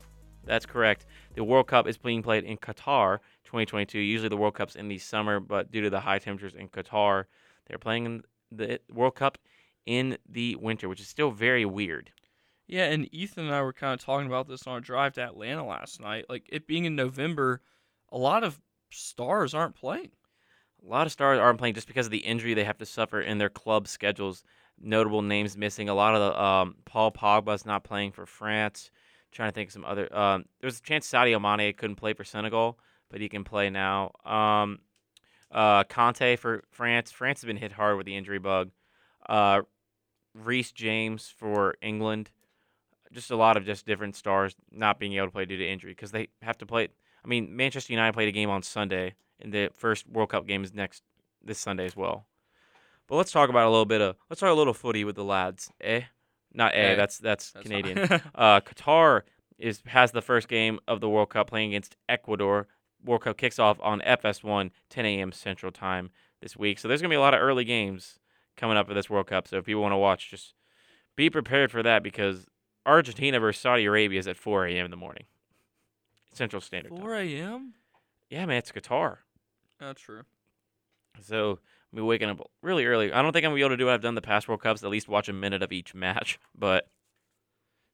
[0.45, 1.05] That's correct.
[1.35, 3.99] The World Cup is being played in Qatar 2022.
[3.99, 7.25] Usually the World Cup's in the summer, but due to the high temperatures in Qatar,
[7.67, 9.37] they're playing in the World Cup
[9.85, 12.11] in the winter, which is still very weird.
[12.67, 15.21] Yeah, and Ethan and I were kind of talking about this on our drive to
[15.21, 16.25] Atlanta last night.
[16.29, 17.61] Like it being in November,
[18.11, 18.59] a lot of
[18.89, 20.11] stars aren't playing.
[20.83, 23.21] A lot of stars aren't playing just because of the injury they have to suffer
[23.21, 24.43] in their club schedules.
[24.81, 25.89] Notable names missing.
[25.89, 28.91] A lot of the um, Paul Pogba's not playing for France.
[29.31, 30.13] trying to think of some other.
[30.15, 32.77] Um, there's a chance Sadio Mane couldn't play for Senegal,
[33.09, 34.11] but he can play now.
[34.25, 34.79] Um,
[35.51, 37.11] uh, Kanté for France.
[37.11, 38.71] France has been hit hard with the injury bug.
[39.27, 39.61] Uh,
[40.33, 42.31] Reece James for England.
[43.11, 45.91] Just a lot of just different stars not being able to play due to injury
[45.91, 46.89] because they have to play.
[47.23, 50.63] I mean, Manchester United played a game on Sunday, and the first World Cup game
[50.63, 51.01] is next
[51.43, 52.25] this Sunday as well.
[53.07, 55.23] But let's talk about a little bit of let's talk a little footy with the
[55.23, 55.71] lads.
[55.81, 56.01] Eh,
[56.53, 56.77] not eh.
[56.77, 56.95] Eh.
[56.95, 57.99] That's that's, That's Canadian.
[58.35, 59.21] uh, Qatar
[59.57, 62.67] is has the first game of the World Cup playing against Ecuador.
[63.03, 65.31] World Cup kicks off on FS1 10 a.m.
[65.31, 66.09] Central Time
[66.41, 66.79] this week.
[66.79, 68.19] So there's gonna be a lot of early games
[68.57, 69.47] coming up for this World Cup.
[69.47, 70.55] So if people want to watch, just
[71.15, 72.47] be prepared for that because
[72.85, 74.85] Argentina versus Saudi Arabia is at 4 a.m.
[74.85, 75.25] in the morning,
[76.33, 76.99] Central Standard Time.
[76.99, 77.73] 4 a.m.
[78.29, 79.17] Yeah, man, it's Qatar.
[79.79, 80.23] That's true.
[81.21, 81.59] So
[81.95, 83.11] be waking up really early.
[83.11, 84.61] I don't think I'm gonna be able to do what I've done the past World
[84.61, 86.39] Cups, at least watch a minute of each match.
[86.57, 86.87] But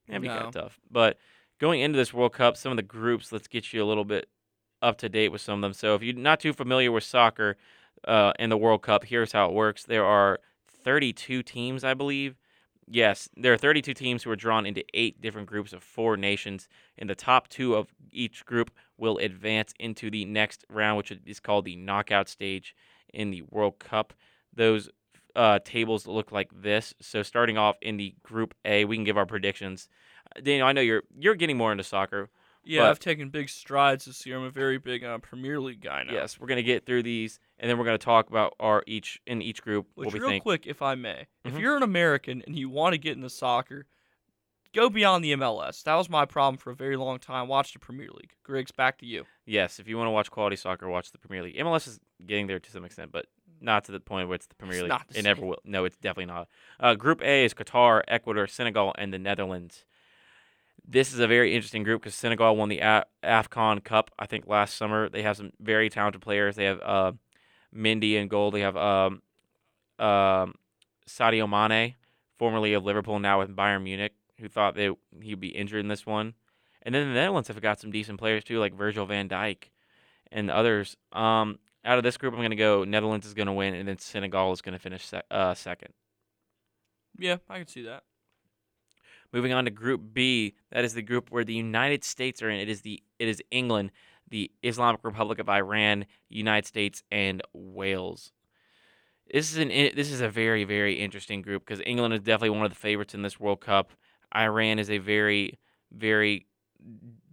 [0.07, 0.80] that'd be kind of tough.
[0.90, 1.18] But
[1.60, 4.30] going into this World Cup, some of the groups, let's get you a little bit
[4.82, 5.73] up to date with some of them.
[5.73, 7.57] So if you're not too familiar with soccer
[8.07, 9.84] uh, in the World Cup, here's how it works.
[9.84, 10.40] There are
[10.84, 12.36] 32 teams, I believe.
[12.88, 16.68] Yes, there are 32 teams who are drawn into eight different groups of four nations,
[16.98, 21.40] and the top two of each group will advance into the next round, which is
[21.40, 22.76] called the knockout stage
[23.14, 24.14] in the World Cup.
[24.54, 24.90] Those
[25.36, 26.94] uh, tables look like this.
[27.02, 29.88] So starting off in the Group A, we can give our predictions.
[30.36, 32.30] Uh, Daniel, I know you're you're getting more into soccer.
[32.64, 34.38] Yeah, I've taken big strides this year.
[34.38, 36.14] I'm a very big uh, Premier League guy now.
[36.14, 39.42] Yes, we're gonna get through these, and then we're gonna talk about our each in
[39.42, 40.44] each group Which, what we real think.
[40.44, 41.60] quick, if I may, if Mhm.
[41.60, 43.88] you're an American and you want to get into soccer,
[44.73, 45.84] go beyond the MLS.
[45.84, 47.48] That was my problem for a very long time.
[47.48, 48.31] Watch the Premier League.
[48.43, 49.26] Griggs, back to you.
[49.45, 51.57] Yes, if you want to watch quality soccer, watch the Premier League.
[51.57, 53.26] MLS is getting there to some extent, but
[53.60, 54.89] not to the point where it's the Premier It's League.
[54.89, 55.60] not it never will.
[55.65, 56.48] No, it's definitely not.
[56.80, 59.85] Uh, group A is Qatar, Ecuador, Senegal, and the Netherlands.
[60.88, 64.48] This is a very interesting group because Senegal won the A- AFCON Cup, I think,
[64.48, 65.10] last summer.
[65.10, 66.56] They have some very talented players.
[66.56, 67.11] They have uh,
[67.76, 68.49] Mendy in goal.
[68.49, 69.22] They have um,
[69.99, 70.56] um,
[71.07, 71.95] Sadio Mane,
[72.39, 74.90] formerly of Liverpool, now with Bayern Munich, who thought they
[75.22, 76.34] he'd be injured in this one.
[76.84, 79.70] And then the Netherlands have got some decent players too, like Virgil van Dijk
[80.32, 80.98] and others.
[81.12, 83.88] Um, out of this group, I'm going to go Netherlands is going to win, and
[83.88, 85.94] then Senegal is going to finish sec- uh, second.
[87.18, 88.04] Yeah, I can see that.
[89.34, 92.60] Moving on to Group B, that is the group where the United States are in.
[92.60, 93.92] It is the it is England,
[94.30, 98.32] the Islamic Republic of Iran, United States, and Wales.
[99.32, 102.66] This is an this is a very very interesting group because England is definitely one
[102.66, 103.92] of the favorites in this World Cup.
[104.36, 105.60] Iran is a very
[105.91, 106.48] very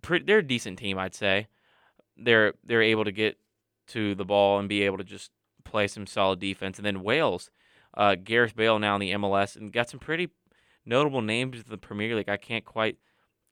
[0.02, 1.48] pre- they're a decent team, I'd say.
[2.16, 3.38] They're they're able to get
[3.88, 5.30] to the ball and be able to just
[5.64, 6.78] play some solid defense.
[6.78, 7.50] And then Wales,
[7.94, 10.28] uh, Gareth Bale now in the MLS and got some pretty
[10.84, 12.28] notable names in the Premier League.
[12.28, 12.96] I can't quite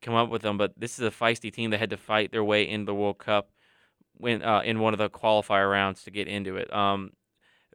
[0.03, 2.45] come up with them, but this is a feisty team that had to fight their
[2.45, 3.51] way into the World Cup
[4.15, 6.73] when uh, in one of the qualifier rounds to get into it.
[6.73, 7.13] Um,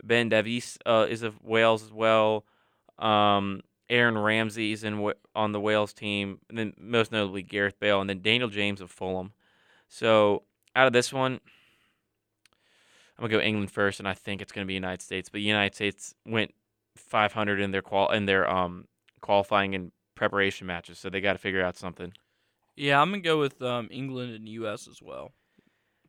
[0.04, 2.46] ben Davies uh, is of Wales as well.
[3.00, 3.62] Um,
[3.92, 8.22] Aaron Ramsey's in on the Wales team, and then most notably Gareth Bale, and then
[8.22, 9.34] Daniel James of Fulham.
[9.90, 10.44] So
[10.76, 11.42] out of this one,
[13.18, 15.28] I'm gonna go England first, and I think it's gonna be United States.
[15.28, 16.54] But United States went
[16.96, 18.88] 500 in their qual in their um
[19.20, 22.14] qualifying and preparation matches, so they got to figure out something.
[22.78, 24.88] Yeah, I'm gonna go with um, England and U.S.
[24.88, 25.34] as well.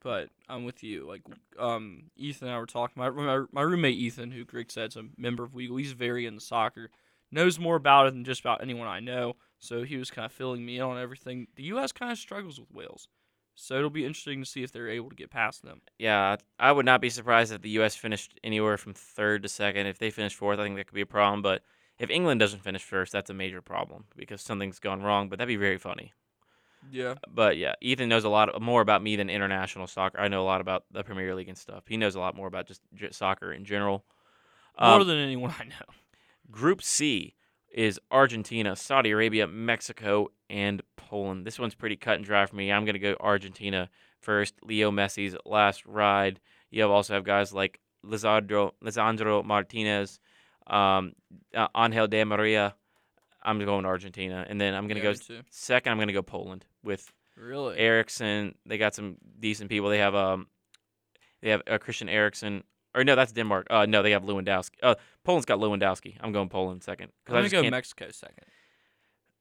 [0.00, 1.06] But I'm with you.
[1.06, 1.22] Like
[1.58, 3.00] um, Ethan and I were talking.
[3.02, 6.26] My, my my roommate Ethan, who Greg said is a member of Weagle, he's very
[6.26, 6.90] into soccer,
[7.32, 9.34] knows more about it than just about anyone I know.
[9.58, 11.46] So he was kind of filling me in on everything.
[11.56, 11.90] The U.S.
[11.92, 13.08] kind of struggles with Wales,
[13.54, 15.80] so it'll be interesting to see if they're able to get past them.
[15.98, 17.94] Yeah, I would not be surprised if the U.S.
[17.96, 19.86] finished anywhere from third to second.
[19.86, 21.42] If they finish fourth, I think that could be a problem.
[21.42, 21.62] But
[21.98, 25.28] if England doesn't finish first, that's a major problem because something's gone wrong.
[25.28, 26.12] But that'd be very funny.
[26.90, 27.14] Yeah.
[27.32, 30.18] But yeah, Ethan knows a lot more about me than international soccer.
[30.18, 31.84] I know a lot about the Premier League and stuff.
[31.86, 32.82] He knows a lot more about just
[33.14, 34.04] soccer in general.
[34.80, 35.94] More Um, than anyone I know.
[36.52, 37.34] Group C
[37.72, 41.46] is Argentina, Saudi Arabia, Mexico, and Poland.
[41.46, 42.70] This one's pretty cut and dry for me.
[42.70, 43.88] I'm going to go Argentina
[44.20, 44.54] first.
[44.62, 46.38] Leo Messi's last ride.
[46.70, 50.20] You have also have guys like Lisandro, Lisandro Martinez,
[50.66, 51.14] um,
[51.54, 52.74] uh, Angel Di Maria.
[53.42, 54.46] I'm going Argentina.
[54.48, 55.40] And then I'm going to go too.
[55.50, 55.90] second.
[55.90, 57.78] I'm going to go Poland with Really?
[57.78, 58.54] Eriksen.
[58.66, 59.88] They got some decent people.
[59.88, 60.48] They have um,
[61.40, 62.62] they have uh, Christian Eriksen.
[62.94, 63.66] Or no, that's Denmark.
[63.70, 64.74] Uh, no, they have Lewandowski.
[64.82, 64.94] Uh,
[65.24, 66.16] Poland's got Lewandowski.
[66.20, 67.70] I'm going Poland second I'm gonna go can't.
[67.70, 68.44] Mexico second.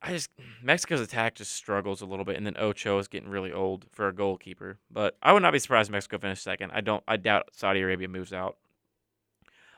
[0.01, 0.29] I just
[0.63, 4.07] Mexico's attack just struggles a little bit, and then Ochoa is getting really old for
[4.07, 4.79] a goalkeeper.
[4.89, 6.71] But I would not be surprised if Mexico finished second.
[6.71, 7.03] I don't.
[7.07, 8.57] I doubt Saudi Arabia moves out.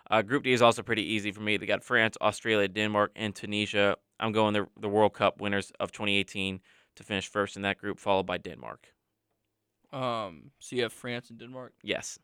[0.09, 1.57] Uh, Group D is also pretty easy for me.
[1.57, 3.97] They got France, Australia, Denmark, and Tunisia.
[4.19, 6.61] I'm going the the World Cup winners of 2018
[6.95, 8.87] to finish first in that group, followed by Denmark.
[9.91, 11.73] Um, so you have France and Denmark.
[11.83, 12.17] Yes,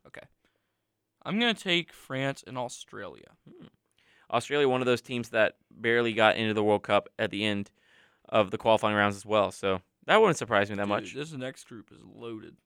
[1.30, 3.28] I'm gonna take France and Australia.
[3.48, 3.68] Hmm.
[4.32, 7.70] Australia, one of those teams that barely got into the World Cup at the end
[8.28, 9.52] of the qualifying rounds as well.
[9.52, 11.14] So that wouldn't surprise me that Dude, much.
[11.14, 12.58] This next group is loaded.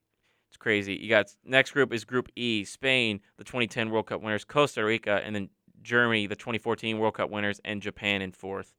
[0.48, 0.96] It's crazy.
[0.96, 5.22] You got next group is Group E: Spain, the 2010 World Cup winners, Costa Rica,
[5.26, 5.50] and then
[5.82, 8.74] Germany, the 2014 World Cup winners, and Japan in fourth.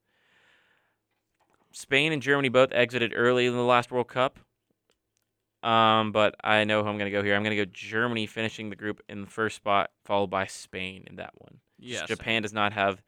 [1.73, 4.39] Spain and Germany both exited early in the last World Cup.
[5.64, 7.34] Um, but I know who I'm going to go here.
[7.34, 11.04] I'm going to go Germany finishing the group in the first spot, followed by Spain
[11.06, 11.58] in that one.
[11.78, 12.06] Yes.
[12.06, 13.02] Japan does not have,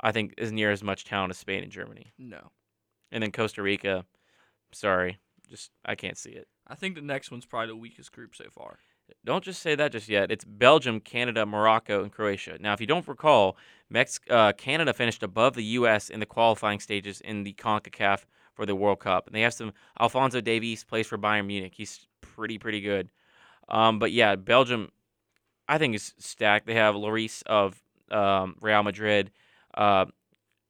[0.00, 2.12] I think, as near as much talent as Spain and Germany.
[2.18, 2.50] No.
[3.12, 4.04] And then Costa Rica,
[4.72, 5.18] sorry,
[5.48, 6.48] just I can't see it.
[6.66, 8.78] I think the next one's probably the weakest group so far.
[9.24, 10.32] Don't just say that just yet.
[10.32, 12.56] It's Belgium, Canada, Morocco, and Croatia.
[12.58, 13.56] Now, if you don't recall,
[13.88, 16.10] Mex- uh, Canada finished above the U.S.
[16.10, 18.24] in the qualifying stages in the CONCACAF
[18.54, 19.26] for the World Cup.
[19.26, 21.74] And they have some Alfonso Davies plays for Bayern Munich.
[21.76, 23.10] He's pretty, pretty good.
[23.68, 24.90] Um, but yeah, Belgium,
[25.68, 26.66] I think is stacked.
[26.66, 29.30] They have Lloris of um, Real Madrid,
[29.74, 30.06] uh,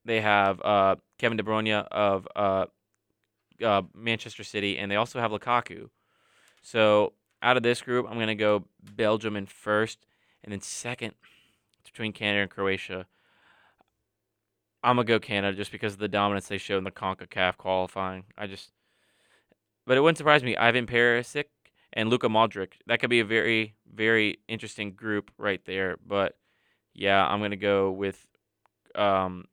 [0.05, 2.67] they have uh, Kevin De Bruyne of uh,
[3.63, 5.89] uh, Manchester City, and they also have Lukaku.
[6.63, 7.13] So
[7.43, 10.07] out of this group, I'm gonna go Belgium in first,
[10.43, 11.15] and then second
[11.81, 13.07] it's between Canada and Croatia.
[14.85, 18.25] I'm gonna go Canada just because of the dominance they showed in the Concacaf qualifying.
[18.37, 18.71] I just,
[19.87, 20.57] but it wouldn't surprise me.
[20.57, 21.47] Ivan Perisic
[21.95, 22.75] and Luka Modric.
[22.87, 25.97] That could be a very, very interesting group right there.
[26.07, 26.37] But
[26.93, 28.27] yeah, I'm gonna go with
[28.95, 29.47] um,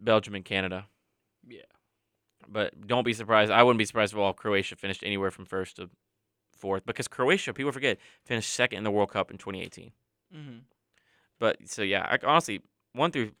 [0.00, 0.86] Belgium and Canada.
[1.46, 1.60] Yeah.
[2.48, 3.52] But don't be surprised.
[3.52, 5.90] I wouldn't be surprised if all Croatia finished anywhere from first to
[6.56, 9.92] fourth because Croatia, people forget, finished second in the World Cup in 2018.
[10.34, 10.58] Mm-hmm.
[11.38, 12.62] But so yeah, I, honestly,
[12.92, 13.32] one through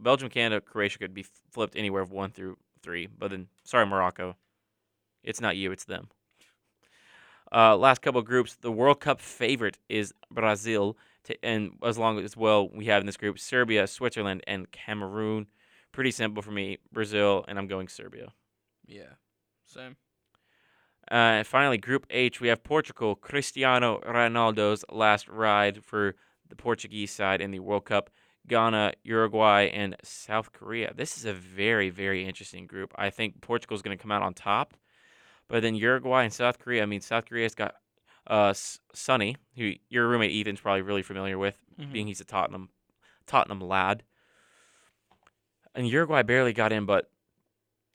[0.00, 3.06] Belgium, Canada, Croatia could be flipped anywhere of one through three.
[3.06, 4.36] But then, sorry, Morocco,
[5.22, 6.08] it's not you, it's them.
[7.50, 12.18] Uh, last couple of groups, the World Cup favorite is Brazil, to, and as long
[12.18, 15.46] as well we have in this group Serbia, Switzerland, and Cameroon.
[15.92, 18.32] Pretty simple for me, Brazil, and I'm going Serbia.
[18.86, 19.14] Yeah.
[19.64, 19.96] Same.
[21.10, 26.16] Uh, and finally, Group H, we have Portugal, Cristiano Ronaldo's last ride for
[26.48, 28.10] the Portuguese side in the World Cup.
[28.48, 30.92] Ghana, Uruguay, and South Korea.
[30.94, 32.92] This is a very, very interesting group.
[32.96, 34.74] I think Portugal's going to come out on top.
[35.48, 37.74] But then Uruguay and South Korea, I mean, South Korea's got
[38.26, 38.52] uh,
[38.92, 41.92] Sonny, who your roommate Ethan's probably really familiar with, Mhm.
[41.92, 42.68] being he's a Tottenham
[43.26, 44.02] Tottenham lad.
[45.74, 47.10] And Uruguay barely got in, but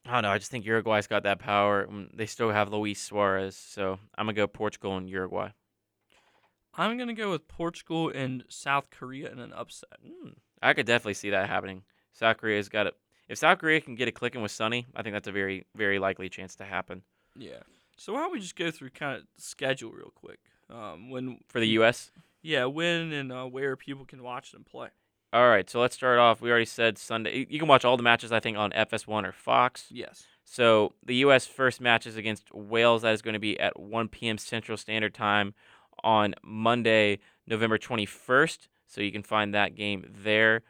[0.06, 0.32] I don't know.
[0.32, 1.88] I just think Uruguay's got that power.
[2.14, 5.50] They still have Luis Suarez, so I'm gonna go Portugal and Uruguay.
[6.76, 9.90] I'm gonna go with Portugal and South Korea in an upset.
[10.06, 11.84] Mm, I could definitely see that happening.
[12.14, 12.96] South Korea's got it.
[13.30, 15.98] If South Korea can get it clicking with Sunny, I think that's a very, very
[16.00, 17.04] likely chance to happen
[17.38, 17.62] Yeah.
[17.98, 20.40] So why don't we just go through kind of schedule real quick?
[20.70, 22.12] Um, when for the U.S.
[22.42, 24.90] yeah, when and uh, where people can watch them play.
[25.32, 26.42] All right, so let's start off.
[26.42, 27.38] We already said Sunday.
[27.40, 29.86] You- You can watch all the matches, I think, on FS1 or Fox.
[29.90, 30.26] Yes.
[30.46, 31.48] So the U.S.
[31.48, 33.02] first match is against Wales.
[33.04, 34.38] That is going to be at 1 p.m.
[34.38, 35.54] Central Standard Time
[36.04, 38.68] on Monday, November 21st.
[38.88, 40.62] So you can find that game there.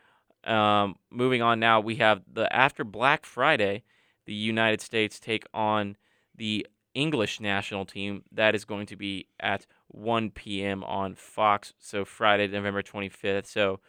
[0.44, 3.84] Um, moving on now, we have the after Black Friday,
[4.26, 5.95] the United States take on
[6.36, 8.24] the English national team.
[8.32, 10.84] That is going to be at 1 p.m.
[10.84, 11.74] on Fox.
[11.80, 13.45] So Friday, November 25th.
[13.45, 13.80] So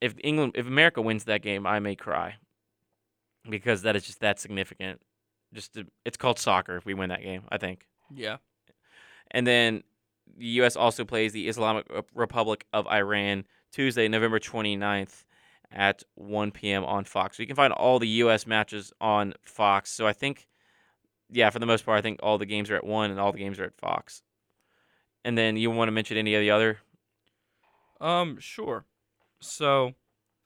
[0.00, 2.36] if England, if America wins that game, I may cry
[3.48, 5.00] because that is just that significant.
[5.52, 7.86] Just to, it's called soccer if we win that game, I think.
[8.14, 8.36] Yeah.
[9.30, 9.82] And then
[10.36, 10.76] the U.S.
[10.76, 15.24] also plays the Islamic Republic of Iran Tuesday, November 29th
[15.72, 16.84] at 1 p.m.
[16.84, 17.36] on Fox.
[17.36, 18.46] So you can find all the U.S.
[18.46, 19.90] matches on Fox.
[19.90, 20.46] So I think,
[21.30, 23.32] yeah, for the most part, I think all the games are at 1 and all
[23.32, 24.22] the games are at Fox.
[25.24, 26.78] And then you want to mention any of the other?
[28.00, 28.86] Um, sure.
[29.40, 29.94] So,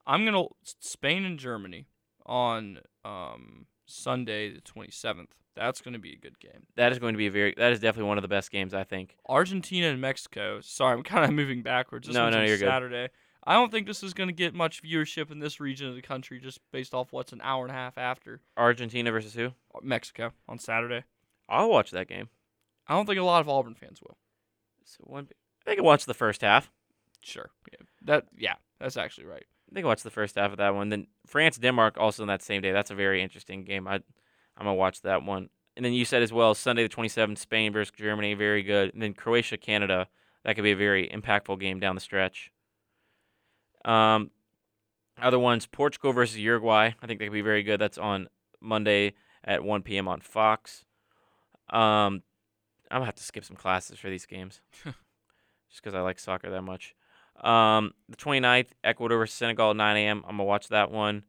[0.06, 0.44] I'm gonna
[0.80, 1.86] Spain and Germany
[2.26, 5.28] on um Sunday the 27th.
[5.54, 6.66] That's gonna be a good game.
[6.76, 8.74] That is going to be a very, that is definitely one of the best games,
[8.74, 9.16] I think.
[9.28, 10.60] Argentina and Mexico.
[10.60, 12.06] Sorry, I'm kind of moving backwards.
[12.06, 12.66] This No, no, you're good.
[12.66, 13.08] Saturday.
[13.46, 16.02] I don't think this is going to get much viewership in this region of the
[16.02, 19.50] country just based off what's an hour and a half after Argentina versus who?
[19.82, 21.04] Mexico on Saturday.
[21.48, 22.28] I'll watch that game.
[22.88, 24.16] I don't think a lot of Auburn fans will.
[24.84, 25.28] So one,
[25.66, 26.70] I can watch the first half.
[27.22, 27.50] Sure.
[27.70, 27.86] Yeah.
[28.02, 29.44] That yeah, that's actually right.
[29.70, 30.90] I think I watched the first half of that one.
[30.90, 32.72] Then France Denmark also on that same day.
[32.72, 33.88] That's a very interesting game.
[33.88, 34.00] I
[34.56, 35.50] I'm gonna watch that one.
[35.76, 38.92] And then you said as well Sunday the 27th, Spain versus Germany, very good.
[38.92, 40.08] And then Croatia Canada.
[40.44, 42.52] That could be a very impactful game down the stretch.
[43.84, 44.30] Um,
[45.20, 46.92] other ones Portugal versus Uruguay.
[47.00, 47.80] I think that could be very good.
[47.80, 48.28] That's on
[48.60, 50.08] Monday at 1 p.m.
[50.08, 50.84] on Fox.
[51.70, 52.22] Um,
[52.90, 56.50] I'm gonna have to skip some classes for these games, just because I like soccer
[56.50, 56.94] that much.
[57.42, 60.24] Um, the 29th, Ecuador versus Senegal at 9 a.m.
[60.26, 61.24] I'm gonna watch that one.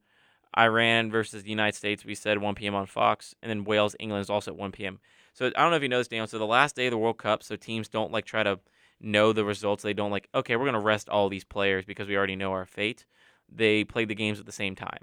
[0.57, 2.76] Iran versus the United States, we said 1 p.m.
[2.76, 4.99] on Fox, and then Wales England is also at 1 p.m.
[5.34, 6.27] So I don't know if you know this, Daniel.
[6.27, 8.60] So the last day of the World Cup, so teams don't like try to
[9.02, 9.84] know the results.
[9.84, 12.65] They don't like, okay, we're gonna rest all these players because we already know our
[12.65, 13.06] fate.
[13.49, 14.99] They play the games at the same time.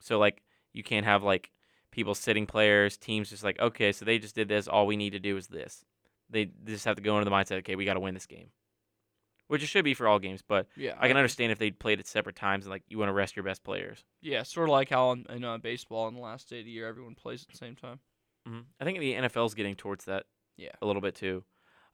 [0.00, 0.42] So like
[0.72, 1.52] you can't have like
[1.92, 4.68] people sitting players, teams just like, okay, so they just did this.
[4.68, 5.84] All we need to do is this.
[6.28, 8.48] They just have to go into the mindset, okay, we got to win this game,
[9.48, 10.42] which it should be for all games.
[10.46, 10.94] But Yeah.
[10.98, 13.36] I can understand if they played at separate times and like you want to rest
[13.36, 14.04] your best players.
[14.20, 16.70] Yeah, sort of like how in, in uh, baseball on the last day of the
[16.70, 18.00] year everyone plays at the same time.
[18.46, 20.24] hmm I think the NFL's getting towards that.
[20.56, 20.70] Yeah.
[20.80, 21.44] a little bit too.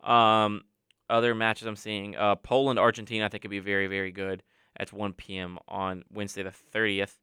[0.02, 0.62] Um,
[1.10, 4.42] other matches I'm seeing, uh, Poland Argentina I think could be very very good.
[4.78, 5.58] That's 1 p.m.
[5.68, 7.14] on Wednesday the 30th.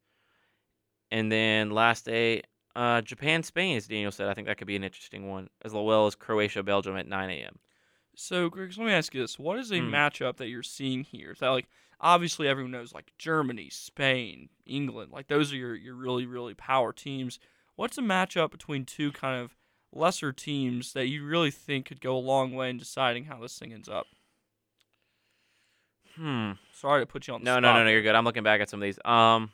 [1.10, 2.42] And then last day,
[2.76, 5.72] uh, Japan Spain, as Daniel said, I think that could be an interesting one, as
[5.72, 7.58] well as Croatia Belgium at 9 a.m.
[8.22, 9.94] So, Greg, let me ask you this: What is a Hmm.
[9.94, 11.34] matchup that you're seeing here?
[11.40, 11.68] That like
[12.00, 16.92] obviously everyone knows like Germany, Spain, England, like those are your your really really power
[16.92, 17.38] teams.
[17.76, 19.56] What's a matchup between two kind of
[19.90, 23.58] lesser teams that you really think could go a long way in deciding how this
[23.58, 24.06] thing ends up?
[26.16, 26.52] Hmm.
[26.74, 27.62] Sorry to put you on the No, spot.
[27.62, 27.90] no, no, no.
[27.90, 28.14] You're good.
[28.14, 28.98] I'm looking back at some of these.
[29.04, 29.50] Um,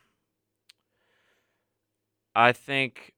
[2.35, 3.13] I think,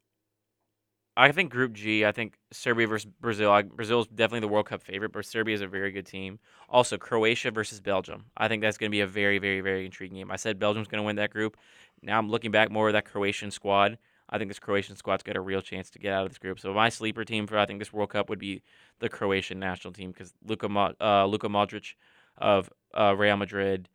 [1.19, 2.07] I think Group G.
[2.07, 3.61] I think Serbia versus Brazil.
[3.75, 6.39] Brazil is definitely the World Cup favorite, but Serbia is a very good team.
[6.69, 8.27] Also, Croatia versus Belgium.
[8.37, 10.31] I think that's going to be a very, very, very intriguing game.
[10.31, 11.57] I said Belgium's going to win that group.
[12.03, 13.99] Now I'm looking back more at that Croatian squad.
[14.31, 16.61] I think this Croatian squad's got a real chance to get out of this group.
[16.61, 18.63] So my sleeper team for I think this World Cup would be
[19.01, 21.95] the Croatian national team because Luka Mo- uh, Luka Modric
[22.37, 23.89] of uh, Real Madrid,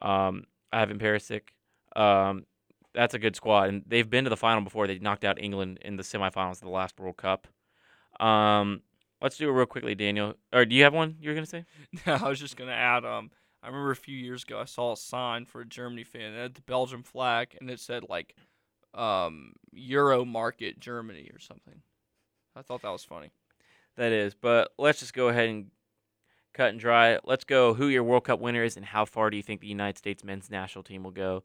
[0.00, 1.42] um, Ivan Perisic.
[1.94, 2.46] Um,
[2.94, 4.86] that's a good squad, and they've been to the final before.
[4.86, 7.46] They knocked out England in the semifinals of the last World Cup.
[8.18, 8.82] Um,
[9.22, 10.34] let's do it real quickly, Daniel.
[10.52, 11.64] Or do you have one you were gonna say?
[12.06, 13.04] No, I was just gonna add.
[13.04, 13.30] Um,
[13.62, 16.32] I remember a few years ago I saw a sign for a Germany fan.
[16.32, 18.34] It had the Belgium flag, and it said like,
[18.94, 21.82] um, Euro Market Germany or something.
[22.56, 23.30] I thought that was funny.
[23.96, 25.66] That is, but let's just go ahead and
[26.54, 27.18] cut and dry.
[27.24, 27.74] Let's go.
[27.74, 30.24] Who your World Cup winner is, and how far do you think the United States
[30.24, 31.44] men's national team will go?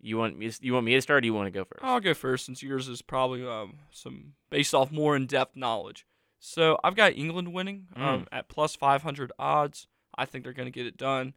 [0.00, 0.50] You want me?
[0.60, 1.18] You want me to start?
[1.18, 1.82] or Do you want to go first?
[1.82, 6.06] I'll go first since yours is probably um some based off more in depth knowledge.
[6.38, 9.88] So I've got England winning um, at plus 500 odds.
[10.16, 11.34] I think they're going to get it done.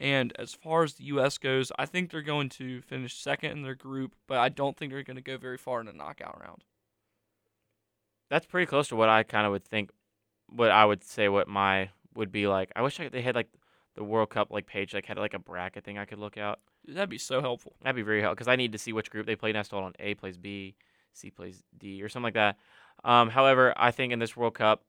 [0.00, 1.38] And as far as the U.S.
[1.38, 4.92] goes, I think they're going to finish second in their group, but I don't think
[4.92, 6.64] they're going to go very far in the knockout round.
[8.28, 9.90] That's pretty close to what I kind of would think.
[10.48, 12.72] What I would say, what my would be like.
[12.74, 13.48] I wish I, they had like
[13.94, 16.60] the World Cup like page, like had like a bracket thing I could look out.
[16.94, 17.74] That'd be so helpful.
[17.82, 19.72] That'd be very helpful because I need to see which group they play next.
[19.72, 20.74] On, A plays B,
[21.12, 22.56] C plays D, or something like that.
[23.04, 24.84] Um, however, I think in this World Cup,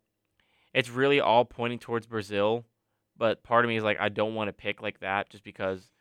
[0.73, 2.65] it's really all pointing towards Brazil.
[3.17, 5.91] But part of me is like, I don't want to pick like that just because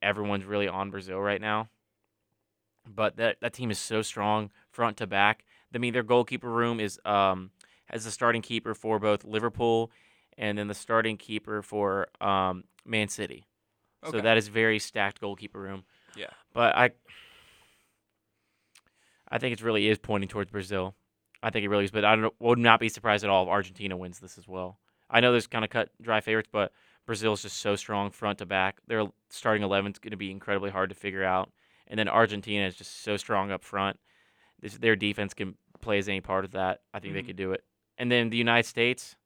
[0.00, 1.68] everyone's really on Brazil right now.
[2.86, 5.44] But that that team is so strong front to back.
[5.74, 7.50] I mean, their goalkeeper room is um
[7.86, 9.90] has the starting keeper for both Liverpool
[10.36, 13.47] and then the starting keeper for um Man City.
[14.04, 14.20] So Okay.
[14.20, 15.84] that is very stacked goalkeeper room.
[16.16, 16.30] Yeah.
[16.52, 16.90] But I
[19.30, 20.94] I think it really is pointing towards Brazil.
[21.42, 23.48] I think it really is, but I don't, would not be surprised at all if
[23.48, 24.78] Argentina wins this as well.
[25.10, 26.72] I know there's kind of cut dry favorites, but
[27.06, 28.78] Brazil is just so strong front to back.
[28.86, 31.50] Their starting 11 is going to be incredibly hard to figure out.
[31.86, 33.98] And then Argentina is just so strong up front.
[34.60, 36.80] This, their defense can play as any part of that.
[36.92, 37.26] I think they Mhm.
[37.26, 37.64] could do it.
[37.96, 39.16] And then the United States,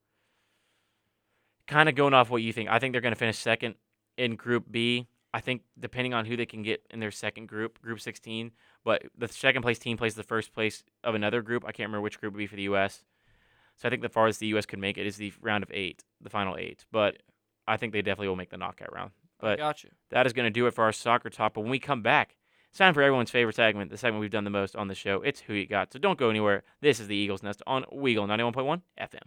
[1.67, 3.75] kind of going off what you think, I think they're going to finish second
[4.17, 5.07] in Group B.
[5.33, 8.51] I think depending on who they can get in their second group, Group 16,
[8.83, 11.63] but the second place team plays the first place of another group.
[11.63, 13.03] I can't remember which group would be for the U.S.
[13.77, 14.67] So I think the farthest the U.S.
[14.67, 16.85] could make it is the round of eight, the final eight.
[16.91, 17.23] But
[17.67, 19.11] I think they definitely will make the knockout round.
[19.39, 19.89] But got you.
[20.11, 21.55] that is going to do it for our soccer talk.
[21.55, 22.35] But when we come back,
[22.69, 25.21] it's time for everyone's favorite segment, the segment we've done the most on the show.
[25.21, 25.93] It's Who You Got.
[25.93, 26.63] So don't go anywhere.
[26.81, 29.21] This is the Eagles Nest on Weagle 91.1 FM.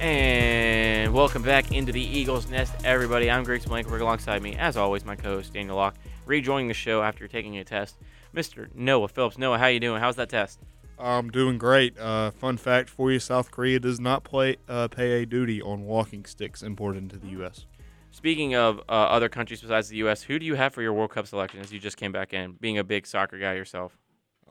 [0.00, 3.30] And welcome back into the Eagles Nest, everybody.
[3.30, 7.26] I'm Griggs Blankenburg alongside me, as always, my co-host Daniel Locke, rejoining the show after
[7.26, 7.96] taking a test.
[8.34, 8.72] Mr.
[8.74, 9.36] Noah Phillips.
[9.36, 10.00] Noah, how you doing?
[10.00, 10.60] How's that test?
[10.98, 11.98] I'm doing great.
[11.98, 15.82] Uh, fun fact for you: South Korea does not play uh, pay a duty on
[15.82, 17.66] walking sticks imported into the U.S.
[18.12, 21.10] Speaking of uh, other countries besides the U.S., who do you have for your World
[21.10, 23.98] Cup selection as you just came back in, being a big soccer guy yourself?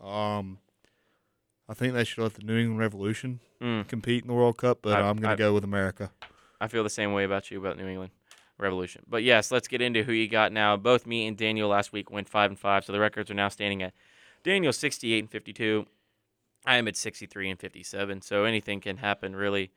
[0.01, 0.59] Um,
[1.69, 4.79] I think they should let the New England Revolution Mm, compete in the World Cup,
[4.81, 6.11] but I, am going to go with America.
[6.59, 8.11] I feel the same way about you about New England
[8.57, 9.03] Revolution.
[9.07, 10.75] But yes, let's get into who you got now.
[10.77, 13.49] Both me and Daniel last week went five and five, so the records are now
[13.49, 13.93] standing at
[14.43, 15.85] Daniel 68 and 52.
[16.65, 19.71] I am at 63 and 57, so anything can happen really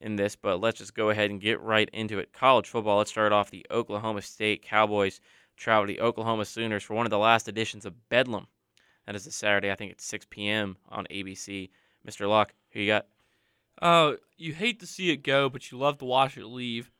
[0.00, 0.36] in this.
[0.36, 2.32] But let's just go ahead and get right into it.
[2.32, 2.98] College football.
[2.98, 5.20] Let's start off the Oklahoma State Cowboys
[5.56, 8.46] travel to the Oklahoma Sooners for one of the last editions of Bedlam.
[9.06, 10.76] That is a Saturday, I think it's 6 p.m.
[10.88, 11.70] on ABC.
[12.06, 12.28] Mr.
[12.28, 13.06] Locke, who you got?
[13.80, 16.90] Uh, you hate to see it go, but you love to watch it leave.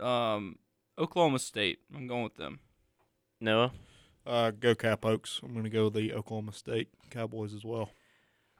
[0.00, 0.56] Um,
[0.98, 1.78] Oklahoma State.
[1.94, 2.60] I'm going with them.
[3.40, 3.72] Noah?
[4.26, 5.40] Uh, go Cap Oaks.
[5.42, 7.90] I'm going to go the Oklahoma State Cowboys as well.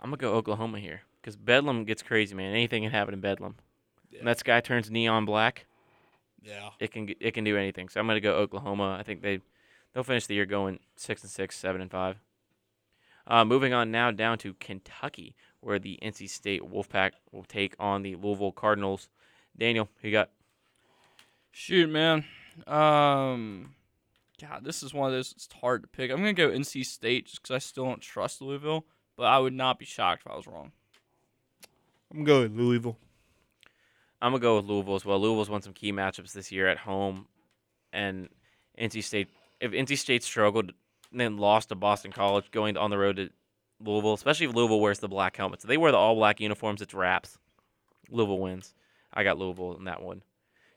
[0.01, 2.53] I'm gonna go Oklahoma here because Bedlam gets crazy, man.
[2.53, 3.57] Anything can happen in Bedlam.
[4.11, 4.19] Yeah.
[4.19, 5.65] When that sky turns neon black,
[6.43, 6.69] Yeah.
[6.79, 7.89] it can it can do anything.
[7.89, 8.95] So I'm gonna go Oklahoma.
[9.01, 9.41] I think they
[9.95, 12.21] they'll finish the year going six and six, seven and five.
[13.27, 15.35] Uh, moving on now down to Kentucky,
[15.67, 19.09] where the NC State Wolfpack will take on the Louisville Cardinals.
[19.59, 20.31] Daniel, who you got?
[21.51, 22.25] Shoot, man.
[22.69, 23.75] Um,
[24.41, 25.33] God, this is one of those.
[25.33, 26.13] It's hard to pick.
[26.13, 28.87] I'm gonna go NC State just because I still don't trust Louisville,
[29.17, 30.71] but I would not be shocked if I was wrong.
[32.13, 32.97] I'm going with Louisville.
[34.23, 35.19] I'm gonna go with Louisville as well.
[35.19, 37.27] Louisville's won some key matchups this year at home,
[37.93, 38.29] and
[38.79, 39.31] NC State.
[39.61, 40.73] If NC State struggled
[41.11, 43.31] and then lost to Boston College, going on the road to
[43.81, 46.83] Louisville, especially if Louisville wears the black helmets, they wear the all black uniforms.
[46.83, 47.39] It's wraps.
[48.11, 48.75] Louisville wins.
[49.13, 50.23] I got Louisville in that one.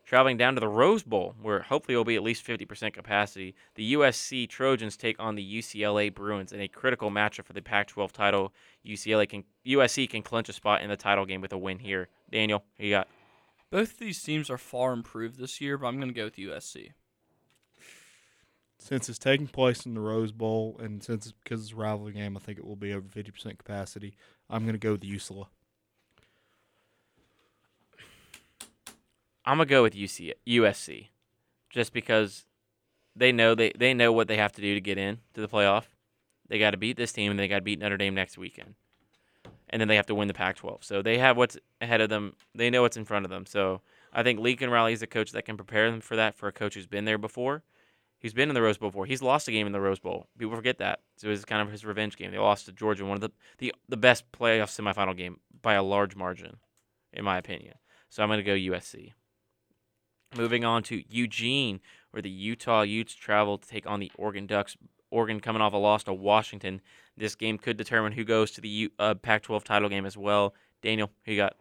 [0.06, 3.94] Traveling down to the Rose Bowl, where hopefully it'll be at least 50% capacity, the
[3.94, 8.52] USC Trojans take on the UCLA Bruins in a critical matchup for the Pac-12 title.
[8.84, 12.10] UCLA can USC can clinch a spot in the title game with a win here.
[12.32, 13.08] Daniel, who you got?
[13.70, 16.38] Both of these teams are far improved this year, but I'm going to go with
[16.38, 16.94] USC.
[18.80, 22.38] Since it's taking place in the Rose Bowl, and since because it's a rivalry game,
[22.38, 24.16] I think it will be over fifty percent capacity.
[24.50, 25.48] I'm going to go with UCLA.
[29.46, 31.08] I'm gonna go with UC, USC,
[31.70, 32.46] just because
[33.16, 35.48] they know they, they know what they have to do to get in to the
[35.48, 35.86] playoff.
[36.48, 38.76] They got to beat this team, and they got to beat Notre Dame next weekend,
[39.70, 40.84] and then they have to win the Pac-12.
[40.84, 42.36] So they have what's ahead of them.
[42.54, 43.46] They know what's in front of them.
[43.46, 43.82] So
[44.14, 46.36] I think Lincoln Riley is a coach that can prepare them for that.
[46.36, 47.64] For a coach who's been there before,
[48.20, 49.06] he's been in the Rose Bowl before.
[49.06, 50.28] He's lost a game in the Rose Bowl.
[50.38, 51.00] People forget that.
[51.18, 52.32] So it was kind of his revenge game.
[52.32, 55.84] They lost to Georgia, one of the the, the best playoff semifinal game by a
[55.84, 56.58] large margin,
[57.12, 57.76] in my opinion.
[58.10, 59.14] So I'm gonna go USC.
[60.36, 61.80] Moving on to Eugene,
[62.12, 64.78] where the Utah Utes travel to take on the Oregon Ducks.
[65.12, 66.82] Oregon coming off a loss to Washington.
[67.18, 70.54] This game could determine who goes to the U- uh, Pac-12 title game as well.
[70.84, 71.56] Daniel, who you got?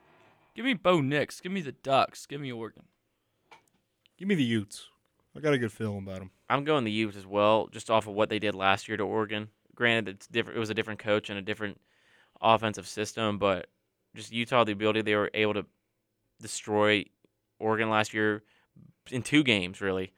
[0.55, 1.41] Give me Bo Nix.
[1.41, 2.27] Give me the Ducks.
[2.27, 2.85] Give me Oregon.
[4.19, 4.89] Give me the Utes.
[5.39, 6.31] I got a good feeling about them.
[6.51, 9.05] I'm going the Utes as well, just off of what they did last year to
[9.05, 9.51] Oregon.
[9.77, 10.57] Granted, it's different.
[10.57, 11.81] It was a different coach and a different
[12.43, 13.69] offensive system, but
[14.17, 15.67] just Utah, the ability they were able to
[16.43, 17.05] destroy
[17.61, 18.43] Oregon last year
[19.13, 20.13] in two games, really.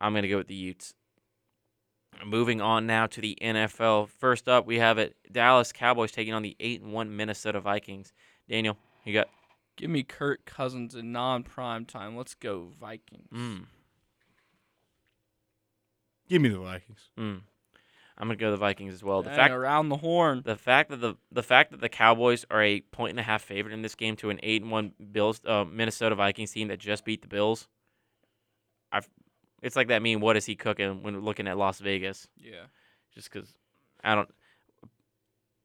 [0.00, 0.94] I'm going to go with the Utes.
[2.24, 4.08] Moving on now to the NFL.
[4.08, 8.14] First up, we have it Dallas Cowboys taking on the eight and one Minnesota Vikings.
[8.48, 9.28] Daniel, you got
[9.76, 12.16] Give me Kirk Cousins in non-prime time.
[12.16, 13.28] Let's go Vikings.
[13.32, 13.64] mm,
[16.28, 17.08] Give me the Vikings.
[17.18, 17.40] mm.
[18.18, 19.22] I'm gonna go the Vikings as well.
[19.22, 20.42] The Dang, fact around the horn.
[20.44, 23.42] the fact that the the fact that the Cowboys are a point and a half
[23.42, 26.78] favorite in this game to an eight and one Bills uh, Minnesota Vikings team that
[26.78, 27.68] just beat the Bills.
[28.92, 29.08] I've
[29.62, 30.20] it's like that meme.
[30.20, 32.28] What is he cooking when looking at Las Vegas?
[32.36, 32.66] Yeah.
[33.14, 33.54] Just because
[34.04, 34.28] I don't.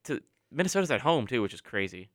[0.04, 0.20] To
[0.50, 2.10] Minnesota's at home too, which is crazy.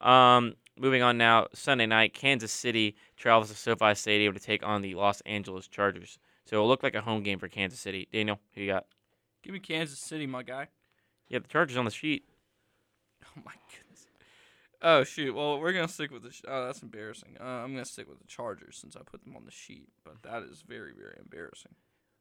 [0.00, 4.82] Um, moving on now, Sunday night, Kansas City travels to SoFi Stadium to take on
[4.82, 6.18] the Los Angeles Chargers.
[6.46, 8.08] So it'll look like a home game for Kansas City.
[8.12, 8.86] Daniel, who you got?
[9.42, 10.68] Give me Kansas City, my guy.
[11.28, 12.24] Yeah, the Chargers on the sheet.
[13.38, 14.06] Oh my goodness.
[14.80, 15.34] Oh shoot.
[15.34, 16.30] Well, we're gonna stick with the.
[16.30, 17.36] Sh- oh, that's embarrassing.
[17.38, 19.88] Uh, I'm gonna stick with the Chargers since I put them on the sheet.
[20.04, 21.74] But that is very, very embarrassing.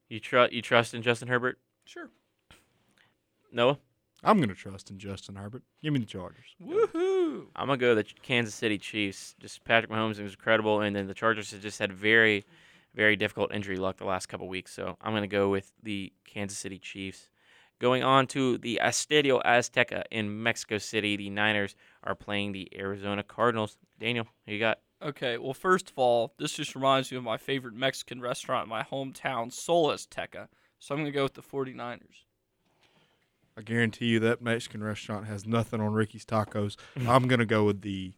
[0.09, 1.59] You trust you trust in Justin Herbert?
[1.85, 2.09] Sure.
[3.51, 3.77] Noah?
[4.23, 5.61] I'm going to trust in Justin Herbert.
[5.83, 6.55] Give me the Chargers.
[6.61, 7.45] Woohoo!
[7.55, 9.35] I'm gonna go to the Kansas City Chiefs.
[9.39, 12.43] Just Patrick Mahomes was incredible, and then the Chargers have just had very,
[12.95, 14.73] very difficult injury luck the last couple weeks.
[14.73, 17.29] So I'm gonna go with the Kansas City Chiefs.
[17.79, 23.21] Going on to the Estadio Azteca in Mexico City, the Niners are playing the Arizona
[23.21, 23.77] Cardinals.
[23.99, 24.79] Daniel, who you got?
[25.01, 25.37] Okay.
[25.37, 28.83] Well, first of all, this just reminds me of my favorite Mexican restaurant in my
[28.83, 30.47] hometown, Sol Azteca.
[30.79, 32.23] So I'm gonna go with the 49ers.
[33.57, 36.75] I guarantee you that Mexican restaurant has nothing on Ricky's Tacos.
[37.07, 38.13] I'm going to go with the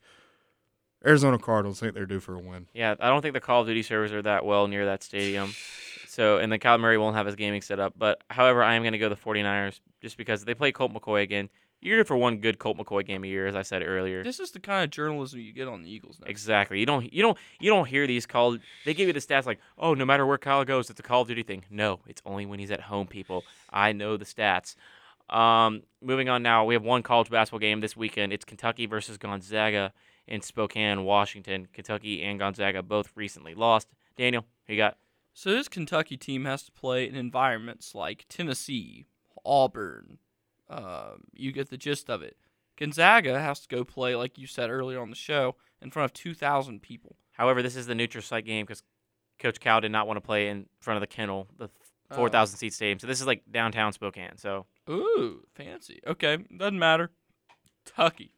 [1.05, 1.79] Arizona Cardinals.
[1.79, 2.67] think they're due for a win.
[2.73, 5.53] Yeah, I don't think the Call of Duty servers are that well near that stadium.
[6.07, 7.93] So, and the Kyler Murray won't have his gaming set up.
[7.95, 11.21] But, however, I am going to go the 49ers just because they play Colt McCoy
[11.21, 11.49] again.
[11.79, 14.23] You're here for one good Colt McCoy game a year, as I said earlier.
[14.23, 16.25] This is the kind of journalism you get on the Eagles now.
[16.27, 16.79] Exactly.
[16.79, 19.59] You don't you don't you don't hear these called they give you the stats like,
[19.77, 22.47] "Oh, no matter where Kyle goes, it's a Call of Duty thing." No, it's only
[22.47, 23.43] when he's at home, people.
[23.69, 24.75] I know the stats.
[25.29, 28.33] Um, moving on now, we have one college basketball game this weekend.
[28.33, 29.93] It's Kentucky versus Gonzaga
[30.27, 31.67] in Spokane, Washington.
[31.73, 33.87] Kentucky and Gonzaga both recently lost.
[34.17, 34.97] Daniel, who you got?
[35.33, 39.05] So this Kentucky team has to play in environments like Tennessee,
[39.45, 40.17] Auburn.
[40.69, 42.37] Um, you get the gist of it.
[42.77, 46.13] Gonzaga has to go play, like you said earlier on the show, in front of
[46.13, 47.15] 2,000 people.
[47.31, 48.83] However, this is the neutral site game because
[49.39, 51.69] Coach Cal did not want to play in front of the kennel, the
[52.09, 52.15] Oh.
[52.15, 52.99] 4,000 seat stadium.
[52.99, 54.37] So this is like downtown Spokane.
[54.37, 55.99] So Ooh, fancy.
[56.07, 57.11] Okay, doesn't matter.
[57.85, 58.31] Kentucky.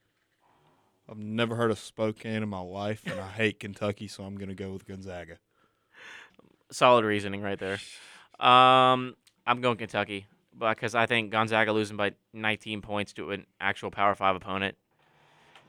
[1.09, 4.49] I've never heard of Spokane in my life, and I hate Kentucky, so I'm going
[4.49, 5.39] to go with Gonzaga.
[6.71, 7.79] solid reasoning right there.
[8.39, 9.15] Um,
[9.47, 10.27] I'm going Kentucky
[10.57, 14.75] because I think Gonzaga losing by 19 points to an actual Power Five opponent.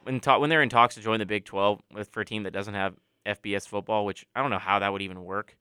[0.02, 2.42] When ta- when they're in talks to join the Big 12 with for a team
[2.42, 2.94] that doesn't have
[3.24, 5.56] FBS football, which I don't know how that would even work,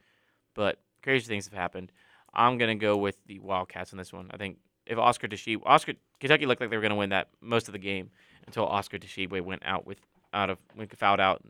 [0.56, 1.92] but crazy things have happened.
[2.34, 4.30] I'm gonna go with the Wildcats in this one.
[4.32, 7.68] I think if Oscar Tshiebwe, Oscar Kentucky looked like they were gonna win that most
[7.68, 8.10] of the game
[8.46, 10.00] until Oscar Tshiebwe went out with
[10.34, 11.42] out of went fouled out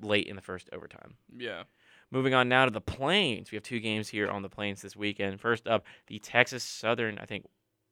[0.00, 1.14] late in the first overtime.
[1.36, 1.64] Yeah.
[2.10, 3.52] Moving on now to the Plains.
[3.52, 5.40] We have two games here on the Plains this weekend.
[5.40, 7.46] First up, the Texas Southern, I think,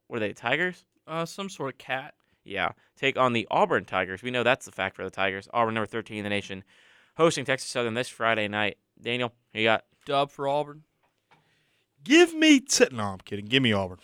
[0.08, 0.84] what are they, Tigers?
[1.06, 2.14] Uh, some sort of cat.
[2.44, 2.70] Yeah.
[2.96, 4.22] Take on the Auburn Tigers.
[4.22, 5.48] We know that's the fact for the Tigers.
[5.52, 6.64] Auburn, number 13 in the nation,
[7.16, 8.78] hosting Texas Southern this Friday night.
[9.00, 9.84] Daniel, who you got?
[10.04, 10.82] Dub for Auburn.
[12.02, 13.44] Give me t- no, I'm kidding.
[13.44, 13.98] Give me Auburn.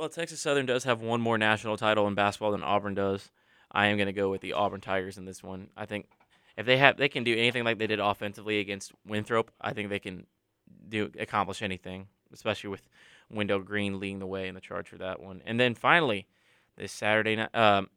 [0.00, 3.30] Well, Texas Southern does have one more national title in basketball than Auburn does.
[3.70, 5.68] I am going to go with the Auburn Tigers in this one.
[5.76, 6.06] I think
[6.56, 9.50] if they have, they can do anything like they did offensively against Winthrop.
[9.60, 10.24] I think they can
[10.88, 12.88] do accomplish anything, especially with
[13.30, 15.42] Wendell Green leading the way in the charge for that one.
[15.44, 16.26] And then finally,
[16.78, 17.90] this Saturday night, um,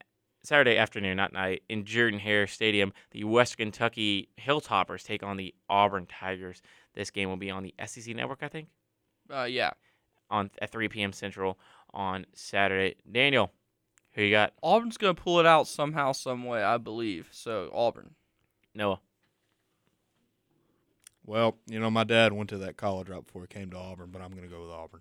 [0.43, 5.55] Saturday afternoon, not night, in Jordan Hare Stadium, the West Kentucky Hilltoppers take on the
[5.69, 6.61] Auburn Tigers.
[6.95, 8.67] This game will be on the SEC Network, I think,
[9.29, 9.71] Uh, yeah.
[10.29, 11.13] on at 3 p.m.
[11.13, 11.57] Central
[11.93, 12.95] on Saturday.
[13.11, 13.51] Daniel,
[14.13, 14.53] who you got?
[14.61, 17.29] Auburn's gonna pull it out somehow, some way, I believe.
[17.31, 18.15] So Auburn.
[18.75, 18.99] Noah.
[21.25, 24.09] Well, you know, my dad went to that college right before he came to Auburn,
[24.11, 24.99] but I'm going to go with Auburn.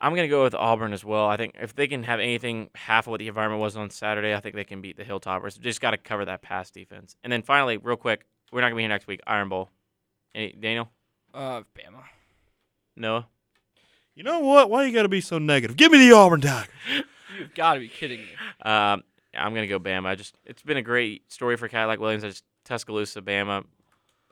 [0.00, 1.26] I'm gonna go with Auburn as well.
[1.26, 4.32] I think if they can have anything half of what the environment was on Saturday,
[4.32, 5.58] I think they can beat the Hilltoppers.
[5.60, 7.16] Just got to cover that pass defense.
[7.24, 9.20] And then finally, real quick, we're not gonna be here next week.
[9.26, 9.70] Iron Bowl.
[10.36, 10.88] Any, Daniel,
[11.34, 12.04] Uh, Bama.
[12.94, 13.26] Noah.
[14.18, 14.68] You know what?
[14.68, 15.76] Why you got to be so negative?
[15.76, 16.66] Give me the Auburn Tigers.
[17.38, 18.26] You've got to be kidding me.
[18.62, 20.06] Um, I'm gonna go Bama.
[20.06, 22.24] I just it's been a great story for Cadillac Williams.
[22.24, 23.64] I just Tuscaloosa, Bama,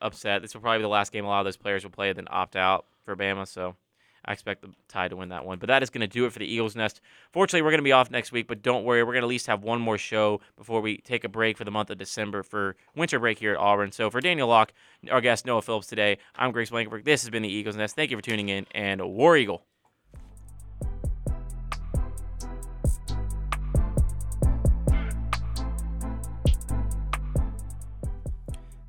[0.02, 0.42] upset.
[0.42, 2.26] This will probably be the last game a lot of those players will play, then
[2.28, 3.46] opt out for Bama.
[3.46, 3.76] So
[4.24, 5.60] I expect the Tide to win that one.
[5.60, 7.00] But that is going to do it for the Eagles Nest.
[7.30, 9.04] Fortunately, we're going to be off next week, but don't worry.
[9.04, 11.64] We're going to at least have one more show before we take a break for
[11.64, 13.92] the month of December for winter break here at Auburn.
[13.92, 14.72] So for Daniel Locke,
[15.12, 17.04] our guest Noah Phillips today, I'm Griggs Blankenburg.
[17.04, 17.94] This has been the Eagles Nest.
[17.94, 19.62] Thank you for tuning in, and War Eagle.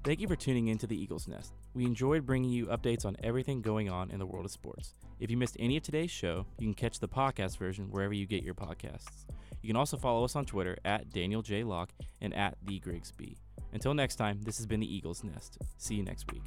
[0.07, 1.51] Thank you for tuning in to the Eagles Nest.
[1.73, 4.93] We enjoyed bringing you updates on everything going on in the world of sports.
[5.19, 8.25] If you missed any of today's show, you can catch the podcast version wherever you
[8.25, 9.25] get your podcasts.
[9.61, 11.65] You can also follow us on Twitter at Daniel J.
[11.65, 11.89] Locke
[12.21, 13.35] and at The Grigsby.
[13.73, 15.57] Until next time, this has been the Eagles Nest.
[15.77, 16.43] See you next week.